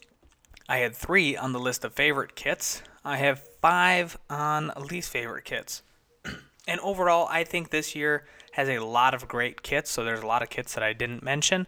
I 0.68 0.78
had 0.78 0.94
three 0.94 1.36
on 1.36 1.52
the 1.52 1.58
list 1.58 1.84
of 1.84 1.94
favorite 1.94 2.34
kits. 2.34 2.82
I 3.04 3.16
have 3.16 3.48
five 3.60 4.18
on 4.28 4.70
least 4.90 5.10
favorite 5.10 5.44
kits. 5.44 5.82
and 6.68 6.80
overall, 6.80 7.26
I 7.30 7.44
think 7.44 7.70
this 7.70 7.94
year 7.96 8.24
has 8.52 8.68
a 8.68 8.78
lot 8.78 9.14
of 9.14 9.26
great 9.26 9.62
kits. 9.62 9.90
So 9.90 10.04
there's 10.04 10.22
a 10.22 10.26
lot 10.26 10.42
of 10.42 10.50
kits 10.50 10.74
that 10.74 10.82
I 10.82 10.92
didn't 10.92 11.22
mention. 11.22 11.66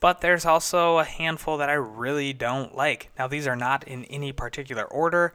But 0.00 0.22
there's 0.22 0.46
also 0.46 0.98
a 0.98 1.04
handful 1.04 1.58
that 1.58 1.68
I 1.68 1.74
really 1.74 2.32
don't 2.32 2.74
like. 2.74 3.10
Now, 3.18 3.28
these 3.28 3.46
are 3.46 3.56
not 3.56 3.86
in 3.86 4.04
any 4.06 4.32
particular 4.32 4.84
order. 4.84 5.34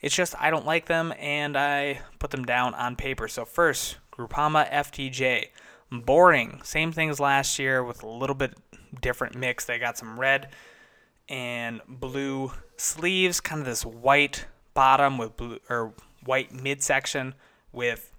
It's 0.00 0.14
just 0.14 0.34
I 0.38 0.50
don't 0.50 0.66
like 0.66 0.86
them 0.86 1.12
and 1.18 1.56
I 1.56 2.00
put 2.18 2.30
them 2.30 2.44
down 2.44 2.74
on 2.74 2.96
paper. 2.96 3.28
So 3.28 3.44
first, 3.44 3.98
Groupama 4.12 4.70
FDJ. 4.70 5.46
Boring. 5.92 6.60
Same 6.62 6.92
thing 6.92 7.10
as 7.10 7.18
last 7.18 7.58
year 7.58 7.82
with 7.82 8.02
a 8.02 8.08
little 8.08 8.36
bit 8.36 8.54
different 9.00 9.34
mix. 9.34 9.64
They 9.64 9.78
got 9.78 9.98
some 9.98 10.20
red 10.20 10.48
and 11.28 11.80
blue 11.88 12.52
sleeves, 12.76 13.40
kind 13.40 13.60
of 13.60 13.66
this 13.66 13.84
white 13.84 14.46
bottom 14.72 15.18
with 15.18 15.36
blue 15.36 15.58
or 15.68 15.92
white 16.24 16.52
midsection 16.52 17.34
with 17.72 18.12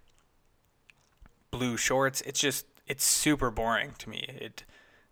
blue 1.49 1.77
shorts. 1.77 2.21
It's 2.21 2.39
just 2.39 2.65
it's 2.88 3.05
super 3.05 3.49
boring 3.51 3.93
to 3.99 4.09
me. 4.09 4.25
It 4.27 4.63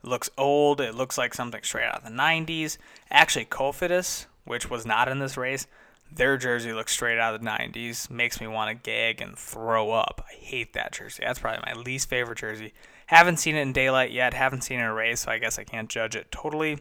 looks 0.04 0.30
old. 0.38 0.82
It 0.82 0.96
looks 0.96 1.18
like 1.18 1.34
something 1.34 1.64
straight 1.64 1.86
out 1.86 2.00
of 2.00 2.04
the 2.04 2.18
90s. 2.18 2.78
Actually, 3.10 3.46
Cofidis, 3.46 4.26
which 4.46 4.70
was 4.70 4.86
not 4.86 5.08
in 5.08 5.20
this 5.20 5.38
race, 5.38 5.68
their 6.12 6.38
jersey 6.38 6.74
looks 6.74 6.94
straight 6.94 7.20
out 7.20 7.36
of 7.36 7.42
the 7.42 7.48
90s. 7.48 8.10
Makes 8.10 8.42
me 8.42 8.48
want 8.48 8.70
to 8.70 8.90
gag 8.90 9.22
and 9.22 9.38
throw 9.38 9.92
up. 9.92 10.26
I 10.30 10.34
hate 10.34 10.74
that 10.74 10.94
jersey. 10.94 11.24
That's 11.26 11.40
probably 11.40 11.64
my 11.66 11.80
least 11.80 12.10
favorite 12.10 12.40
jersey. 12.40 12.74
Haven't 13.08 13.38
seen 13.38 13.56
it 13.56 13.62
in 13.62 13.74
daylight 13.74 14.12
yet. 14.12 14.34
Haven't 14.34 14.62
seen 14.62 14.80
it 14.80 14.84
in 14.84 14.88
a 14.88 14.94
race, 14.94 15.22
so 15.22 15.32
I 15.32 15.40
guess 15.40 15.58
I 15.58 15.64
can't 15.64 15.90
judge 15.90 16.16
it 16.16 16.32
totally. 16.32 16.80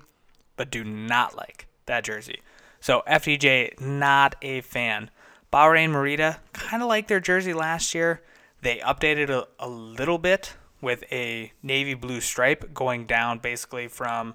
But 0.57 0.71
do 0.71 0.85
not 0.85 1.37
like 1.37 1.67
that 1.87 2.05
jersey. 2.05 2.41
So 2.81 3.03
FDJ, 3.07 3.81
not 3.81 4.37
a 4.43 4.61
fan. 4.61 5.11
Bahrain 5.53 5.91
Merida, 5.91 6.41
kind 6.53 6.83
of 6.83 6.89
like 6.89 7.09
their 7.09 7.21
jersey 7.21 7.55
last 7.55 7.95
year. 7.95 8.23
They 8.61 8.79
updated 8.79 9.31
a, 9.31 9.47
a 9.59 9.69
little 9.69 10.19
bit 10.19 10.57
with 10.81 11.05
a 11.11 11.53
navy 11.63 11.95
blue 11.95 12.21
stripe 12.21 12.75
going 12.75 13.07
down 13.07 13.39
basically 13.39 13.89
from 13.89 14.35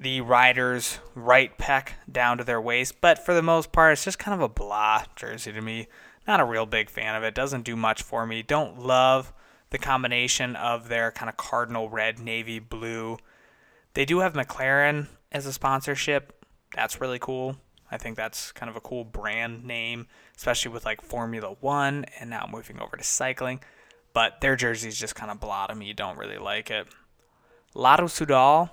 the 0.00 0.22
rider's 0.22 0.98
right 1.14 1.56
pec 1.58 1.90
down 2.10 2.38
to 2.38 2.44
their 2.44 2.60
waist. 2.60 3.00
But 3.02 3.24
for 3.24 3.34
the 3.34 3.42
most 3.42 3.70
part, 3.70 3.92
it's 3.92 4.04
just 4.04 4.18
kind 4.18 4.34
of 4.34 4.40
a 4.40 4.48
blah 4.48 5.04
jersey 5.14 5.52
to 5.52 5.60
me. 5.60 5.88
Not 6.26 6.40
a 6.40 6.44
real 6.44 6.64
big 6.64 6.88
fan 6.88 7.14
of 7.14 7.22
it. 7.22 7.34
Doesn't 7.34 7.64
do 7.64 7.76
much 7.76 8.02
for 8.02 8.26
me. 8.26 8.42
Don't 8.42 8.78
love 8.78 9.32
the 9.68 9.78
combination 9.78 10.56
of 10.56 10.88
their 10.88 11.10
kind 11.10 11.28
of 11.28 11.36
cardinal 11.36 11.90
red, 11.90 12.18
navy 12.18 12.58
blue. 12.58 13.18
They 13.92 14.06
do 14.06 14.20
have 14.20 14.32
McLaren 14.32 15.08
as 15.30 15.44
a 15.44 15.52
sponsorship. 15.52 16.44
That's 16.74 17.00
really 17.00 17.18
cool. 17.18 17.56
I 17.90 17.98
think 17.98 18.16
that's 18.16 18.52
kind 18.52 18.70
of 18.70 18.76
a 18.76 18.80
cool 18.80 19.04
brand 19.04 19.64
name, 19.64 20.06
especially 20.36 20.72
with 20.72 20.86
like 20.86 21.02
Formula 21.02 21.56
One 21.60 22.06
and 22.18 22.30
now 22.30 22.48
moving 22.50 22.80
over 22.80 22.96
to 22.96 23.04
cycling. 23.04 23.60
But 24.14 24.40
their 24.40 24.56
jersey's 24.56 24.98
just 24.98 25.14
kind 25.14 25.30
of 25.30 25.40
blah 25.40 25.66
to 25.66 25.74
me. 25.74 25.92
Don't 25.92 26.16
really 26.16 26.38
like 26.38 26.70
it. 26.70 26.86
Lotto 27.74 28.06
Soudal. 28.06 28.70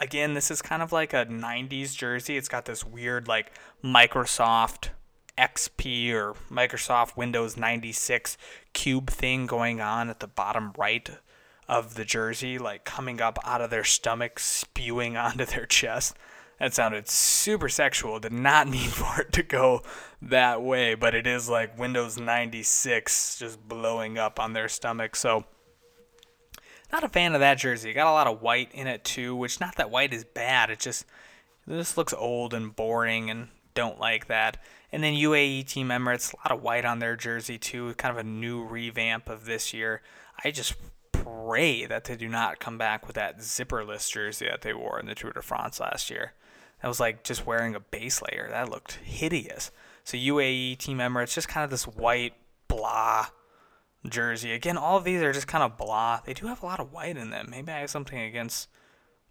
Again, 0.00 0.34
this 0.34 0.50
is 0.50 0.60
kind 0.60 0.82
of 0.82 0.92
like 0.92 1.12
a 1.12 1.26
90s 1.26 1.96
jersey. 1.96 2.36
It's 2.36 2.48
got 2.48 2.66
this 2.66 2.84
weird 2.84 3.28
like 3.28 3.52
Microsoft 3.82 4.90
XP 5.38 6.12
or 6.12 6.34
Microsoft 6.50 7.16
Windows 7.16 7.56
96 7.56 8.36
cube 8.72 9.10
thing 9.10 9.46
going 9.46 9.80
on 9.80 10.08
at 10.08 10.20
the 10.20 10.26
bottom 10.26 10.72
right 10.76 11.08
of 11.68 11.94
the 11.94 12.04
jersey, 12.04 12.58
like 12.58 12.84
coming 12.84 13.20
up 13.20 13.38
out 13.44 13.60
of 13.60 13.70
their 13.70 13.84
stomach, 13.84 14.38
spewing 14.38 15.16
onto 15.16 15.44
their 15.44 15.66
chest. 15.66 16.16
That 16.58 16.72
sounded 16.72 17.06
super 17.08 17.68
sexual. 17.68 18.18
Did 18.18 18.32
not 18.32 18.68
need 18.68 18.90
for 18.90 19.20
it 19.20 19.32
to 19.34 19.42
go 19.42 19.82
that 20.22 20.62
way, 20.62 20.94
but 20.94 21.14
it 21.14 21.26
is 21.26 21.48
like 21.48 21.78
Windows 21.78 22.18
96 22.18 23.38
just 23.38 23.66
blowing 23.68 24.18
up 24.18 24.40
on 24.40 24.52
their 24.52 24.68
stomach. 24.68 25.16
So, 25.16 25.44
not 26.92 27.04
a 27.04 27.08
fan 27.08 27.34
of 27.34 27.40
that 27.40 27.58
jersey. 27.58 27.92
Got 27.92 28.10
a 28.10 28.12
lot 28.12 28.26
of 28.26 28.42
white 28.42 28.70
in 28.72 28.86
it 28.86 29.04
too, 29.04 29.34
which 29.34 29.60
not 29.60 29.76
that 29.76 29.90
white 29.90 30.14
is 30.14 30.24
bad. 30.24 30.70
It 30.70 30.80
just 30.80 31.04
this 31.66 31.96
looks 31.96 32.12
old 32.12 32.54
and 32.54 32.74
boring, 32.74 33.28
and 33.30 33.48
don't 33.74 33.98
like 33.98 34.28
that. 34.28 34.56
And 34.92 35.02
then 35.02 35.14
UAE 35.14 35.66
Team 35.66 35.88
Emirates, 35.88 36.32
a 36.32 36.36
lot 36.36 36.56
of 36.56 36.62
white 36.62 36.84
on 36.84 37.00
their 37.00 37.16
jersey 37.16 37.58
too. 37.58 37.94
Kind 37.94 38.16
of 38.16 38.24
a 38.24 38.28
new 38.28 38.64
revamp 38.64 39.28
of 39.28 39.44
this 39.44 39.74
year. 39.74 40.02
I 40.44 40.50
just 40.50 40.74
pray 41.12 41.86
that 41.86 42.04
they 42.04 42.16
do 42.16 42.28
not 42.28 42.60
come 42.60 42.78
back 42.78 43.06
with 43.06 43.16
that 43.16 43.38
zipperless 43.38 44.10
jersey 44.10 44.46
that 44.48 44.62
they 44.62 44.72
wore 44.72 45.00
in 45.00 45.06
the 45.06 45.14
Tour 45.14 45.32
de 45.32 45.42
France 45.42 45.80
last 45.80 46.08
year. 46.08 46.32
That 46.82 46.88
was 46.88 47.00
like 47.00 47.24
just 47.24 47.46
wearing 47.46 47.74
a 47.74 47.80
base 47.80 48.22
layer. 48.22 48.48
That 48.50 48.70
looked 48.70 48.92
hideous. 49.04 49.70
So 50.04 50.16
UAE 50.16 50.78
Team 50.78 50.98
Emirates, 50.98 51.34
just 51.34 51.48
kind 51.48 51.64
of 51.64 51.70
this 51.70 51.86
white 51.86 52.34
blah 52.68 53.26
jersey. 54.08 54.52
Again, 54.52 54.76
all 54.76 54.98
of 54.98 55.04
these 55.04 55.22
are 55.22 55.32
just 55.32 55.46
kind 55.46 55.64
of 55.64 55.76
blah. 55.76 56.20
They 56.24 56.34
do 56.34 56.46
have 56.46 56.62
a 56.62 56.66
lot 56.66 56.80
of 56.80 56.92
white 56.92 57.16
in 57.16 57.30
them. 57.30 57.48
Maybe 57.50 57.72
I 57.72 57.80
have 57.80 57.90
something 57.90 58.18
against 58.18 58.68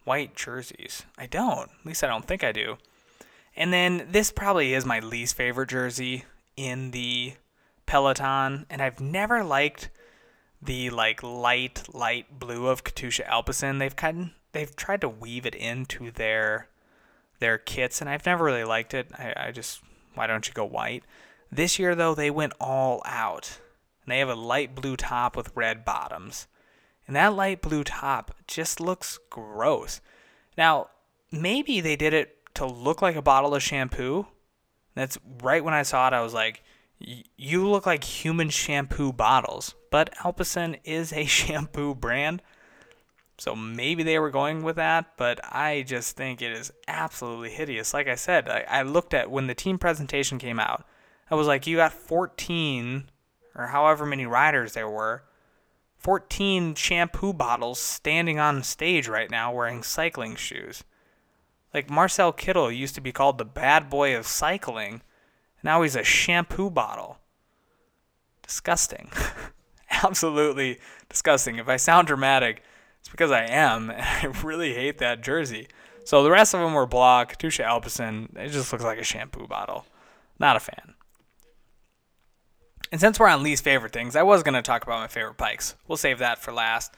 white 0.03 0.35
jerseys. 0.35 1.03
I 1.17 1.25
don't. 1.25 1.69
At 1.79 1.85
least 1.85 2.03
I 2.03 2.07
don't 2.07 2.25
think 2.25 2.43
I 2.43 2.51
do. 2.51 2.77
And 3.55 3.71
then 3.71 4.07
this 4.11 4.31
probably 4.31 4.73
is 4.73 4.85
my 4.85 4.99
least 4.99 5.35
favorite 5.35 5.69
jersey 5.69 6.25
in 6.57 6.91
the 6.91 7.33
Peloton, 7.85 8.65
and 8.69 8.81
I've 8.81 8.99
never 8.99 9.43
liked 9.43 9.89
the 10.61 10.89
like 10.89 11.21
light 11.21 11.83
light 11.93 12.39
blue 12.39 12.67
of 12.67 12.83
Katusha 12.83 13.25
Alpecin. 13.27 13.79
They've 13.79 13.95
kind 13.95 14.31
they've 14.51 14.75
tried 14.75 15.01
to 15.01 15.09
weave 15.09 15.45
it 15.45 15.55
into 15.55 16.11
their 16.11 16.67
their 17.39 17.57
kits, 17.57 18.01
and 18.01 18.09
I've 18.09 18.25
never 18.25 18.43
really 18.43 18.63
liked 18.63 18.93
it. 18.93 19.07
I, 19.17 19.33
I 19.37 19.51
just, 19.51 19.81
why 20.13 20.27
don't 20.27 20.47
you 20.47 20.53
go 20.53 20.65
white? 20.65 21.03
This 21.51 21.79
year, 21.79 21.95
though, 21.95 22.15
they 22.15 22.31
went 22.31 22.53
all 22.59 23.01
out. 23.05 23.59
And 24.05 24.11
they 24.11 24.19
have 24.19 24.29
a 24.29 24.35
light 24.35 24.75
blue 24.75 24.95
top 24.95 25.35
with 25.35 25.55
red 25.55 25.83
bottoms. 25.83 26.47
And 27.07 27.15
that 27.15 27.35
light 27.35 27.61
blue 27.61 27.83
top 27.83 28.35
just 28.47 28.79
looks 28.79 29.19
gross. 29.29 30.01
Now, 30.57 30.89
maybe 31.31 31.81
they 31.81 31.95
did 31.95 32.13
it 32.13 32.37
to 32.55 32.65
look 32.65 33.01
like 33.01 33.15
a 33.15 33.21
bottle 33.21 33.53
of 33.53 33.63
shampoo. 33.63 34.27
That's 34.95 35.17
right 35.41 35.63
when 35.63 35.73
I 35.73 35.83
saw 35.83 36.07
it, 36.07 36.13
I 36.13 36.21
was 36.21 36.33
like, 36.33 36.63
you 36.99 37.67
look 37.67 37.85
like 37.85 38.03
human 38.03 38.49
shampoo 38.49 39.11
bottles. 39.11 39.75
But 39.91 40.15
Alpecin 40.15 40.79
is 40.83 41.11
a 41.11 41.25
shampoo 41.25 41.95
brand. 41.95 42.41
So 43.37 43.55
maybe 43.55 44.03
they 44.03 44.17
were 44.17 44.29
going 44.29 44.63
with 44.63 44.77
that, 44.77 45.17
but 45.17 45.41
I 45.43 45.83
just 45.85 46.15
think 46.15 46.41
it 46.41 46.53
is 46.53 46.71
absolutely 46.87 47.49
hideous. 47.49 47.93
Like 47.93 48.07
I 48.07 48.15
said, 48.15 48.47
I, 48.47 48.65
I, 48.69 48.81
looked 48.83 49.13
at 49.13 49.29
when 49.29 49.47
the 49.47 49.53
team 49.53 49.77
presentation 49.77 50.39
came 50.39 50.57
out, 50.57 50.85
I 51.29 51.35
was 51.35 51.45
like, 51.45 51.67
you 51.67 51.75
got 51.75 51.91
14 51.91 53.09
or 53.55 53.67
however 53.67 54.05
many 54.05 54.25
riders 54.25 54.73
there 54.73 54.89
were, 54.89 55.23
14 55.97 56.75
shampoo 56.75 57.33
bottles 57.33 57.79
standing 57.79 58.37
on 58.37 58.61
stage 58.63 59.07
right 59.07 59.31
now 59.31 59.51
wearing 59.51 59.81
cycling 59.81 60.35
shoes. 60.35 60.83
Like 61.73 61.89
Marcel 61.89 62.31
Kittel 62.31 62.75
used 62.75 62.95
to 62.95 63.01
be 63.01 63.11
called 63.11 63.37
the 63.37 63.45
bad 63.45 63.89
boy 63.89 64.15
of 64.15 64.27
cycling. 64.27 65.01
Now 65.63 65.81
he's 65.81 65.95
a 65.95 66.03
shampoo 66.03 66.69
bottle. 66.69 67.17
Disgusting. 68.43 69.09
Absolutely 69.89 70.79
disgusting. 71.09 71.57
If 71.57 71.67
I 71.67 71.77
sound 71.77 72.07
dramatic, 72.07 72.61
it's 72.99 73.09
because 73.09 73.31
I 73.31 73.45
am. 73.45 73.91
I 73.97 74.31
really 74.43 74.73
hate 74.73 74.99
that 74.99 75.21
jersey. 75.21 75.67
So 76.03 76.23
the 76.23 76.31
rest 76.31 76.53
of 76.53 76.59
them 76.59 76.73
were 76.73 76.85
block, 76.85 77.35
Katusha 77.35 77.65
Alpecin. 77.65 78.37
It 78.37 78.49
just 78.49 78.71
looks 78.71 78.85
like 78.85 78.99
a 78.99 79.03
shampoo 79.03 79.47
bottle. 79.47 79.85
Not 80.39 80.55
a 80.55 80.59
fan. 80.59 80.93
And 82.91 83.01
since 83.01 83.19
we're 83.19 83.27
on 83.27 83.43
least 83.43 83.63
favorite 83.63 83.93
things, 83.93 84.15
I 84.15 84.23
was 84.23 84.43
going 84.43 84.53
to 84.53 84.61
talk 84.61 84.83
about 84.83 84.99
my 84.99 85.07
favorite 85.07 85.37
bikes. 85.37 85.75
We'll 85.87 85.97
save 85.97 86.19
that 86.19 86.39
for 86.39 86.51
last. 86.51 86.93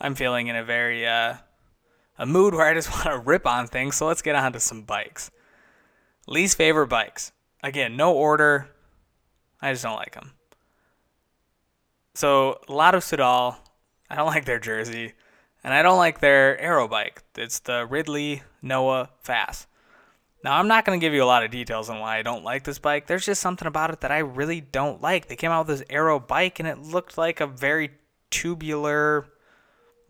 I'm 0.00 0.14
feeling 0.14 0.46
in 0.46 0.56
a 0.56 0.64
very 0.64 1.06
uh, 1.06 1.34
a 2.18 2.26
mood 2.26 2.54
where 2.54 2.66
I 2.66 2.74
just 2.74 2.90
want 2.92 3.04
to 3.04 3.18
rip 3.18 3.46
on 3.46 3.66
things. 3.66 3.96
So 3.96 4.06
let's 4.06 4.22
get 4.22 4.36
on 4.36 4.52
to 4.52 4.60
some 4.60 4.82
bikes. 4.82 5.30
Least 6.26 6.56
favorite 6.56 6.88
bikes. 6.88 7.32
Again, 7.62 7.96
no 7.96 8.14
order. 8.14 8.68
I 9.60 9.72
just 9.72 9.82
don't 9.82 9.96
like 9.96 10.14
them. 10.14 10.32
So 12.14 12.60
Lotto 12.68 12.98
Soudal, 12.98 13.56
I 14.08 14.16
don't 14.16 14.26
like 14.34 14.44
their 14.44 14.60
jersey. 14.60 15.12
And 15.62 15.72
I 15.72 15.82
don't 15.82 15.96
like 15.96 16.20
their 16.20 16.60
aero 16.60 16.86
bike. 16.86 17.22
It's 17.36 17.60
the 17.60 17.86
Ridley 17.86 18.42
Noah 18.60 19.08
Fast. 19.22 19.66
Now, 20.44 20.58
I'm 20.58 20.68
not 20.68 20.84
going 20.84 21.00
to 21.00 21.04
give 21.04 21.14
you 21.14 21.24
a 21.24 21.24
lot 21.24 21.42
of 21.42 21.50
details 21.50 21.88
on 21.88 22.00
why 22.00 22.18
I 22.18 22.22
don't 22.22 22.44
like 22.44 22.64
this 22.64 22.78
bike. 22.78 23.06
There's 23.06 23.24
just 23.24 23.40
something 23.40 23.66
about 23.66 23.90
it 23.90 24.02
that 24.02 24.12
I 24.12 24.18
really 24.18 24.60
don't 24.60 25.00
like. 25.00 25.26
They 25.26 25.36
came 25.36 25.50
out 25.50 25.66
with 25.66 25.78
this 25.78 25.86
aero 25.88 26.20
bike 26.20 26.60
and 26.60 26.68
it 26.68 26.78
looked 26.78 27.16
like 27.16 27.40
a 27.40 27.46
very 27.46 27.92
tubular, 28.28 29.26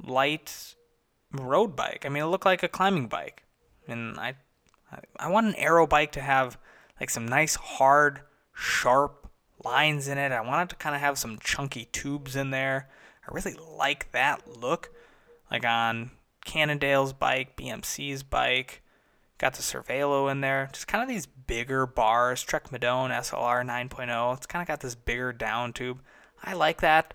light 0.03 0.75
road 1.31 1.77
bike. 1.77 2.03
I 2.05 2.09
mean, 2.09 2.25
it 2.25 2.27
looked 2.27 2.47
like 2.47 2.65
a 2.65 2.69
climbing 2.69 3.07
bike. 3.07 3.45
And 3.87 4.19
I, 4.19 4.35
I 5.21 5.29
want 5.29 5.47
an 5.47 5.55
aero 5.55 5.87
bike 5.87 6.11
to 6.13 6.21
have 6.21 6.59
like 6.99 7.11
some 7.11 7.29
nice, 7.29 7.55
hard, 7.55 8.23
sharp 8.53 9.31
lines 9.65 10.09
in 10.09 10.19
it. 10.19 10.33
I 10.33 10.41
want 10.41 10.69
it 10.69 10.75
to 10.75 10.83
kind 10.83 10.97
of 10.97 11.01
have 11.01 11.17
some 11.17 11.39
chunky 11.39 11.85
tubes 11.93 12.35
in 12.35 12.51
there. 12.51 12.89
I 13.29 13.33
really 13.33 13.55
like 13.55 14.11
that 14.11 14.59
look 14.61 14.91
like 15.49 15.65
on 15.65 16.11
Cannondale's 16.45 17.13
bike, 17.13 17.57
BMC's 17.57 18.25
bike. 18.25 18.81
Got 19.45 19.53
the 19.53 19.63
Cervelo 19.63 20.33
in 20.33 20.41
there. 20.41 20.71
Just 20.73 20.89
kind 20.89 21.03
of 21.03 21.09
these 21.09 21.27
bigger 21.27 21.85
bars. 21.85 22.43
Trek 22.43 22.71
Madone 22.71 23.11
SLR 23.11 23.63
9.0. 23.63 24.39
It's 24.39 24.47
kind 24.47 24.63
of 24.63 24.67
got 24.67 24.81
this 24.81 24.95
bigger 24.95 25.35
down 25.35 25.75
tube. 25.75 26.01
I 26.43 26.55
like 26.55 26.81
that. 26.81 27.13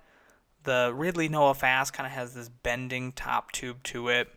The 0.61 0.93
Ridley 0.95 1.27
Noah 1.27 1.55
Fast 1.55 1.91
kind 1.91 2.05
of 2.05 2.13
has 2.13 2.35
this 2.35 2.47
bending 2.47 3.13
top 3.13 3.51
tube 3.51 3.81
to 3.85 4.09
it. 4.09 4.27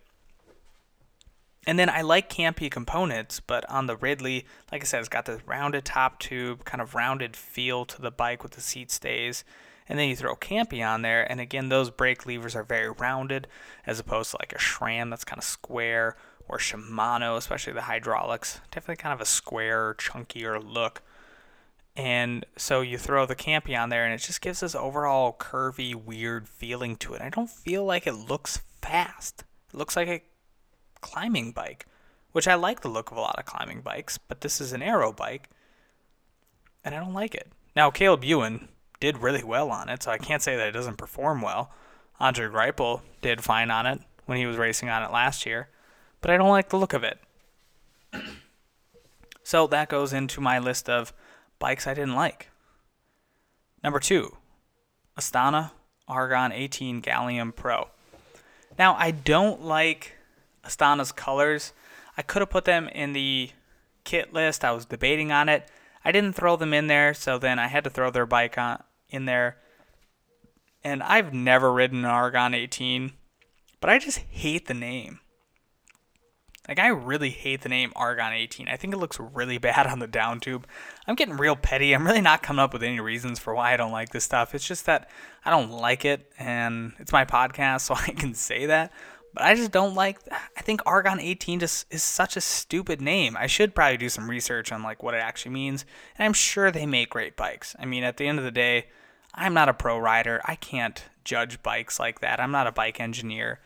And 1.66 1.78
then 1.78 1.90
I 1.90 2.00
like 2.00 2.30
campy 2.30 2.70
components, 2.70 3.40
but 3.40 3.68
on 3.68 3.88
the 3.88 3.96
Ridley, 3.98 4.46
like 4.72 4.80
I 4.80 4.86
said, 4.86 5.00
it's 5.00 5.10
got 5.10 5.26
this 5.26 5.46
rounded 5.46 5.84
top 5.84 6.18
tube, 6.18 6.64
kind 6.64 6.80
of 6.80 6.94
rounded 6.94 7.36
feel 7.36 7.84
to 7.84 8.00
the 8.00 8.10
bike 8.10 8.42
with 8.42 8.52
the 8.52 8.62
seat 8.62 8.90
stays. 8.90 9.44
And 9.86 9.98
then 9.98 10.08
you 10.08 10.16
throw 10.16 10.34
campy 10.34 10.82
on 10.82 11.02
there, 11.02 11.30
and 11.30 11.40
again, 11.40 11.68
those 11.68 11.90
brake 11.90 12.24
levers 12.24 12.56
are 12.56 12.62
very 12.62 12.88
rounded, 12.88 13.48
as 13.84 14.00
opposed 14.00 14.30
to 14.30 14.38
like 14.40 14.54
a 14.54 14.58
SRAM 14.58 15.10
that's 15.10 15.24
kind 15.24 15.38
of 15.38 15.44
square, 15.44 16.16
or 16.52 16.58
Shimano, 16.58 17.38
especially 17.38 17.72
the 17.72 17.82
hydraulics, 17.82 18.60
definitely 18.70 19.00
kind 19.00 19.14
of 19.14 19.22
a 19.22 19.24
square, 19.24 19.94
chunkier 19.94 20.62
look. 20.62 21.00
And 21.96 22.44
so 22.56 22.82
you 22.82 22.98
throw 22.98 23.24
the 23.24 23.34
campy 23.34 23.76
on 23.76 23.88
there, 23.88 24.04
and 24.04 24.12
it 24.12 24.18
just 24.18 24.42
gives 24.42 24.60
this 24.60 24.74
overall 24.74 25.34
curvy, 25.38 25.94
weird 25.94 26.46
feeling 26.46 26.96
to 26.96 27.14
it. 27.14 27.22
I 27.22 27.30
don't 27.30 27.48
feel 27.48 27.86
like 27.86 28.06
it 28.06 28.12
looks 28.12 28.60
fast. 28.82 29.44
It 29.72 29.76
looks 29.78 29.96
like 29.96 30.08
a 30.08 30.22
climbing 31.00 31.52
bike, 31.52 31.86
which 32.32 32.46
I 32.46 32.54
like 32.54 32.82
the 32.82 32.88
look 32.88 33.10
of 33.10 33.16
a 33.16 33.20
lot 33.20 33.38
of 33.38 33.46
climbing 33.46 33.80
bikes, 33.80 34.18
but 34.18 34.42
this 34.42 34.60
is 34.60 34.74
an 34.74 34.82
aero 34.82 35.10
bike, 35.10 35.48
and 36.84 36.94
I 36.94 36.98
don't 36.98 37.14
like 37.14 37.34
it. 37.34 37.50
Now, 37.74 37.90
Caleb 37.90 38.24
Ewan 38.24 38.68
did 39.00 39.18
really 39.18 39.42
well 39.42 39.70
on 39.70 39.88
it, 39.88 40.02
so 40.02 40.10
I 40.10 40.18
can't 40.18 40.42
say 40.42 40.54
that 40.56 40.68
it 40.68 40.72
doesn't 40.72 40.98
perform 40.98 41.40
well. 41.40 41.72
Andre 42.20 42.46
Greipel 42.48 43.00
did 43.22 43.42
fine 43.42 43.70
on 43.70 43.86
it 43.86 44.00
when 44.26 44.36
he 44.36 44.44
was 44.44 44.58
racing 44.58 44.90
on 44.90 45.02
it 45.02 45.10
last 45.10 45.46
year, 45.46 45.70
but 46.22 46.30
I 46.30 46.38
don't 46.38 46.48
like 46.48 46.70
the 46.70 46.78
look 46.78 46.94
of 46.94 47.04
it. 47.04 47.18
so 49.42 49.66
that 49.66 49.90
goes 49.90 50.14
into 50.14 50.40
my 50.40 50.58
list 50.58 50.88
of 50.88 51.12
bikes 51.58 51.86
I 51.86 51.92
didn't 51.92 52.14
like. 52.14 52.48
Number 53.84 53.98
two, 53.98 54.36
Astana 55.18 55.72
Argon 56.08 56.52
18 56.52 57.02
Gallium 57.02 57.54
Pro. 57.54 57.88
Now, 58.78 58.94
I 58.98 59.10
don't 59.10 59.62
like 59.62 60.16
Astana's 60.64 61.12
colors. 61.12 61.72
I 62.16 62.22
could 62.22 62.40
have 62.40 62.50
put 62.50 62.64
them 62.64 62.88
in 62.88 63.12
the 63.12 63.50
kit 64.04 64.32
list. 64.32 64.64
I 64.64 64.72
was 64.72 64.86
debating 64.86 65.32
on 65.32 65.48
it. 65.48 65.68
I 66.04 66.12
didn't 66.12 66.34
throw 66.34 66.56
them 66.56 66.72
in 66.72 66.86
there, 66.86 67.14
so 67.14 67.38
then 67.38 67.58
I 67.58 67.66
had 67.66 67.84
to 67.84 67.90
throw 67.90 68.10
their 68.10 68.26
bike 68.26 68.58
on 68.58 68.82
in 69.10 69.24
there. 69.24 69.58
And 70.84 71.02
I've 71.02 71.32
never 71.32 71.72
ridden 71.72 72.00
an 72.00 72.04
Argon 72.06 72.54
18, 72.54 73.12
but 73.80 73.90
I 73.90 73.98
just 73.98 74.18
hate 74.18 74.66
the 74.66 74.74
name. 74.74 75.20
Like 76.72 76.78
I 76.78 76.88
really 76.88 77.28
hate 77.28 77.60
the 77.60 77.68
name 77.68 77.92
Argon 77.94 78.32
18. 78.32 78.66
I 78.66 78.78
think 78.78 78.94
it 78.94 78.96
looks 78.96 79.20
really 79.20 79.58
bad 79.58 79.86
on 79.86 79.98
the 79.98 80.06
down 80.06 80.40
tube. 80.40 80.66
I'm 81.06 81.14
getting 81.16 81.36
real 81.36 81.54
petty. 81.54 81.92
I'm 81.92 82.06
really 82.06 82.22
not 82.22 82.42
coming 82.42 82.60
up 82.60 82.72
with 82.72 82.82
any 82.82 82.98
reasons 82.98 83.38
for 83.38 83.54
why 83.54 83.74
I 83.74 83.76
don't 83.76 83.92
like 83.92 84.08
this 84.08 84.24
stuff. 84.24 84.54
It's 84.54 84.66
just 84.66 84.86
that 84.86 85.10
I 85.44 85.50
don't 85.50 85.70
like 85.70 86.06
it 86.06 86.32
and 86.38 86.94
it's 86.98 87.12
my 87.12 87.26
podcast 87.26 87.80
so 87.82 87.94
I 87.94 88.12
can 88.12 88.32
say 88.32 88.64
that. 88.64 88.90
But 89.34 89.44
I 89.44 89.54
just 89.54 89.70
don't 89.70 89.94
like. 89.94 90.18
I 90.30 90.62
think 90.62 90.80
Argon 90.86 91.20
18 91.20 91.60
just 91.60 91.92
is 91.92 92.02
such 92.02 92.38
a 92.38 92.40
stupid 92.40 93.02
name. 93.02 93.36
I 93.38 93.48
should 93.48 93.74
probably 93.74 93.98
do 93.98 94.08
some 94.08 94.30
research 94.30 94.72
on 94.72 94.82
like 94.82 95.02
what 95.02 95.12
it 95.12 95.22
actually 95.22 95.52
means. 95.52 95.84
And 96.16 96.24
I'm 96.24 96.32
sure 96.32 96.70
they 96.70 96.86
make 96.86 97.10
great 97.10 97.36
bikes. 97.36 97.76
I 97.78 97.84
mean, 97.84 98.02
at 98.02 98.16
the 98.16 98.26
end 98.26 98.38
of 98.38 98.46
the 98.46 98.50
day, 98.50 98.86
I'm 99.34 99.52
not 99.52 99.68
a 99.68 99.74
pro 99.74 99.98
rider. 99.98 100.40
I 100.46 100.54
can't 100.54 101.04
judge 101.22 101.62
bikes 101.62 102.00
like 102.00 102.20
that. 102.20 102.40
I'm 102.40 102.50
not 102.50 102.66
a 102.66 102.72
bike 102.72 102.98
engineer. 102.98 103.60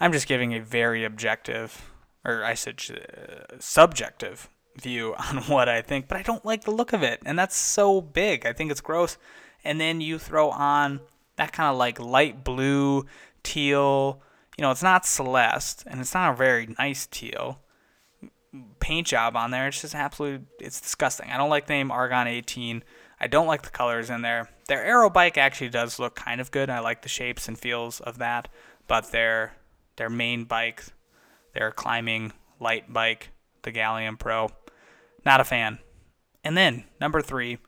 I'm 0.00 0.12
just 0.12 0.28
giving 0.28 0.54
a 0.54 0.60
very 0.60 1.04
objective, 1.04 1.90
or 2.24 2.44
I 2.44 2.54
said 2.54 2.80
uh, 2.90 3.56
subjective 3.58 4.48
view 4.80 5.14
on 5.30 5.38
what 5.44 5.68
I 5.68 5.82
think. 5.82 6.08
But 6.08 6.18
I 6.18 6.22
don't 6.22 6.44
like 6.44 6.64
the 6.64 6.70
look 6.70 6.92
of 6.92 7.02
it, 7.02 7.20
and 7.24 7.38
that's 7.38 7.56
so 7.56 8.00
big. 8.00 8.46
I 8.46 8.52
think 8.52 8.70
it's 8.70 8.80
gross. 8.80 9.18
And 9.64 9.80
then 9.80 10.00
you 10.00 10.18
throw 10.18 10.50
on 10.50 11.00
that 11.36 11.52
kind 11.52 11.70
of 11.70 11.76
like 11.76 12.00
light 12.00 12.44
blue, 12.44 13.06
teal 13.42 14.22
you 14.58 14.62
know, 14.62 14.72
it's 14.72 14.82
not 14.82 15.06
Celeste, 15.06 15.84
and 15.86 16.00
it's 16.00 16.12
not 16.12 16.32
a 16.32 16.36
very 16.36 16.74
nice 16.78 17.06
teal 17.06 17.60
paint 18.80 19.06
job 19.06 19.36
on 19.36 19.52
there. 19.52 19.68
It's 19.68 19.80
just 19.80 19.94
absolutely, 19.94 20.46
it's 20.58 20.80
disgusting. 20.80 21.30
I 21.30 21.36
don't 21.36 21.48
like 21.48 21.68
the 21.68 21.74
name 21.74 21.92
Argon 21.92 22.26
18. 22.26 22.82
I 23.20 23.26
don't 23.28 23.46
like 23.46 23.62
the 23.62 23.70
colors 23.70 24.10
in 24.10 24.22
there. 24.22 24.50
Their 24.66 24.84
aero 24.84 25.10
bike 25.10 25.38
actually 25.38 25.68
does 25.68 26.00
look 26.00 26.16
kind 26.16 26.40
of 26.40 26.50
good. 26.50 26.70
I 26.70 26.80
like 26.80 27.02
the 27.02 27.08
shapes 27.08 27.46
and 27.46 27.56
feels 27.56 28.00
of 28.00 28.18
that, 28.18 28.48
but 28.88 29.12
their 29.12 29.54
their 29.94 30.10
main 30.10 30.44
bike, 30.44 30.84
their 31.58 31.72
climbing 31.72 32.32
light 32.60 32.92
bike, 32.92 33.30
the 33.62 33.72
Gallium 33.72 34.16
Pro, 34.16 34.48
not 35.24 35.40
a 35.40 35.44
fan. 35.44 35.80
And 36.44 36.56
then 36.56 36.84
number 37.00 37.20
three, 37.20 37.58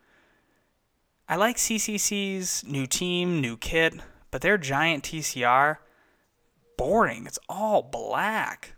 I 1.29 1.35
like 1.35 1.57
CCC's 1.57 2.65
new 2.65 2.87
team, 2.87 3.41
new 3.41 3.57
kit, 3.57 3.95
but 4.31 4.43
their 4.43 4.59
giant 4.59 5.03
TCR 5.03 5.79
boring. 6.79 7.27
It's 7.27 7.39
all 7.49 7.83
black. 7.83 8.77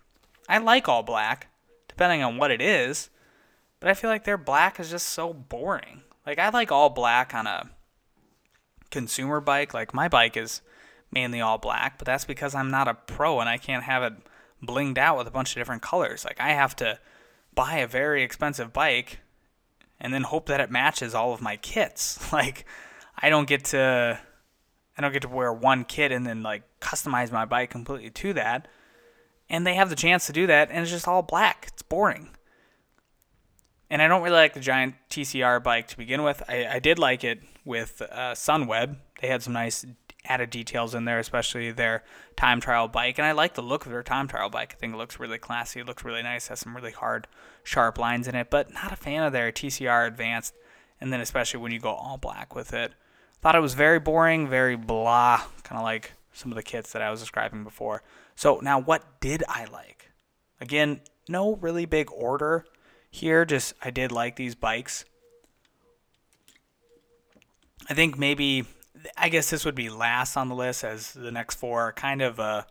I 0.49 0.59
like 0.59 0.89
all 0.89 1.03
black, 1.03 1.49
depending 1.89 2.23
on 2.23 2.39
what 2.39 2.51
it 2.51 2.63
is, 2.63 3.11
but 3.81 3.91
I 3.91 3.95
feel 3.95 4.09
like 4.09 4.25
their 4.25 4.39
black 4.39 4.81
is 4.81 4.91
just 4.91 5.11
so 5.11 5.35
boring. 5.35 6.03
Like 6.27 6.39
I 6.39 6.49
like 6.49 6.73
all 6.73 6.89
black 6.89 7.35
on 7.35 7.47
a 7.47 7.69
consumer 8.91 9.41
bike. 9.41 9.75
Like 9.75 9.93
my 9.93 10.09
bike 10.09 10.39
is 10.39 10.63
mainly 11.11 11.43
all 11.43 11.59
black, 11.59 11.99
but 11.99 12.07
that's 12.07 12.25
because 12.25 12.55
I'm 12.55 12.71
not 12.71 12.89
a 12.89 12.95
pro 12.95 13.41
and 13.41 13.49
I 13.49 13.59
can't 13.59 13.85
have 13.85 14.03
it 14.03 14.15
blinged 14.65 14.99
out 14.99 15.19
with 15.19 15.27
a 15.27 15.31
bunch 15.31 15.51
of 15.51 15.61
different 15.61 15.83
colors. 15.83 16.25
Like 16.25 16.41
I 16.41 16.51
have 16.51 16.77
to 16.77 16.99
buy 17.55 17.77
a 17.77 17.87
very 17.87 18.23
expensive 18.23 18.73
bike 18.73 19.21
and 20.01 20.13
then 20.13 20.23
hope 20.23 20.47
that 20.47 20.61
it 20.61 20.71
matches 20.71 21.15
all 21.15 21.33
of 21.33 21.41
my 21.41 21.57
kits. 21.57 22.19
Like 22.33 22.65
I 23.19 23.29
don't 23.29 23.47
get 23.47 23.65
to 23.67 24.19
I 24.97 25.01
don't 25.01 25.13
get 25.13 25.23
to 25.23 25.29
wear 25.29 25.53
one 25.53 25.85
kit 25.85 26.13
and 26.13 26.27
then 26.27 26.43
like 26.43 26.63
customize 26.81 27.33
my 27.33 27.45
bike 27.45 27.71
completely 27.71 28.11
to 28.11 28.33
that. 28.35 28.69
And 29.49 29.67
they 29.67 29.75
have 29.75 29.91
the 29.91 29.97
chance 29.97 30.27
to 30.27 30.33
do 30.33 30.47
that, 30.47 30.71
and 30.71 30.81
it's 30.81 30.91
just 30.91 31.07
all 31.07 31.21
black. 31.21 31.67
It's 31.69 31.83
boring. 31.83 32.31
And 33.91 34.01
I 34.01 34.09
don't 34.09 34.23
really 34.23 34.37
like 34.37 34.55
the 34.55 34.61
giant 34.61 34.95
TCR 35.11 35.63
bike 35.63 35.89
to 35.89 35.97
begin 35.99 36.23
with. 36.23 36.43
I, 36.49 36.67
I 36.67 36.79
did 36.79 36.99
like 36.99 37.23
it 37.23 37.41
with 37.63 38.01
uh, 38.01 38.33
Sunweb. 38.33 38.97
They 39.21 39.29
had 39.29 39.43
some 39.43 39.53
nice 39.53 39.85
added 40.25 40.51
details 40.51 40.95
in 40.95 41.05
there, 41.05 41.19
especially 41.19 41.71
their 41.73 42.05
time 42.37 42.61
trial 42.61 42.89
bike. 42.89 43.19
And 43.19 43.27
I 43.27 43.33
like 43.33 43.55
the 43.55 43.63
look 43.63 43.87
of 43.87 43.93
their 43.93 44.03
time 44.03 44.29
trial 44.29 44.51
bike. 44.51 44.75
I 44.75 44.79
think 44.79 44.95
it 44.95 44.97
looks 44.97 45.19
really 45.19 45.39
classy. 45.39 45.81
It 45.81 45.87
looks 45.87 46.05
really 46.05 46.23
nice. 46.23 46.49
Has 46.49 46.61
some 46.61 46.77
really 46.77 46.93
hard, 46.93 47.27
sharp 47.65 47.99
lines 47.99 48.29
in 48.29 48.35
it. 48.35 48.51
But 48.51 48.73
not 48.73 48.93
a 48.93 48.97
fan 48.97 49.23
of 49.23 49.33
their 49.33 49.51
TCR 49.51 50.07
Advanced. 50.07 50.55
And 51.01 51.13
then 51.13 51.21
especially 51.21 51.61
when 51.61 51.73
you 51.73 51.81
go 51.81 51.93
all 51.93 52.17
black 52.17 52.55
with 52.55 52.73
it. 52.73 52.93
Thought 53.41 53.57
it 53.57 53.61
was 53.61 53.75
very 53.75 53.99
boring, 53.99 54.49
very 54.49 54.77
blah, 54.77 55.43
kind 55.65 55.77
of 55.77 55.83
like 55.83 56.13
some 56.33 56.53
of 56.53 56.57
the 56.57 56.63
kits 56.63 56.93
that 56.93 57.03
I 57.03 57.11
was 57.11 57.19
describing 57.19 57.65
before. 57.65 58.05
So 58.37 58.61
now 58.63 58.81
what 58.81 59.21
did 59.21 59.43
I 59.49 59.65
like? 59.65 60.13
Again, 60.61 61.01
no 61.29 61.57
really 61.57 61.85
big 61.85 62.09
order 62.13 62.65
here, 63.11 63.45
just 63.45 63.75
I 63.83 63.91
did 63.91 64.13
like 64.13 64.37
these 64.37 64.55
bikes. 64.55 65.05
I 67.91 67.95
think 67.95 68.17
maybe 68.17 68.65
I 69.17 69.29
guess 69.29 69.51
this 69.51 69.65
would 69.65 69.75
be 69.75 69.91
last 69.91 70.37
on 70.37 70.49
the 70.49 70.55
list 70.55 70.85
as 70.85 71.13
the 71.13 71.31
next 71.31 71.59
four 71.59 71.83
are 71.83 71.93
kind 71.93 72.23
of 72.23 72.39
uh 72.41 72.63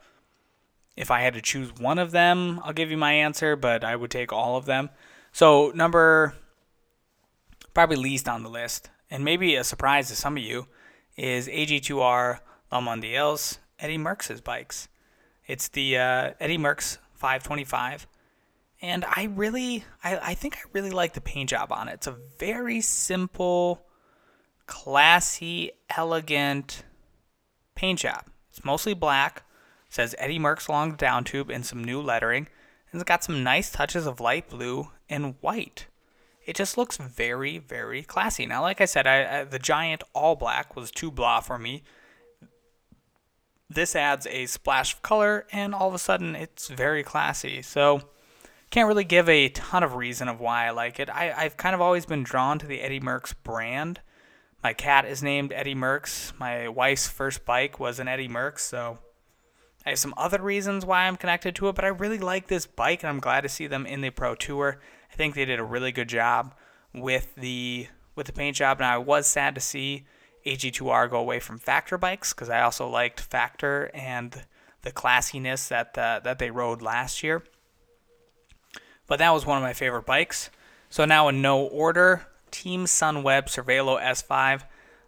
if 0.97 1.09
I 1.09 1.21
had 1.21 1.33
to 1.35 1.41
choose 1.41 1.73
one 1.79 1.97
of 1.97 2.11
them, 2.11 2.59
I'll 2.63 2.73
give 2.73 2.91
you 2.91 2.97
my 2.97 3.13
answer, 3.13 3.55
but 3.55 3.83
I 3.83 3.95
would 3.95 4.11
take 4.11 4.33
all 4.33 4.57
of 4.57 4.65
them. 4.65 4.89
So 5.31 5.71
number 5.73 6.35
probably 7.73 7.95
least 7.95 8.27
on 8.27 8.43
the 8.43 8.49
list 8.49 8.89
and 9.11 9.25
maybe 9.25 9.55
a 9.55 9.63
surprise 9.63 10.07
to 10.07 10.15
some 10.15 10.37
of 10.37 10.43
you, 10.43 10.67
is 11.17 11.47
AG2R 11.49 12.39
La 12.71 12.81
Mondiale's 12.81 13.59
Eddie 13.79 13.97
Merckx's 13.97 14.39
bikes. 14.39 14.87
It's 15.45 15.67
the 15.67 15.97
uh, 15.97 16.31
Eddie 16.39 16.57
Merckx 16.57 16.97
525. 17.15 18.07
And 18.81 19.05
I 19.05 19.25
really, 19.25 19.83
I, 20.03 20.17
I 20.17 20.33
think 20.33 20.57
I 20.57 20.61
really 20.71 20.89
like 20.89 21.13
the 21.13 21.21
paint 21.21 21.49
job 21.49 21.71
on 21.71 21.89
it. 21.89 21.95
It's 21.95 22.07
a 22.07 22.15
very 22.39 22.81
simple, 22.81 23.85
classy, 24.67 25.71
elegant 25.95 26.83
paint 27.75 27.99
job. 27.99 28.25
It's 28.49 28.65
mostly 28.65 28.93
black. 28.93 29.43
It 29.87 29.93
says 29.93 30.15
Eddie 30.17 30.39
Merckx 30.39 30.67
along 30.67 30.91
the 30.91 30.97
down 30.97 31.23
tube 31.23 31.49
and 31.49 31.65
some 31.65 31.83
new 31.83 32.01
lettering. 32.01 32.47
And 32.91 33.01
it's 33.01 33.07
got 33.07 33.23
some 33.23 33.43
nice 33.43 33.71
touches 33.71 34.05
of 34.05 34.19
light 34.19 34.49
blue 34.49 34.89
and 35.09 35.35
white 35.41 35.87
it 36.45 36.55
just 36.55 36.77
looks 36.77 36.97
very, 36.97 37.59
very 37.59 38.03
classy. 38.03 38.45
Now, 38.45 38.61
like 38.61 38.81
I 38.81 38.85
said, 38.85 39.05
I, 39.05 39.39
I, 39.39 39.43
the 39.43 39.59
giant 39.59 40.03
all 40.13 40.35
black 40.35 40.75
was 40.75 40.91
too 40.91 41.11
blah 41.11 41.39
for 41.39 41.57
me. 41.57 41.83
This 43.69 43.95
adds 43.95 44.27
a 44.27 44.47
splash 44.47 44.95
of 44.95 45.01
color, 45.01 45.45
and 45.51 45.73
all 45.73 45.87
of 45.87 45.93
a 45.93 45.99
sudden, 45.99 46.35
it's 46.35 46.67
very 46.67 47.03
classy. 47.03 47.61
So, 47.61 48.01
can't 48.69 48.87
really 48.87 49.03
give 49.03 49.29
a 49.29 49.49
ton 49.49 49.83
of 49.83 49.95
reason 49.95 50.27
of 50.27 50.39
why 50.39 50.67
I 50.67 50.71
like 50.71 50.99
it. 50.99 51.09
I, 51.09 51.31
I've 51.31 51.57
kind 51.57 51.75
of 51.75 51.81
always 51.81 52.05
been 52.05 52.23
drawn 52.23 52.59
to 52.59 52.65
the 52.65 52.81
Eddie 52.81 52.99
Merckx 52.99 53.33
brand. 53.43 54.01
My 54.63 54.73
cat 54.73 55.05
is 55.05 55.23
named 55.23 55.51
Eddie 55.53 55.75
Merckx. 55.75 56.37
My 56.39 56.67
wife's 56.67 57.07
first 57.07 57.45
bike 57.45 57.79
was 57.79 57.99
an 57.99 58.07
Eddie 58.07 58.29
Merckx, 58.29 58.59
so 58.59 58.99
I 59.85 59.89
have 59.89 59.99
some 59.99 60.13
other 60.17 60.39
reasons 60.39 60.85
why 60.85 61.07
I'm 61.07 61.17
connected 61.17 61.55
to 61.55 61.69
it, 61.69 61.75
but 61.75 61.83
I 61.83 61.87
really 61.87 62.19
like 62.19 62.47
this 62.47 62.67
bike, 62.67 63.01
and 63.01 63.09
I'm 63.09 63.19
glad 63.19 63.41
to 63.41 63.49
see 63.49 63.65
them 63.65 63.87
in 63.87 64.01
the 64.01 64.11
Pro 64.11 64.35
Tour. 64.35 64.79
I 65.11 65.15
think 65.15 65.33
they 65.33 65.45
did 65.45 65.59
a 65.59 65.63
really 65.63 65.91
good 65.91 66.09
job 66.09 66.53
with 66.93 67.33
the 67.35 67.87
with 68.15 68.27
the 68.27 68.33
paint 68.33 68.57
job. 68.57 68.79
Now 68.79 68.93
I 68.93 68.97
was 68.97 69.25
sad 69.25 69.55
to 69.55 69.61
see 69.61 70.05
AG2R 70.45 71.09
go 71.09 71.17
away 71.17 71.39
from 71.39 71.57
Factor 71.57 71.97
bikes 71.97 72.33
because 72.33 72.49
I 72.49 72.61
also 72.61 72.87
liked 72.87 73.19
Factor 73.19 73.89
and 73.95 74.45
the 74.83 74.91
classiness 74.91 75.69
that 75.69 75.95
that 75.95 76.37
they 76.37 76.51
rode 76.51 76.83
last 76.83 77.23
year. 77.23 77.43
But 79.07 79.17
that 79.17 79.31
was 79.31 79.45
one 79.45 79.57
of 79.57 79.63
my 79.63 79.73
favorite 79.73 80.05
bikes. 80.05 80.51
So 80.89 81.05
now 81.05 81.27
in 81.29 81.41
no 81.41 81.61
order, 81.63 82.27
Team 82.51 82.85
Sunweb 82.85 83.45
Cervelo 83.47 84.01
S5. 84.01 84.63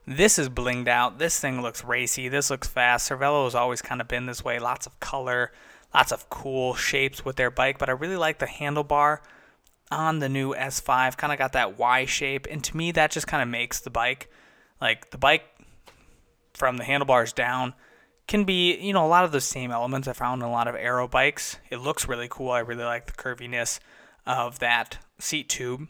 This 0.05 0.39
is 0.39 0.49
blinged 0.49 0.87
out. 0.87 1.19
This 1.19 1.39
thing 1.39 1.61
looks 1.61 1.83
racy. 1.83 2.27
This 2.27 2.49
looks 2.49 2.67
fast. 2.67 3.09
Cervelo 3.09 3.45
has 3.45 3.55
always 3.55 3.81
kind 3.81 4.01
of 4.01 4.07
been 4.07 4.25
this 4.25 4.43
way. 4.43 4.59
Lots 4.59 4.85
of 4.85 4.99
color, 4.99 5.51
lots 5.93 6.11
of 6.11 6.29
cool 6.29 6.73
shapes 6.73 7.23
with 7.23 7.35
their 7.35 7.51
bike. 7.51 7.77
But 7.77 7.89
I 7.89 7.93
really 7.93 8.17
like 8.17 8.39
the 8.39 8.45
handlebar 8.45 9.19
on 9.91 10.19
the 10.19 10.29
new 10.29 10.53
S5. 10.53 11.17
Kind 11.17 11.31
of 11.31 11.39
got 11.39 11.53
that 11.53 11.77
Y 11.77 12.05
shape. 12.05 12.47
And 12.49 12.63
to 12.63 12.75
me, 12.75 12.91
that 12.91 13.11
just 13.11 13.27
kind 13.27 13.43
of 13.43 13.49
makes 13.49 13.79
the 13.79 13.89
bike 13.89 14.29
like 14.83 15.11
the 15.11 15.17
bike 15.17 15.45
from 16.53 16.77
the 16.77 16.83
handlebars 16.83 17.31
down 17.31 17.73
can 18.27 18.43
be, 18.43 18.77
you 18.77 18.93
know, 18.93 19.05
a 19.05 19.07
lot 19.07 19.23
of 19.23 19.31
the 19.31 19.41
same 19.41 19.71
elements 19.71 20.07
I 20.07 20.13
found 20.13 20.41
in 20.41 20.47
a 20.47 20.51
lot 20.51 20.67
of 20.67 20.75
aero 20.75 21.07
bikes. 21.07 21.57
It 21.69 21.77
looks 21.77 22.07
really 22.07 22.27
cool. 22.29 22.51
I 22.51 22.59
really 22.59 22.83
like 22.83 23.05
the 23.05 23.13
curviness 23.13 23.79
of 24.25 24.59
that 24.59 24.99
seat 25.19 25.49
tube. 25.49 25.87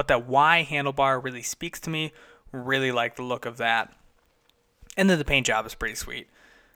But 0.00 0.08
that 0.08 0.26
Y 0.26 0.66
handlebar 0.66 1.22
really 1.22 1.42
speaks 1.42 1.78
to 1.80 1.90
me. 1.90 2.14
Really 2.52 2.90
like 2.90 3.16
the 3.16 3.22
look 3.22 3.44
of 3.44 3.58
that. 3.58 3.92
And 4.96 5.10
then 5.10 5.18
the 5.18 5.26
paint 5.26 5.44
job 5.44 5.66
is 5.66 5.74
pretty 5.74 5.94
sweet. 5.94 6.26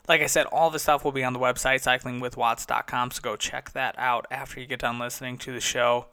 Like 0.06 0.20
I 0.20 0.26
said, 0.26 0.44
all 0.44 0.68
the 0.68 0.78
stuff 0.78 1.06
will 1.06 1.10
be 1.10 1.24
on 1.24 1.32
the 1.32 1.38
website, 1.38 1.82
cyclingwithwatts.com, 1.82 3.12
so 3.12 3.22
go 3.22 3.34
check 3.34 3.72
that 3.72 3.94
out 3.96 4.26
after 4.30 4.60
you 4.60 4.66
get 4.66 4.80
done 4.80 4.98
listening 4.98 5.38
to 5.38 5.52
the 5.52 5.60
show. 5.62 6.08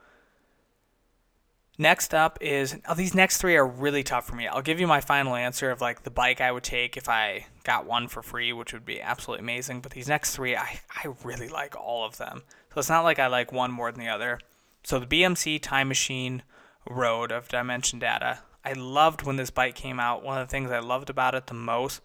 Next 1.78 2.14
up 2.14 2.38
is 2.39 2.78
oh, 2.88 2.95
these 2.95 3.14
next 3.14 3.39
three 3.39 3.57
are 3.57 3.68
really 3.68 4.03
tough 4.03 4.26
for 4.26 4.38
me. 4.38 4.47
I'll 4.47 4.62
give 4.62 4.80
you 4.80 4.88
my 4.88 5.01
final 5.01 5.36
answer 5.36 5.70
of 5.70 5.82
like 5.82 6.03
the 6.03 6.12
bike 6.12 6.39
I 6.39 6.53
would 6.53 6.64
take 6.64 6.95
if 6.95 7.09
I 7.09 7.47
got 7.66 7.86
one 7.86 8.07
for 8.07 8.24
free, 8.24 8.53
which 8.53 8.72
would 8.72 8.86
be 8.86 9.01
absolutely 9.01 9.43
amazing. 9.43 9.82
But 9.82 9.91
these 9.91 10.07
next 10.07 10.34
three, 10.34 10.55
I, 10.55 10.80
I 10.89 11.07
really 11.26 11.49
like 11.49 11.76
all 11.76 12.05
of 12.05 12.16
them. 12.16 12.43
So 12.74 12.80
it's 12.80 12.88
not 12.88 13.03
like 13.03 13.20
I 13.20 13.28
like 13.28 13.51
one 13.51 13.70
more 13.74 13.91
than 13.91 13.99
the 13.99 14.07
other. 14.07 14.39
So 14.86 14.97
the 14.97 15.05
BMC 15.05 15.62
Time 15.62 15.89
Machine 15.89 16.43
Road 16.89 17.32
of 17.32 17.47
Dimension 17.47 17.99
Data. 17.99 18.39
I 18.63 18.73
loved 18.73 19.23
when 19.23 19.36
this 19.36 19.49
bike 19.49 19.75
came 19.75 19.99
out. 19.99 20.23
One 20.23 20.39
of 20.39 20.47
the 20.47 20.51
things 20.51 20.71
I 20.71 20.79
loved 20.79 21.09
about 21.09 21.36
it 21.36 21.47
the 21.47 21.53
most 21.53 22.01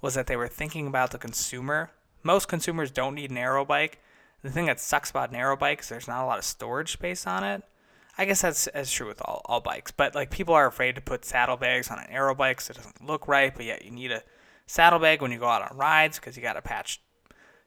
was 0.00 0.14
that 0.14 0.26
they 0.26 0.36
were 0.36 0.48
thinking 0.48 0.86
about 0.86 1.10
the 1.10 1.18
consumer. 1.18 1.90
Most 2.22 2.48
consumers 2.48 2.90
don't 2.90 3.14
need 3.14 3.30
an 3.30 3.38
aero 3.38 3.64
bike. 3.64 4.00
The 4.42 4.50
thing 4.50 4.66
that 4.66 4.80
sucks 4.80 5.10
about 5.10 5.30
an 5.30 5.36
aero 5.36 5.56
bike 5.56 5.80
is 5.80 5.88
there's 5.88 6.08
not 6.08 6.24
a 6.24 6.26
lot 6.26 6.38
of 6.38 6.44
storage 6.44 6.92
space 6.92 7.26
on 7.26 7.44
it. 7.44 7.62
I 8.18 8.24
guess 8.24 8.42
that's, 8.42 8.68
that's 8.72 8.92
true 8.92 9.06
with 9.06 9.22
all, 9.24 9.42
all 9.44 9.60
bikes, 9.60 9.92
but 9.92 10.14
like 10.14 10.30
people 10.30 10.54
are 10.54 10.66
afraid 10.66 10.94
to 10.96 11.00
put 11.00 11.24
saddlebags 11.24 11.90
on 11.90 11.98
an 11.98 12.06
aero 12.10 12.34
bike 12.34 12.60
so 12.60 12.72
it 12.72 12.76
doesn't 12.76 13.06
look 13.06 13.28
right, 13.28 13.54
but 13.54 13.64
yet 13.64 13.84
you 13.84 13.90
need 13.90 14.10
a 14.10 14.22
saddlebag 14.66 15.22
when 15.22 15.32
you 15.32 15.38
go 15.38 15.46
out 15.46 15.70
on 15.70 15.76
rides 15.76 16.18
because 16.18 16.36
you 16.36 16.42
got 16.42 16.54
to 16.54 16.62
patch 16.62 17.00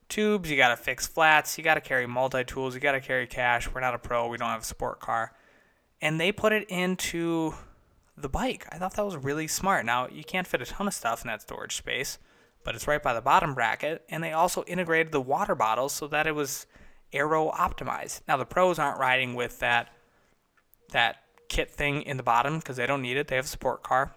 tubes, 0.08 0.50
you 0.50 0.56
got 0.56 0.68
to 0.68 0.76
fix 0.76 1.06
flats, 1.06 1.56
you 1.58 1.64
got 1.64 1.74
to 1.74 1.80
carry 1.80 2.06
multi 2.06 2.44
tools, 2.44 2.74
you 2.74 2.80
got 2.80 2.92
to 2.92 3.00
carry 3.00 3.26
cash. 3.26 3.72
We're 3.72 3.80
not 3.80 3.94
a 3.94 3.98
pro, 3.98 4.28
we 4.28 4.36
don't 4.36 4.48
have 4.48 4.62
a 4.62 4.64
sport 4.64 5.00
car. 5.00 5.32
And 6.04 6.20
they 6.20 6.30
put 6.30 6.52
it 6.52 6.68
into 6.68 7.54
the 8.14 8.28
bike. 8.28 8.66
I 8.70 8.76
thought 8.76 8.94
that 8.94 9.04
was 9.04 9.16
really 9.16 9.48
smart. 9.48 9.86
Now, 9.86 10.06
you 10.06 10.22
can't 10.22 10.46
fit 10.46 10.60
a 10.60 10.66
ton 10.66 10.86
of 10.86 10.92
stuff 10.92 11.22
in 11.22 11.28
that 11.28 11.40
storage 11.40 11.76
space, 11.76 12.18
but 12.62 12.74
it's 12.74 12.86
right 12.86 13.02
by 13.02 13.14
the 13.14 13.22
bottom 13.22 13.54
bracket. 13.54 14.04
And 14.10 14.22
they 14.22 14.32
also 14.32 14.64
integrated 14.64 15.12
the 15.12 15.20
water 15.20 15.54
bottles 15.54 15.94
so 15.94 16.06
that 16.08 16.26
it 16.26 16.34
was 16.34 16.66
aero 17.10 17.50
optimized. 17.50 18.20
Now, 18.28 18.36
the 18.36 18.44
pros 18.44 18.78
aren't 18.78 19.00
riding 19.00 19.34
with 19.34 19.60
that 19.60 19.88
that 20.90 21.16
kit 21.48 21.70
thing 21.70 22.02
in 22.02 22.18
the 22.18 22.22
bottom 22.22 22.58
because 22.58 22.76
they 22.76 22.86
don't 22.86 23.02
need 23.02 23.16
it. 23.16 23.28
They 23.28 23.36
have 23.36 23.46
a 23.46 23.48
support 23.48 23.82
car. 23.82 24.14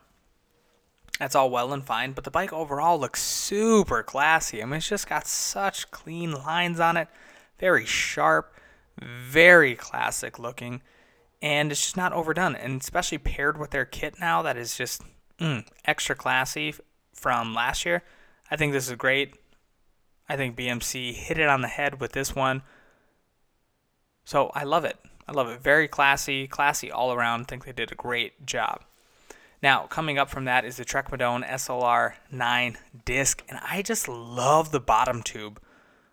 That's 1.20 1.36
all 1.36 1.50
well 1.50 1.74
and 1.74 1.84
fine, 1.84 2.12
but 2.12 2.26
the 2.26 2.32
bike 2.32 2.54
overall 2.54 3.00
looks 3.00 3.24
super 3.24 4.04
classy. 4.04 4.62
I 4.62 4.66
mean, 4.66 4.76
it's 4.76 4.90
just 4.90 5.10
got 5.10 5.26
such 5.26 5.90
clean 5.90 6.32
lines 6.32 6.80
on 6.80 6.98
it, 6.98 7.08
very 7.60 7.86
sharp, 7.86 8.54
very 9.02 9.74
classic 9.74 10.38
looking, 10.38 10.82
and 11.42 11.72
it's 11.72 11.82
just 11.82 11.98
not 11.98 12.14
overdone. 12.14 12.56
And 12.56 12.82
especially 12.82 13.18
paired 13.18 13.58
with 13.58 13.72
their 13.72 13.86
kit 13.86 14.16
now, 14.20 14.42
that 14.42 14.58
is 14.58 14.76
just 14.76 15.02
mm, 15.40 15.66
extra 15.86 16.16
classy 16.16 16.74
from 17.14 17.54
last 17.54 17.86
year. 17.86 18.04
I 18.50 18.56
think 18.56 18.74
this 18.74 18.90
is 18.90 18.96
great. 18.96 19.36
I 20.30 20.36
think 20.36 20.58
BMC 20.58 21.14
hit 21.14 21.38
it 21.38 21.48
on 21.48 21.62
the 21.62 21.68
head 21.68 22.00
with 22.00 22.12
this 22.12 22.36
one. 22.36 22.64
So 24.26 24.52
I 24.54 24.64
love 24.64 24.84
it. 24.84 24.98
I 25.28 25.32
love 25.32 25.50
it. 25.50 25.62
Very 25.62 25.88
classy, 25.88 26.48
classy 26.48 26.92
all 26.92 27.14
around. 27.14 27.42
I 27.42 27.44
think 27.46 27.66
they 27.66 27.72
did 27.72 27.92
a 27.92 27.96
great 27.96 28.46
job. 28.46 28.84
Now, 29.62 29.88
coming 29.88 30.18
up 30.18 30.30
from 30.30 30.46
that 30.46 30.66
is 30.66 30.78
the 30.78 30.86
Trek 30.86 31.10
Madone 31.10 31.48
SLR 31.48 32.14
9 32.32 32.78
disc, 33.06 33.44
and 33.50 33.60
I 33.68 33.82
just 33.82 34.08
love 34.08 34.72
the 34.72 34.80
bottom 34.80 35.24
tube 35.24 35.60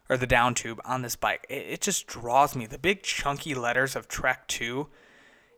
or 0.08 0.16
the 0.16 0.26
down 0.26 0.54
tube 0.54 0.80
on 0.84 1.02
this 1.02 1.16
bike. 1.16 1.46
It, 1.48 1.66
it 1.68 1.80
just 1.80 2.06
draws 2.06 2.56
me. 2.56 2.66
The 2.66 2.78
big 2.78 3.02
chunky 3.02 3.54
letters 3.54 3.96
of 3.96 4.08
Trek 4.08 4.48
2, 4.48 4.88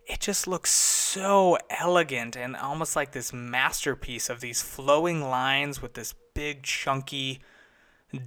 it 0.07 0.21
just 0.21 0.47
looks 0.47 0.71
so 0.71 1.59
elegant 1.69 2.37
and 2.37 2.57
almost 2.57 2.95
like 2.95 3.13
this 3.13 3.33
masterpiece 3.33 4.31
of 4.31 4.41
these 4.41 4.63
flowing 4.63 5.21
lines 5.21 5.83
with 5.83 5.95
this 5.95 6.15
big 6.35 6.63
chunky 6.63 7.41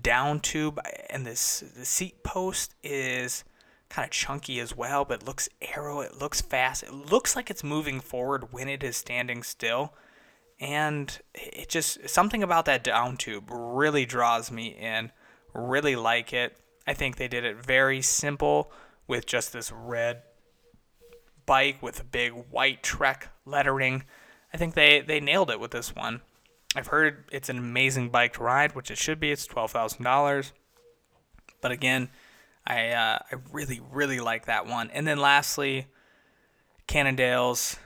down 0.02 0.40
tube 0.40 0.80
and 1.10 1.26
this 1.26 1.64
the 1.78 1.86
seat 1.86 2.22
post 2.24 2.76
is 2.84 3.46
kind 3.90 4.06
of 4.06 4.12
chunky 4.12 4.60
as 4.60 4.76
well, 4.76 5.04
but 5.04 5.26
looks 5.26 5.50
aero. 5.62 6.02
It 6.02 6.20
looks 6.20 6.42
fast. 6.42 6.84
It 6.84 6.94
looks 6.94 7.36
like 7.36 7.50
it's 7.50 7.64
moving 7.64 8.00
forward 8.00 8.54
when 8.54 8.70
it 8.70 8.84
is 8.84 8.96
standing 8.96 9.42
still. 9.42 9.94
And 10.60 11.18
it 11.34 11.70
just, 11.70 12.08
something 12.08 12.44
about 12.44 12.66
that 12.66 12.84
down 12.84 13.18
tube 13.18 13.50
really 13.50 14.06
draws 14.06 14.52
me 14.52 14.68
in. 14.68 15.12
Really 15.54 15.96
like 15.96 16.34
it. 16.34 16.56
I 16.86 16.94
think 16.94 17.16
they 17.16 17.28
did 17.28 17.46
it 17.46 17.58
very 17.58 18.02
simple 18.02 18.72
with 19.08 19.26
just 19.26 19.54
this 19.54 19.72
red 19.72 20.22
bike 21.50 21.82
with 21.82 22.00
a 22.00 22.04
big 22.04 22.32
white 22.52 22.84
Trek 22.84 23.30
lettering. 23.44 24.04
I 24.54 24.58
think 24.58 24.76
they, 24.76 25.02
they 25.02 25.20
nailed 25.20 25.50
it 25.50 25.60
with 25.60 25.72
this 25.72 25.96
one. 25.96 26.22
I've 26.76 26.88
heard 26.88 27.26
it's 27.32 27.50
an 27.50 27.58
amazing 27.58 28.10
bike 28.10 28.34
to 28.34 28.44
ride, 28.44 28.76
which 28.76 28.92
it 28.92 29.00
should 29.00 29.20
be. 29.20 29.32
It's 29.32 29.48
$12,000. 29.48 30.52
But 31.60 31.72
again, 31.72 32.10
I 32.68 32.90
uh, 32.90 33.20
I 33.32 33.36
really 33.52 33.82
really 33.92 34.20
like 34.20 34.46
that 34.46 34.68
one. 34.68 34.92
And 34.92 35.08
then 35.08 35.18
lastly, 35.18 35.88
Cannondale's 36.88 37.78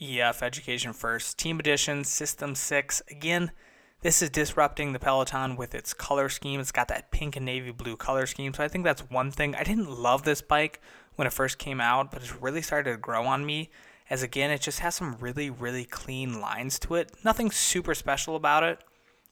EF 0.00 0.42
Education 0.42 0.94
First 0.94 1.38
Team 1.38 1.60
Edition 1.60 2.04
System 2.04 2.54
Six. 2.54 3.02
Again, 3.10 3.52
this 4.00 4.22
is 4.22 4.30
disrupting 4.30 4.92
the 4.92 4.98
Peloton 4.98 5.56
with 5.56 5.74
its 5.74 5.92
color 5.92 6.28
scheme. 6.28 6.58
It's 6.58 6.72
got 6.72 6.88
that 6.88 7.10
pink 7.10 7.36
and 7.36 7.44
navy 7.44 7.70
blue 7.70 7.96
color 7.96 8.26
scheme. 8.26 8.54
So 8.54 8.64
I 8.64 8.68
think 8.68 8.84
that's 8.84 9.10
one 9.10 9.30
thing. 9.30 9.54
I 9.54 9.62
didn't 9.62 9.90
love 9.90 10.24
this 10.24 10.40
bike 10.40 10.80
when 11.16 11.26
it 11.26 11.32
first 11.32 11.58
came 11.58 11.80
out, 11.80 12.10
but 12.10 12.22
it's 12.22 12.40
really 12.40 12.62
started 12.62 12.92
to 12.92 12.96
grow 12.96 13.24
on 13.24 13.44
me. 13.46 13.70
As 14.10 14.22
again, 14.22 14.50
it 14.50 14.60
just 14.60 14.80
has 14.80 14.94
some 14.94 15.16
really, 15.18 15.48
really 15.50 15.84
clean 15.84 16.40
lines 16.40 16.78
to 16.80 16.94
it. 16.94 17.12
Nothing 17.24 17.50
super 17.50 17.94
special 17.94 18.36
about 18.36 18.62
it. 18.62 18.80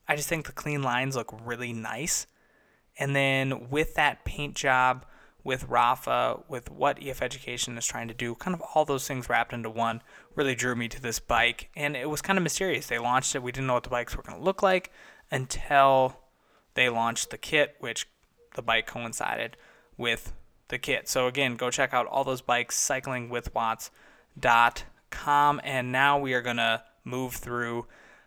I 0.07 0.15
just 0.15 0.27
think 0.27 0.45
the 0.45 0.51
clean 0.51 0.81
lines 0.81 1.15
look 1.15 1.33
really 1.45 1.73
nice. 1.73 2.27
And 2.97 3.15
then 3.15 3.69
with 3.69 3.95
that 3.95 4.25
paint 4.25 4.55
job, 4.55 5.05
with 5.43 5.67
Rapha, 5.67 6.43
with 6.47 6.71
what 6.71 7.01
EF 7.01 7.21
Education 7.21 7.77
is 7.77 7.85
trying 7.85 8.07
to 8.07 8.13
do, 8.13 8.35
kind 8.35 8.55
of 8.55 8.61
all 8.73 8.85
those 8.85 9.07
things 9.07 9.29
wrapped 9.29 9.53
into 9.53 9.69
one 9.69 10.01
really 10.35 10.55
drew 10.55 10.75
me 10.75 10.87
to 10.87 11.01
this 11.01 11.19
bike. 11.19 11.69
And 11.75 11.95
it 11.95 12.09
was 12.09 12.21
kind 12.21 12.37
of 12.37 12.43
mysterious. 12.43 12.87
They 12.87 12.99
launched 12.99 13.35
it, 13.35 13.43
we 13.43 13.51
didn't 13.51 13.67
know 13.67 13.73
what 13.73 13.83
the 13.83 13.89
bikes 13.89 14.15
were 14.15 14.23
going 14.23 14.37
to 14.37 14.43
look 14.43 14.63
like 14.63 14.91
until 15.31 16.17
they 16.75 16.89
launched 16.89 17.29
the 17.29 17.37
kit, 17.37 17.75
which 17.79 18.07
the 18.55 18.61
bike 18.61 18.87
coincided 18.87 19.57
with 19.97 20.33
the 20.73 20.79
kit. 20.79 21.07
So 21.07 21.27
again, 21.27 21.55
go 21.55 21.69
check 21.69 21.93
out 21.93 22.07
all 22.07 22.23
those 22.23 22.41
bikes, 22.41 22.75
cyclingwithwatts.com. 22.77 25.61
And 25.63 25.91
now 25.91 26.17
we 26.19 26.33
are 26.33 26.41
going 26.41 26.57
to 26.57 26.81
move 27.05 27.35
through 27.35 27.85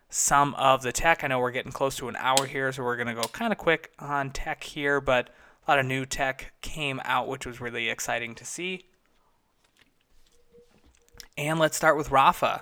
some 0.09 0.55
of 0.55 0.83
the 0.83 0.93
tech. 0.93 1.25
I 1.25 1.27
know 1.27 1.41
we're 1.41 1.51
getting 1.51 1.73
close 1.73 1.97
to 1.97 2.09
an 2.09 2.15
hour 2.17 2.47
here, 2.47 2.71
so 2.73 2.85
we're 2.85 2.97
going 2.97 3.09
to 3.09 3.15
go 3.15 3.27
kind 3.29 3.53
of 3.53 3.59
quick 3.59 3.91
on 3.99 4.31
tech 4.31 4.63
here, 4.63 5.01
but 5.01 5.31
a 5.67 5.71
lot 5.71 5.81
of 5.81 5.87
new 5.87 6.07
tech 6.07 6.53
came 6.61 7.01
out, 7.05 7.27
which 7.27 7.45
was 7.45 7.61
really 7.61 7.89
exciting 7.89 8.37
to 8.37 8.45
see. 8.45 8.85
And 11.37 11.59
let's 11.59 11.77
start 11.77 11.97
with 11.97 12.11
Rapha. 12.11 12.61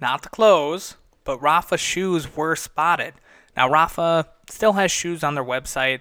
Not 0.00 0.22
the 0.22 0.30
clothes, 0.30 0.96
but 1.24 1.40
Rapha 1.40 1.78
shoes 1.78 2.34
were 2.34 2.56
spotted. 2.56 3.12
Now, 3.54 3.68
Rapha 3.68 4.24
still 4.48 4.72
has 4.72 4.90
shoes 4.90 5.22
on 5.22 5.34
their 5.34 5.44
website. 5.44 6.00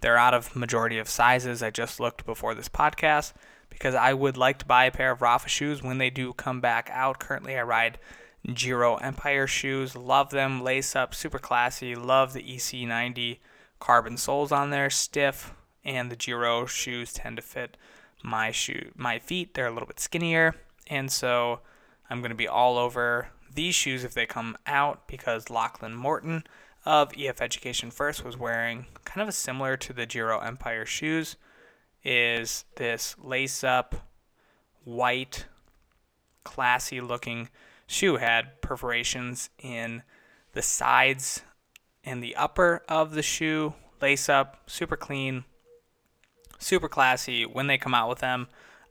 They're 0.00 0.18
out 0.18 0.34
of 0.34 0.54
majority 0.54 0.98
of 0.98 1.08
sizes. 1.08 1.62
I 1.62 1.70
just 1.70 2.00
looked 2.00 2.26
before 2.26 2.54
this 2.54 2.68
podcast 2.68 3.32
because 3.70 3.94
I 3.94 4.12
would 4.14 4.36
like 4.36 4.58
to 4.58 4.66
buy 4.66 4.84
a 4.84 4.90
pair 4.90 5.10
of 5.10 5.20
Rapha 5.20 5.48
shoes 5.48 5.82
when 5.82 5.98
they 5.98 6.10
do 6.10 6.32
come 6.32 6.60
back 6.60 6.88
out. 6.92 7.18
Currently, 7.18 7.58
I 7.58 7.62
ride 7.62 7.98
Giro 8.52 8.96
Empire 8.96 9.46
shoes. 9.46 9.96
Love 9.96 10.30
them. 10.30 10.62
Lace 10.62 10.94
up, 10.94 11.14
super 11.14 11.38
classy. 11.38 11.94
Love 11.94 12.32
the 12.32 12.42
EC90 12.42 13.38
carbon 13.78 14.16
soles 14.16 14.52
on 14.52 14.70
there, 14.70 14.90
stiff, 14.90 15.52
and 15.84 16.10
the 16.10 16.16
Giro 16.16 16.66
shoes 16.66 17.12
tend 17.12 17.36
to 17.36 17.42
fit 17.42 17.76
my 18.22 18.50
shoe, 18.50 18.92
my 18.96 19.18
feet. 19.18 19.54
They're 19.54 19.66
a 19.66 19.72
little 19.72 19.86
bit 19.86 20.00
skinnier, 20.00 20.54
and 20.88 21.10
so 21.10 21.60
I'm 22.08 22.20
going 22.20 22.30
to 22.30 22.36
be 22.36 22.48
all 22.48 22.78
over 22.78 23.28
these 23.54 23.74
shoes 23.74 24.04
if 24.04 24.14
they 24.14 24.26
come 24.26 24.56
out 24.66 25.06
because 25.06 25.50
Lachlan 25.50 25.94
Morton 25.94 26.44
of 26.86 27.12
EF 27.18 27.42
Education 27.42 27.90
First 27.90 28.24
was 28.24 28.38
wearing 28.38 28.86
kind 29.04 29.28
of 29.28 29.34
similar 29.34 29.76
to 29.76 29.92
the 29.92 30.06
Giro 30.06 30.38
Empire 30.38 30.86
shoes. 30.86 31.36
is 32.04 32.64
this 32.76 33.16
lace 33.20 33.64
up 33.64 34.08
white 34.84 35.46
classy 36.44 37.00
looking 37.00 37.48
shoe. 37.88 38.16
Had 38.16 38.62
perforations 38.62 39.50
in 39.58 40.04
the 40.52 40.62
sides 40.62 41.42
and 42.04 42.22
the 42.22 42.36
upper 42.36 42.82
of 42.88 43.14
the 43.14 43.22
shoe. 43.22 43.74
Lace 44.00 44.28
up 44.28 44.62
super 44.66 44.96
clean 44.96 45.44
super 46.58 46.88
classy. 46.88 47.44
When 47.44 47.66
they 47.66 47.78
come 47.78 47.94
out 47.94 48.08
with 48.08 48.20
them 48.20 48.46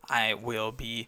i 0.07 0.33
will 0.33 0.71
be 0.71 1.07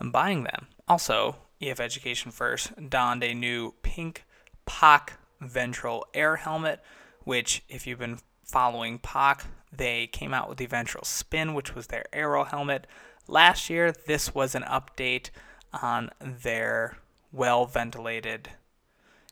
buying 0.00 0.44
them. 0.44 0.68
Also 0.86 1.36
ef 1.60 1.80
education 1.80 2.30
first 2.30 2.88
donned 2.88 3.24
a 3.24 3.34
new 3.34 3.74
pink 3.82 4.24
POC 4.66 5.10
ventral 5.40 6.06
air 6.14 6.36
helmet 6.36 6.82
which 7.24 7.62
if 7.68 7.86
you've 7.86 7.98
been 7.98 8.18
following 8.44 8.98
POC 8.98 9.44
they 9.72 10.06
came 10.06 10.32
out 10.32 10.48
with 10.48 10.58
the 10.58 10.66
ventral 10.66 11.04
spin 11.04 11.54
which 11.54 11.74
was 11.74 11.88
their 11.88 12.04
aero 12.12 12.44
helmet 12.44 12.86
last 13.26 13.68
year 13.68 13.92
this 13.92 14.34
was 14.34 14.54
an 14.54 14.62
update 14.62 15.30
on 15.72 16.10
their 16.20 16.98
well 17.32 17.66
ventilated 17.66 18.50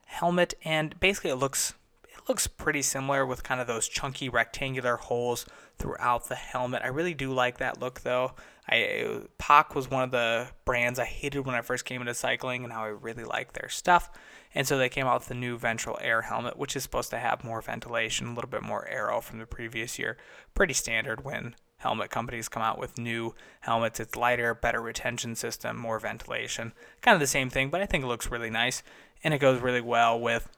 helmet 0.07 0.55
and 0.65 0.99
basically 1.01 1.31
it 1.31 1.37
looks 1.37 1.75
it 2.05 2.29
looks 2.29 2.47
pretty 2.47 2.83
similar 2.83 3.25
with 3.25 3.43
kind 3.43 3.61
of 3.61 3.67
those 3.67 3.89
chunky 3.89 4.29
rectangular 4.29 4.97
holes 4.97 5.47
throughout 5.79 6.29
the 6.29 6.35
helmet. 6.35 6.83
I 6.83 6.89
really 6.89 7.15
do 7.15 7.33
like 7.33 7.59
that 7.59 7.81
look 7.81 8.01
though. 8.01 8.33
I 8.69 9.21
POC 9.39 9.75
was 9.75 9.91
one 9.91 10.03
of 10.03 10.11
the 10.11 10.49
brands 10.65 10.99
I 10.99 11.05
hated 11.05 11.47
when 11.47 11.55
I 11.55 11.61
first 11.61 11.85
came 11.85 12.01
into 12.01 12.15
cycling 12.15 12.65
and 12.65 12.73
how 12.73 12.83
I 12.83 12.89
really 12.89 13.25
like 13.25 13.53
their 13.53 13.69
stuff. 13.69 14.11
And 14.57 14.67
so 14.67 14.79
they 14.79 14.89
came 14.89 15.07
out 15.07 15.21
with 15.21 15.29
the 15.29 15.35
new 15.35 15.59
ventral 15.59 15.99
air 16.01 16.23
helmet, 16.23 16.57
which 16.57 16.75
is 16.75 16.83
supposed 16.83 17.11
to 17.11 17.19
have 17.19 17.45
more 17.45 17.61
ventilation, 17.61 18.29
a 18.29 18.35
little 18.35 18.49
bit 18.49 18.63
more 18.63 18.89
aero 18.89 19.21
from 19.21 19.39
the 19.39 19.45
previous 19.45 19.99
year. 19.99 20.17
Pretty 20.55 20.73
standard 20.73 21.23
when 21.23 21.55
helmet 21.77 22.11
companies 22.11 22.49
come 22.49 22.63
out 22.63 22.79
with 22.79 22.97
new 22.97 23.35
helmets. 23.61 24.01
It's 24.01 24.17
lighter, 24.17 24.55
better 24.55 24.81
retention 24.81 25.37
system, 25.37 25.77
more 25.77 25.99
ventilation. 25.99 26.73
Kind 27.03 27.15
of 27.15 27.21
the 27.21 27.27
same 27.27 27.51
thing, 27.51 27.69
but 27.69 27.83
I 27.83 27.87
think 27.87 28.03
it 28.03 28.07
looks 28.07 28.31
really 28.31 28.49
nice 28.49 28.83
and 29.23 29.35
it 29.35 29.41
goes 29.41 29.61
really 29.61 29.83
well 29.83 30.19
with 30.19 30.49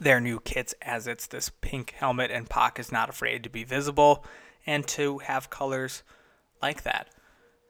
their 0.00 0.20
new 0.20 0.40
kits 0.40 0.74
as 0.82 1.06
it's 1.06 1.28
this 1.28 1.48
pink 1.60 1.92
helmet 1.92 2.32
and 2.32 2.48
POC 2.48 2.80
is 2.80 2.90
not 2.90 3.08
afraid 3.08 3.44
to 3.44 3.50
be 3.50 3.62
visible 3.62 4.24
and 4.66 4.84
to 4.88 5.18
have 5.18 5.48
colors 5.48 6.02
like 6.60 6.82
that. 6.82 7.06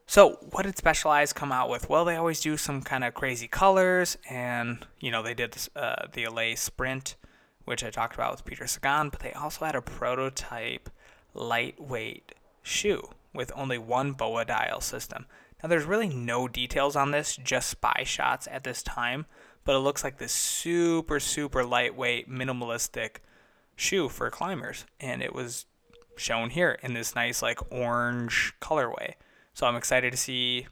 So, 0.05 0.37
what 0.51 0.63
did 0.63 0.77
Specialized 0.77 1.35
come 1.35 1.51
out 1.51 1.69
with? 1.69 1.89
Well, 1.89 2.05
they 2.05 2.15
always 2.15 2.41
do 2.41 2.57
some 2.57 2.81
kind 2.81 3.03
of 3.03 3.13
crazy 3.13 3.47
colors, 3.47 4.17
and 4.29 4.85
you 4.99 5.11
know 5.11 5.23
they 5.23 5.33
did 5.33 5.55
uh, 5.75 6.07
the 6.11 6.25
Allez 6.25 6.59
Sprint, 6.59 7.15
which 7.65 7.83
I 7.83 7.89
talked 7.89 8.13
about 8.13 8.31
with 8.31 8.45
Peter 8.45 8.67
Sagan, 8.67 9.09
but 9.09 9.21
they 9.21 9.31
also 9.31 9.65
had 9.65 9.75
a 9.75 9.81
prototype 9.81 10.89
lightweight 11.33 12.33
shoe 12.61 13.09
with 13.33 13.51
only 13.55 13.77
one 13.77 14.11
BOA 14.13 14.45
dial 14.45 14.81
system. 14.81 15.25
Now, 15.61 15.69
there's 15.69 15.85
really 15.85 16.09
no 16.09 16.47
details 16.49 16.95
on 16.95 17.11
this, 17.11 17.37
just 17.37 17.69
spy 17.69 18.03
shots 18.05 18.47
at 18.51 18.65
this 18.65 18.83
time, 18.83 19.25
but 19.63 19.75
it 19.75 19.79
looks 19.79 20.03
like 20.03 20.17
this 20.17 20.33
super, 20.33 21.21
super 21.21 21.63
lightweight, 21.63 22.29
minimalistic 22.29 23.17
shoe 23.75 24.09
for 24.09 24.29
climbers. 24.29 24.85
And 24.99 25.23
it 25.23 25.33
was 25.33 25.65
shown 26.17 26.49
here 26.49 26.77
in 26.83 26.93
this 26.93 27.15
nice, 27.15 27.41
like, 27.41 27.59
orange 27.71 28.53
colorway. 28.61 29.13
So 29.53 29.67
I'm 29.67 29.75
excited 29.75 30.11
to 30.11 30.17
see 30.17 30.67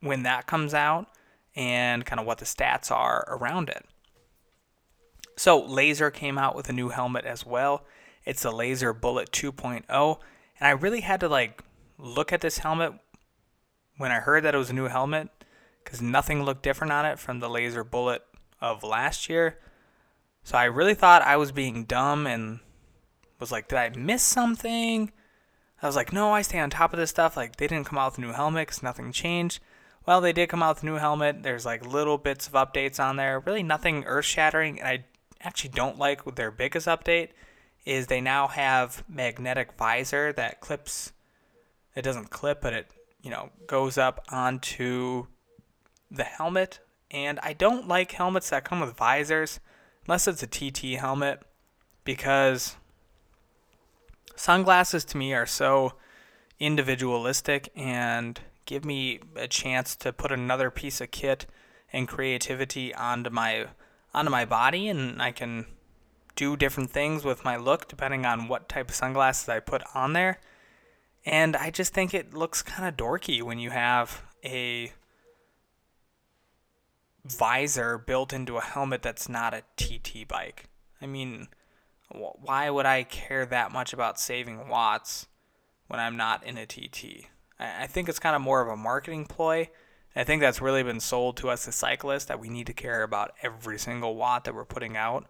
when 0.00 0.22
that 0.24 0.46
comes 0.46 0.74
out 0.74 1.08
and 1.54 2.04
kind 2.04 2.20
of 2.20 2.26
what 2.26 2.38
the 2.38 2.44
stats 2.44 2.90
are 2.90 3.24
around 3.28 3.68
it. 3.68 3.84
So, 5.38 5.62
Lazer 5.62 6.12
came 6.12 6.38
out 6.38 6.56
with 6.56 6.68
a 6.68 6.72
new 6.72 6.88
helmet 6.88 7.26
as 7.26 7.44
well. 7.44 7.84
It's 8.24 8.42
the 8.42 8.50
Lazer 8.50 8.98
Bullet 8.98 9.30
2.0, 9.30 10.18
and 10.58 10.66
I 10.66 10.70
really 10.70 11.02
had 11.02 11.20
to 11.20 11.28
like 11.28 11.62
look 11.98 12.32
at 12.32 12.40
this 12.40 12.58
helmet 12.58 12.94
when 13.98 14.10
I 14.10 14.20
heard 14.20 14.44
that 14.44 14.54
it 14.54 14.58
was 14.58 14.70
a 14.70 14.74
new 14.74 14.88
helmet 14.88 15.28
because 15.84 16.02
nothing 16.02 16.42
looked 16.42 16.62
different 16.62 16.92
on 16.92 17.06
it 17.06 17.18
from 17.18 17.40
the 17.40 17.48
Lazer 17.48 17.88
Bullet 17.88 18.22
of 18.60 18.82
last 18.82 19.28
year. 19.28 19.58
So 20.42 20.56
I 20.56 20.64
really 20.64 20.94
thought 20.94 21.22
I 21.22 21.36
was 21.36 21.52
being 21.52 21.84
dumb 21.84 22.26
and 22.26 22.60
was 23.38 23.52
like, 23.52 23.68
did 23.68 23.78
I 23.78 23.90
miss 23.90 24.22
something? 24.22 25.12
I 25.82 25.86
was 25.86 25.96
like, 25.96 26.12
no, 26.12 26.32
I 26.32 26.42
stay 26.42 26.58
on 26.58 26.70
top 26.70 26.92
of 26.92 26.98
this 26.98 27.10
stuff. 27.10 27.36
Like, 27.36 27.56
they 27.56 27.66
didn't 27.66 27.86
come 27.86 27.98
out 27.98 28.12
with 28.12 28.18
new 28.18 28.32
helmets, 28.32 28.82
nothing 28.82 29.12
changed. 29.12 29.60
Well, 30.06 30.20
they 30.20 30.32
did 30.32 30.48
come 30.48 30.62
out 30.62 30.76
with 30.76 30.82
a 30.84 30.86
new 30.86 30.94
helmet. 30.94 31.42
There's 31.42 31.66
like 31.66 31.84
little 31.84 32.16
bits 32.16 32.46
of 32.46 32.52
updates 32.52 33.00
on 33.00 33.16
there. 33.16 33.40
Really 33.40 33.64
nothing 33.64 34.04
earth 34.04 34.24
shattering. 34.24 34.78
And 34.80 34.88
I 34.88 35.04
actually 35.40 35.70
don't 35.70 35.98
like 35.98 36.24
their 36.36 36.50
biggest 36.50 36.86
update 36.86 37.30
is 37.84 38.08
they 38.08 38.20
now 38.20 38.48
have 38.48 39.04
magnetic 39.08 39.72
visor 39.78 40.32
that 40.32 40.60
clips. 40.60 41.12
It 41.94 42.02
doesn't 42.02 42.30
clip, 42.30 42.60
but 42.60 42.72
it 42.72 42.90
you 43.22 43.30
know 43.30 43.50
goes 43.66 43.96
up 43.96 44.24
onto 44.28 45.26
the 46.10 46.24
helmet. 46.24 46.80
And 47.10 47.38
I 47.42 47.52
don't 47.52 47.88
like 47.88 48.12
helmets 48.12 48.50
that 48.50 48.64
come 48.64 48.80
with 48.80 48.96
visors, 48.96 49.60
unless 50.06 50.26
it's 50.26 50.42
a 50.42 50.46
TT 50.46 50.98
helmet, 50.98 51.40
because 52.04 52.76
sunglasses 54.36 55.04
to 55.06 55.16
me 55.16 55.34
are 55.34 55.46
so 55.46 55.94
individualistic 56.60 57.70
and 57.74 58.40
give 58.64 58.84
me 58.84 59.20
a 59.34 59.48
chance 59.48 59.96
to 59.96 60.12
put 60.12 60.32
another 60.32 60.70
piece 60.70 61.00
of 61.00 61.10
kit 61.10 61.46
and 61.92 62.08
creativity 62.08 62.94
onto 62.94 63.30
my 63.30 63.66
onto 64.14 64.30
my 64.30 64.44
body 64.44 64.88
and 64.88 65.20
I 65.20 65.32
can 65.32 65.66
do 66.34 66.56
different 66.56 66.90
things 66.90 67.24
with 67.24 67.44
my 67.44 67.56
look 67.56 67.88
depending 67.88 68.24
on 68.26 68.48
what 68.48 68.68
type 68.68 68.90
of 68.90 68.94
sunglasses 68.94 69.48
I 69.48 69.60
put 69.60 69.82
on 69.94 70.12
there. 70.12 70.38
And 71.24 71.56
I 71.56 71.70
just 71.70 71.92
think 71.92 72.14
it 72.14 72.34
looks 72.34 72.62
kind 72.62 72.88
of 72.88 72.96
dorky 72.96 73.42
when 73.42 73.58
you 73.58 73.70
have 73.70 74.22
a 74.44 74.92
visor 77.24 77.98
built 77.98 78.32
into 78.32 78.56
a 78.56 78.62
helmet 78.62 79.02
that's 79.02 79.28
not 79.28 79.52
a 79.52 79.62
TT 79.76 80.28
bike. 80.28 80.68
I 81.00 81.06
mean, 81.06 81.48
why 82.10 82.70
would 82.70 82.86
I 82.86 83.02
care 83.02 83.46
that 83.46 83.72
much 83.72 83.92
about 83.92 84.20
saving 84.20 84.68
watts 84.68 85.26
when 85.88 86.00
I'm 86.00 86.16
not 86.16 86.44
in 86.44 86.56
a 86.56 86.66
TT? 86.66 87.26
I 87.58 87.86
think 87.86 88.08
it's 88.08 88.18
kind 88.18 88.36
of 88.36 88.42
more 88.42 88.60
of 88.60 88.68
a 88.68 88.76
marketing 88.76 89.26
ploy. 89.26 89.70
I 90.14 90.24
think 90.24 90.40
that's 90.40 90.60
really 90.62 90.82
been 90.82 91.00
sold 91.00 91.36
to 91.38 91.50
us 91.50 91.66
as 91.68 91.74
cyclists 91.74 92.26
that 92.26 92.40
we 92.40 92.48
need 92.48 92.66
to 92.68 92.72
care 92.72 93.02
about 93.02 93.32
every 93.42 93.78
single 93.78 94.16
watt 94.16 94.44
that 94.44 94.54
we're 94.54 94.64
putting 94.64 94.96
out 94.96 95.26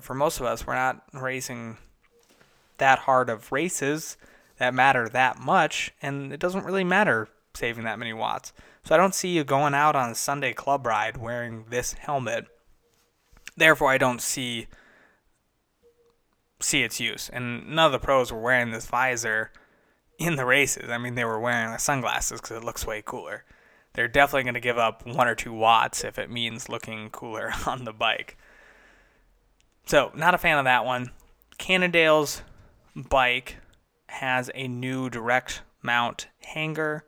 for 0.00 0.14
most 0.14 0.40
of 0.40 0.46
us, 0.46 0.66
we're 0.66 0.74
not 0.74 1.02
racing 1.12 1.76
that 2.78 3.00
hard 3.00 3.30
of 3.30 3.52
races 3.52 4.16
that 4.58 4.74
matter 4.74 5.08
that 5.08 5.38
much, 5.38 5.92
and 6.02 6.32
it 6.32 6.40
doesn't 6.40 6.64
really 6.64 6.84
matter 6.84 7.28
saving 7.54 7.84
that 7.84 7.98
many 7.98 8.12
watts. 8.12 8.52
So 8.84 8.94
I 8.94 8.98
don't 8.98 9.14
see 9.14 9.28
you 9.28 9.44
going 9.44 9.74
out 9.74 9.94
on 9.94 10.10
a 10.10 10.14
Sunday 10.14 10.52
club 10.52 10.86
ride 10.86 11.16
wearing 11.16 11.66
this 11.70 11.92
helmet. 11.92 12.46
Therefore, 13.56 13.90
I 13.90 13.98
don't 13.98 14.20
see 14.20 14.66
see 16.60 16.82
its 16.82 17.00
use. 17.00 17.28
And 17.32 17.68
none 17.68 17.86
of 17.86 17.92
the 17.92 18.04
pros 18.04 18.32
were 18.32 18.40
wearing 18.40 18.70
this 18.70 18.86
visor 18.86 19.50
in 20.18 20.36
the 20.36 20.44
races. 20.44 20.90
I 20.90 20.98
mean, 20.98 21.14
they 21.14 21.24
were 21.24 21.40
wearing 21.40 21.72
the 21.72 21.78
sunglasses 21.78 22.40
because 22.40 22.56
it 22.56 22.64
looks 22.64 22.86
way 22.86 23.02
cooler. 23.04 23.44
They're 23.94 24.08
definitely 24.08 24.44
going 24.44 24.54
to 24.54 24.60
give 24.60 24.78
up 24.78 25.06
one 25.06 25.28
or 25.28 25.34
two 25.34 25.52
watts 25.52 26.04
if 26.04 26.18
it 26.18 26.30
means 26.30 26.68
looking 26.68 27.10
cooler 27.10 27.52
on 27.66 27.84
the 27.84 27.92
bike. 27.92 28.36
So, 29.86 30.12
not 30.14 30.34
a 30.34 30.38
fan 30.38 30.58
of 30.58 30.64
that 30.64 30.84
one. 30.84 31.12
Cannondale's 31.56 32.42
bike 32.94 33.56
has 34.08 34.50
a 34.54 34.68
new 34.68 35.08
direct 35.08 35.62
mount 35.82 36.28
hanger, 36.44 37.04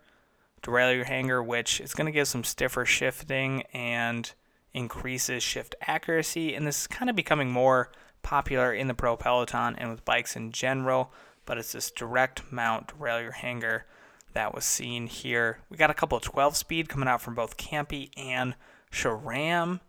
derailleur 0.62 1.04
hanger, 1.04 1.42
which 1.42 1.80
is 1.80 1.94
going 1.94 2.06
to 2.06 2.12
give 2.12 2.28
some 2.28 2.44
stiffer 2.44 2.84
shifting 2.84 3.62
and 3.72 4.32
increases 4.72 5.42
shift 5.42 5.74
accuracy. 5.86 6.54
And 6.54 6.66
this 6.66 6.82
is 6.82 6.86
kind 6.86 7.10
of 7.10 7.16
becoming 7.16 7.50
more 7.50 7.90
popular 8.22 8.72
in 8.72 8.88
the 8.88 8.94
pro 8.94 9.16
peloton 9.16 9.76
and 9.76 9.90
with 9.90 10.04
bikes 10.04 10.36
in 10.36 10.52
general. 10.52 11.12
But 11.46 11.58
it's 11.58 11.72
this 11.72 11.90
direct 11.90 12.52
mount 12.52 12.88
derailleur 12.88 13.32
hanger 13.32 13.86
that 14.32 14.54
was 14.54 14.64
seen 14.64 15.06
here. 15.06 15.60
We 15.68 15.76
got 15.76 15.90
a 15.90 15.94
couple 15.94 16.16
of 16.16 16.22
12 16.22 16.56
speed 16.56 16.88
coming 16.88 17.08
out 17.08 17.22
from 17.22 17.34
both 17.34 17.56
Campy 17.56 18.10
and 18.16 18.54
SRAM. 18.92 19.80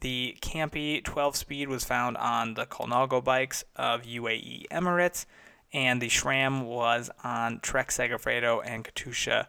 The 0.00 0.36
Campy 0.40 1.02
12 1.02 1.36
speed 1.36 1.68
was 1.68 1.84
found 1.84 2.16
on 2.16 2.54
the 2.54 2.66
Colnago 2.66 3.22
bikes 3.22 3.64
of 3.74 4.02
UAE 4.02 4.68
Emirates, 4.68 5.26
and 5.72 6.00
the 6.00 6.08
SRAM 6.08 6.64
was 6.66 7.10
on 7.24 7.58
Trek 7.60 7.88
Segafredo 7.88 8.62
and 8.64 8.84
Katusha 8.84 9.46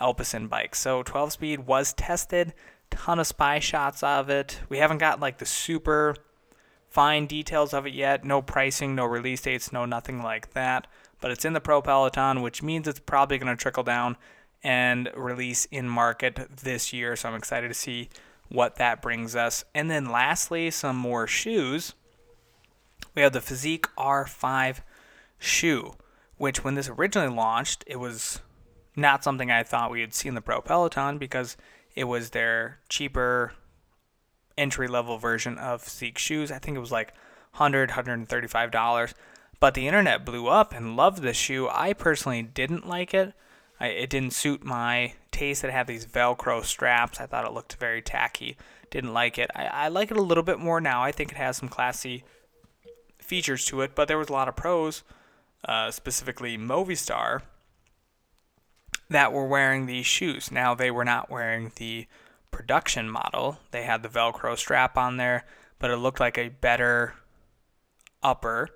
Alpecin 0.00 0.48
bikes. 0.48 0.80
So 0.80 1.04
12 1.04 1.32
speed 1.32 1.60
was 1.60 1.92
tested, 1.92 2.52
ton 2.90 3.20
of 3.20 3.28
spy 3.28 3.60
shots 3.60 4.02
of 4.02 4.28
it. 4.28 4.60
We 4.68 4.78
haven't 4.78 4.98
got 4.98 5.20
like 5.20 5.38
the 5.38 5.46
super 5.46 6.16
fine 6.92 7.26
details 7.26 7.72
of 7.72 7.86
it 7.86 7.94
yet. 7.94 8.24
No 8.24 8.42
pricing, 8.42 8.94
no 8.94 9.06
release 9.06 9.40
dates, 9.40 9.72
no 9.72 9.86
nothing 9.86 10.22
like 10.22 10.52
that. 10.52 10.86
But 11.20 11.30
it's 11.30 11.44
in 11.44 11.54
the 11.54 11.60
Pro 11.60 11.80
Peloton, 11.80 12.42
which 12.42 12.62
means 12.62 12.86
it's 12.86 13.00
probably 13.00 13.38
going 13.38 13.54
to 13.54 13.60
trickle 13.60 13.82
down 13.82 14.16
and 14.62 15.10
release 15.16 15.64
in 15.66 15.88
market 15.88 16.38
this 16.62 16.92
year. 16.92 17.16
So 17.16 17.28
I'm 17.28 17.34
excited 17.34 17.68
to 17.68 17.74
see 17.74 18.10
what 18.48 18.76
that 18.76 19.00
brings 19.00 19.34
us. 19.34 19.64
And 19.74 19.90
then 19.90 20.06
lastly, 20.06 20.70
some 20.70 20.96
more 20.96 21.26
shoes. 21.26 21.94
We 23.14 23.22
have 23.22 23.32
the 23.32 23.40
Fizik 23.40 23.86
R5 23.96 24.80
shoe, 25.38 25.94
which 26.36 26.62
when 26.62 26.74
this 26.74 26.88
originally 26.88 27.34
launched, 27.34 27.84
it 27.86 27.96
was 27.96 28.40
not 28.94 29.24
something 29.24 29.50
I 29.50 29.62
thought 29.62 29.90
we 29.90 30.00
would 30.00 30.14
see 30.14 30.28
in 30.28 30.34
the 30.34 30.40
Pro 30.40 30.60
Peloton 30.60 31.18
because 31.18 31.56
it 31.94 32.04
was 32.04 32.30
their 32.30 32.78
cheaper 32.88 33.54
entry 34.56 34.88
level 34.88 35.18
version 35.18 35.58
of 35.58 35.82
Fizik 35.82 36.18
shoes. 36.18 36.50
I 36.50 36.58
think 36.58 36.76
it 36.76 36.80
was 36.80 36.92
like 36.92 37.14
100 37.56 37.90
$135. 37.90 39.14
But 39.60 39.74
the 39.74 39.86
internet 39.86 40.24
blew 40.24 40.48
up 40.48 40.74
and 40.74 40.96
loved 40.96 41.22
the 41.22 41.32
shoe. 41.32 41.68
I 41.68 41.92
personally 41.92 42.42
didn't 42.42 42.88
like 42.88 43.14
it. 43.14 43.32
I, 43.78 43.88
it 43.88 44.10
didn't 44.10 44.32
suit 44.32 44.64
my 44.64 45.14
taste. 45.30 45.64
It 45.64 45.70
had 45.70 45.86
these 45.86 46.06
Velcro 46.06 46.64
straps. 46.64 47.20
I 47.20 47.26
thought 47.26 47.46
it 47.46 47.52
looked 47.52 47.76
very 47.76 48.02
tacky. 48.02 48.56
Didn't 48.90 49.12
like 49.12 49.38
it. 49.38 49.50
I, 49.54 49.66
I 49.66 49.88
like 49.88 50.10
it 50.10 50.16
a 50.16 50.22
little 50.22 50.42
bit 50.42 50.58
more 50.58 50.80
now. 50.80 51.02
I 51.02 51.12
think 51.12 51.32
it 51.32 51.38
has 51.38 51.56
some 51.56 51.68
classy 51.68 52.24
features 53.18 53.64
to 53.66 53.80
it, 53.80 53.94
but 53.94 54.08
there 54.08 54.18
was 54.18 54.28
a 54.28 54.32
lot 54.32 54.48
of 54.48 54.56
pros, 54.56 55.02
uh, 55.64 55.90
specifically 55.90 56.58
Movistar, 56.58 57.42
that 59.08 59.32
were 59.32 59.46
wearing 59.46 59.86
these 59.86 60.06
shoes. 60.06 60.50
Now 60.50 60.74
they 60.74 60.90
were 60.90 61.04
not 61.04 61.30
wearing 61.30 61.72
the 61.76 62.06
production 62.52 63.10
model. 63.10 63.58
They 63.72 63.82
had 63.82 64.04
the 64.04 64.08
Velcro 64.08 64.56
strap 64.56 64.96
on 64.96 65.16
there, 65.16 65.44
but 65.80 65.90
it 65.90 65.96
looked 65.96 66.20
like 66.20 66.38
a 66.38 66.50
better 66.50 67.14
upper 68.22 68.68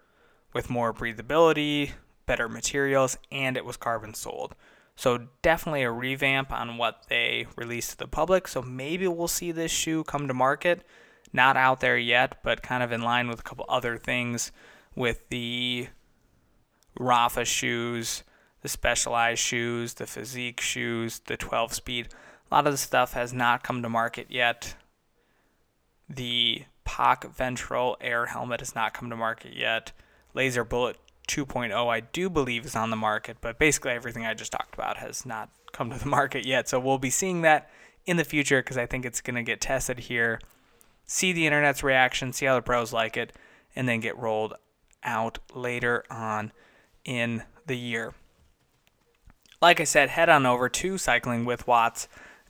with 0.52 0.68
more 0.68 0.92
breathability, 0.92 1.92
better 2.26 2.48
materials, 2.48 3.16
and 3.30 3.56
it 3.56 3.64
was 3.64 3.76
carbon 3.76 4.14
soled. 4.14 4.56
So 4.96 5.28
definitely 5.42 5.82
a 5.82 5.90
revamp 5.90 6.50
on 6.50 6.78
what 6.78 7.04
they 7.08 7.46
released 7.54 7.90
to 7.90 7.98
the 7.98 8.08
public. 8.08 8.48
So 8.48 8.62
maybe 8.62 9.06
we'll 9.06 9.28
see 9.28 9.52
this 9.52 9.70
shoe 9.70 10.02
come 10.02 10.26
to 10.26 10.34
market. 10.34 10.82
Not 11.32 11.56
out 11.56 11.80
there 11.80 11.98
yet, 11.98 12.42
but 12.42 12.62
kind 12.62 12.82
of 12.82 12.92
in 12.92 13.02
line 13.02 13.28
with 13.28 13.40
a 13.40 13.42
couple 13.42 13.66
other 13.68 13.98
things 13.98 14.52
with 14.94 15.28
the 15.28 15.88
Rapha 16.98 17.44
shoes, 17.44 18.22
the 18.62 18.68
specialized 18.68 19.40
shoes, 19.40 19.94
the 19.94 20.04
Fizik 20.04 20.60
shoes, 20.60 21.20
the 21.26 21.36
12 21.36 21.74
speed. 21.74 22.08
A 22.50 22.54
lot 22.54 22.66
of 22.66 22.72
the 22.72 22.78
stuff 22.78 23.14
has 23.14 23.32
not 23.32 23.62
come 23.62 23.82
to 23.82 23.88
market 23.88 24.26
yet. 24.28 24.74
The 26.08 26.64
POC 26.86 27.34
ventral 27.34 27.96
air 28.00 28.26
helmet 28.26 28.60
has 28.60 28.74
not 28.74 28.94
come 28.94 29.10
to 29.10 29.16
market 29.16 29.54
yet. 29.54 29.92
Lazer 30.34 30.68
Bullet 30.68 30.96
2.0, 31.28 31.74
I 31.88 32.00
do 32.00 32.30
believe, 32.30 32.64
is 32.64 32.76
on 32.76 32.90
the 32.90 32.96
market, 32.96 33.38
but 33.40 33.58
basically 33.58 33.92
everything 33.92 34.24
I 34.24 34.34
just 34.34 34.52
talked 34.52 34.74
about 34.74 34.98
has 34.98 35.26
not 35.26 35.50
come 35.72 35.90
to 35.90 35.98
the 35.98 36.06
market 36.08 36.46
yet. 36.46 36.68
So 36.68 36.78
we'll 36.78 36.98
be 36.98 37.10
seeing 37.10 37.42
that 37.42 37.68
in 38.04 38.16
the 38.16 38.24
future 38.24 38.62
because 38.62 38.78
I 38.78 38.86
think 38.86 39.04
it's 39.04 39.20
going 39.20 39.36
to 39.36 39.42
get 39.42 39.60
tested 39.60 39.98
here, 39.98 40.40
see 41.04 41.32
the 41.32 41.46
internet's 41.46 41.82
reaction, 41.82 42.32
see 42.32 42.46
how 42.46 42.54
the 42.54 42.62
pros 42.62 42.92
like 42.92 43.16
it, 43.16 43.32
and 43.74 43.88
then 43.88 44.00
get 44.00 44.16
rolled 44.16 44.54
out 45.02 45.38
later 45.52 46.04
on 46.10 46.52
in 47.04 47.42
the 47.66 47.76
year. 47.76 48.14
Like 49.60 49.80
I 49.80 49.84
said, 49.84 50.10
head 50.10 50.28
on 50.28 50.46
over 50.46 50.68
to 50.68 50.98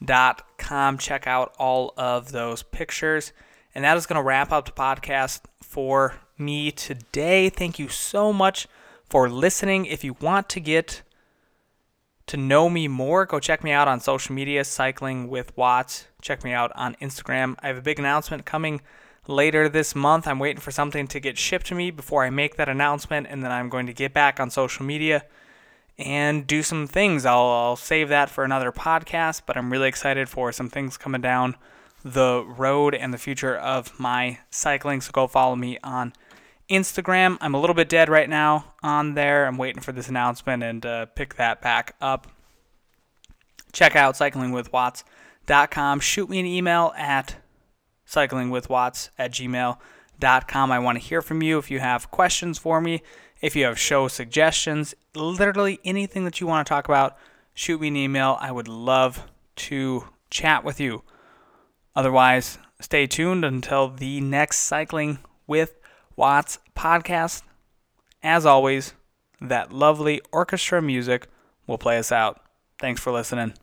cyclingwithwatts.com. 0.03 0.99
Check 0.99 1.27
out 1.27 1.55
all 1.59 1.95
of 1.97 2.33
those 2.33 2.63
pictures. 2.63 3.33
And 3.75 3.85
that 3.85 3.97
is 3.97 4.07
going 4.07 4.17
to 4.17 4.23
wrap 4.23 4.53
up 4.53 4.67
the 4.67 4.73
podcast 4.73 5.41
for 5.63 6.15
me 6.39 6.71
today. 6.71 7.49
Thank 7.49 7.79
you 7.79 7.89
so 7.89 8.33
much 8.33 8.67
for 9.09 9.29
listening. 9.29 9.87
If 9.87 10.03
you 10.05 10.17
want 10.21 10.49
to 10.51 10.61
get 10.61 11.03
to 12.27 12.37
know 12.37 12.69
me 12.69 12.89
more, 12.89 13.25
go 13.27 13.39
check 13.39 13.63
me 13.63 13.71
out 13.71 13.87
on 13.87 14.01
social 14.01 14.35
media, 14.35 14.65
Cycling 14.65 15.29
with 15.29 15.57
Watts. 15.57 16.07
Check 16.21 16.43
me 16.43 16.53
out 16.53 16.73
on 16.75 16.97
Instagram. 16.97 17.57
I 17.63 17.69
have 17.69 17.77
a 17.77 17.83
big 17.83 17.99
announcement 17.99 18.45
coming 18.45 18.81
later 19.29 19.69
this 19.69 19.95
month. 19.95 20.27
I'm 20.27 20.39
waiting 20.39 20.61
for 20.61 20.71
something 20.71 21.07
to 21.09 21.21
get 21.21 21.39
shipped 21.39 21.67
to 21.67 21.75
me 21.75 21.91
before 21.91 22.25
I 22.25 22.31
make 22.31 22.57
that 22.57 22.69
announcement, 22.69 23.27
and 23.29 23.45
then 23.45 23.53
I'm 23.53 23.69
going 23.69 23.87
to 23.87 23.93
get 23.93 24.13
back 24.13 24.41
on 24.41 24.51
social 24.51 24.85
media 24.85 25.25
and 25.99 26.47
do 26.47 26.63
some 26.63 26.87
things. 26.87 27.25
I'll, 27.25 27.47
I'll 27.47 27.77
save 27.77 28.09
that 28.11 28.31
for 28.31 28.45
another 28.45 28.73
podcast, 28.73 29.43
but 29.47 29.57
I'm 29.57 29.71
really 29.73 29.89
excited 29.89 30.29
for 30.29 30.53
some 30.53 30.69
things 30.69 30.97
coming 30.97 31.21
down 31.21 31.57
the 32.05 32.45
road 32.47 32.95
and 32.95 33.13
the 33.13 33.19
future 33.19 33.57
of 33.57 33.99
my 33.99 34.39
cycling. 34.51 35.01
So 35.01 35.11
go 35.13 35.27
follow 35.27 35.57
me 35.57 35.79
on 35.83 36.13
Instagram. 36.71 37.39
I'm 37.41 37.55
a 37.55 37.61
little 37.61 37.75
bit 37.75 37.89
dead 37.89 38.09
right 38.09 38.29
now 38.29 38.75
on 38.83 39.15
there. 39.15 39.47
I'm 39.47 39.57
waiting 39.57 39.83
for 39.83 39.93
this 39.93 40.09
announcement 40.09 40.63
and 40.63 40.85
uh, 40.85 41.07
pick 41.07 41.35
that 41.35 41.61
back 41.63 41.95
up. 42.01 42.27
Check 43.73 43.97
out 43.97 44.15
cyclingwithwatts.com. 44.15 46.01
Shoot 46.01 46.31
me 46.31 46.41
an 46.41 46.47
email 46.47 46.93
at 46.97 47.37
cyclingwithwatts 48.07 49.11
at 49.19 49.33
gmail.com. 49.33 50.73
I 50.73 50.79
want 50.79 50.99
to 50.99 51.05
hear 51.05 51.23
from 51.23 51.43
you 51.43 51.59
if 51.59 51.71
you 51.71 51.81
have 51.81 52.11
questions 52.11 52.59
for 52.59 52.81
me, 52.81 53.03
if 53.41 53.55
you 53.55 53.65
have 53.65 53.79
show 53.79 54.09
suggestions, 54.09 54.95
literally 55.15 55.81
anything 55.85 56.25
that 56.25 56.41
you 56.41 56.47
want 56.47 56.67
to 56.67 56.69
talk 56.69 56.87
about. 56.87 57.17
Shoot 57.55 57.81
me 57.81 57.89
an 57.89 57.97
email. 57.97 58.37
I 58.41 58.53
would 58.53 58.69
love 58.69 59.27
to 59.57 60.09
chat 60.31 60.65
with 60.65 60.81
you. 60.81 61.03
Otherwise, 61.95 62.59
stay 62.81 63.07
tuned 63.07 63.45
until 63.45 63.89
the 63.89 64.21
next 64.21 64.61
Cycling 64.61 65.19
with 65.47 65.79
Watts 66.15 66.59
podcast. 66.77 67.43
As 68.23 68.45
always, 68.45 68.95
that 69.41 69.73
lovely 69.73 70.21
orchestra 70.33 70.83
music 70.83 71.29
will 71.67 71.79
play 71.79 71.99
us 71.99 72.13
out. 72.13 72.41
Thanks 72.79 73.01
for 73.01 73.13
listening. 73.13 73.55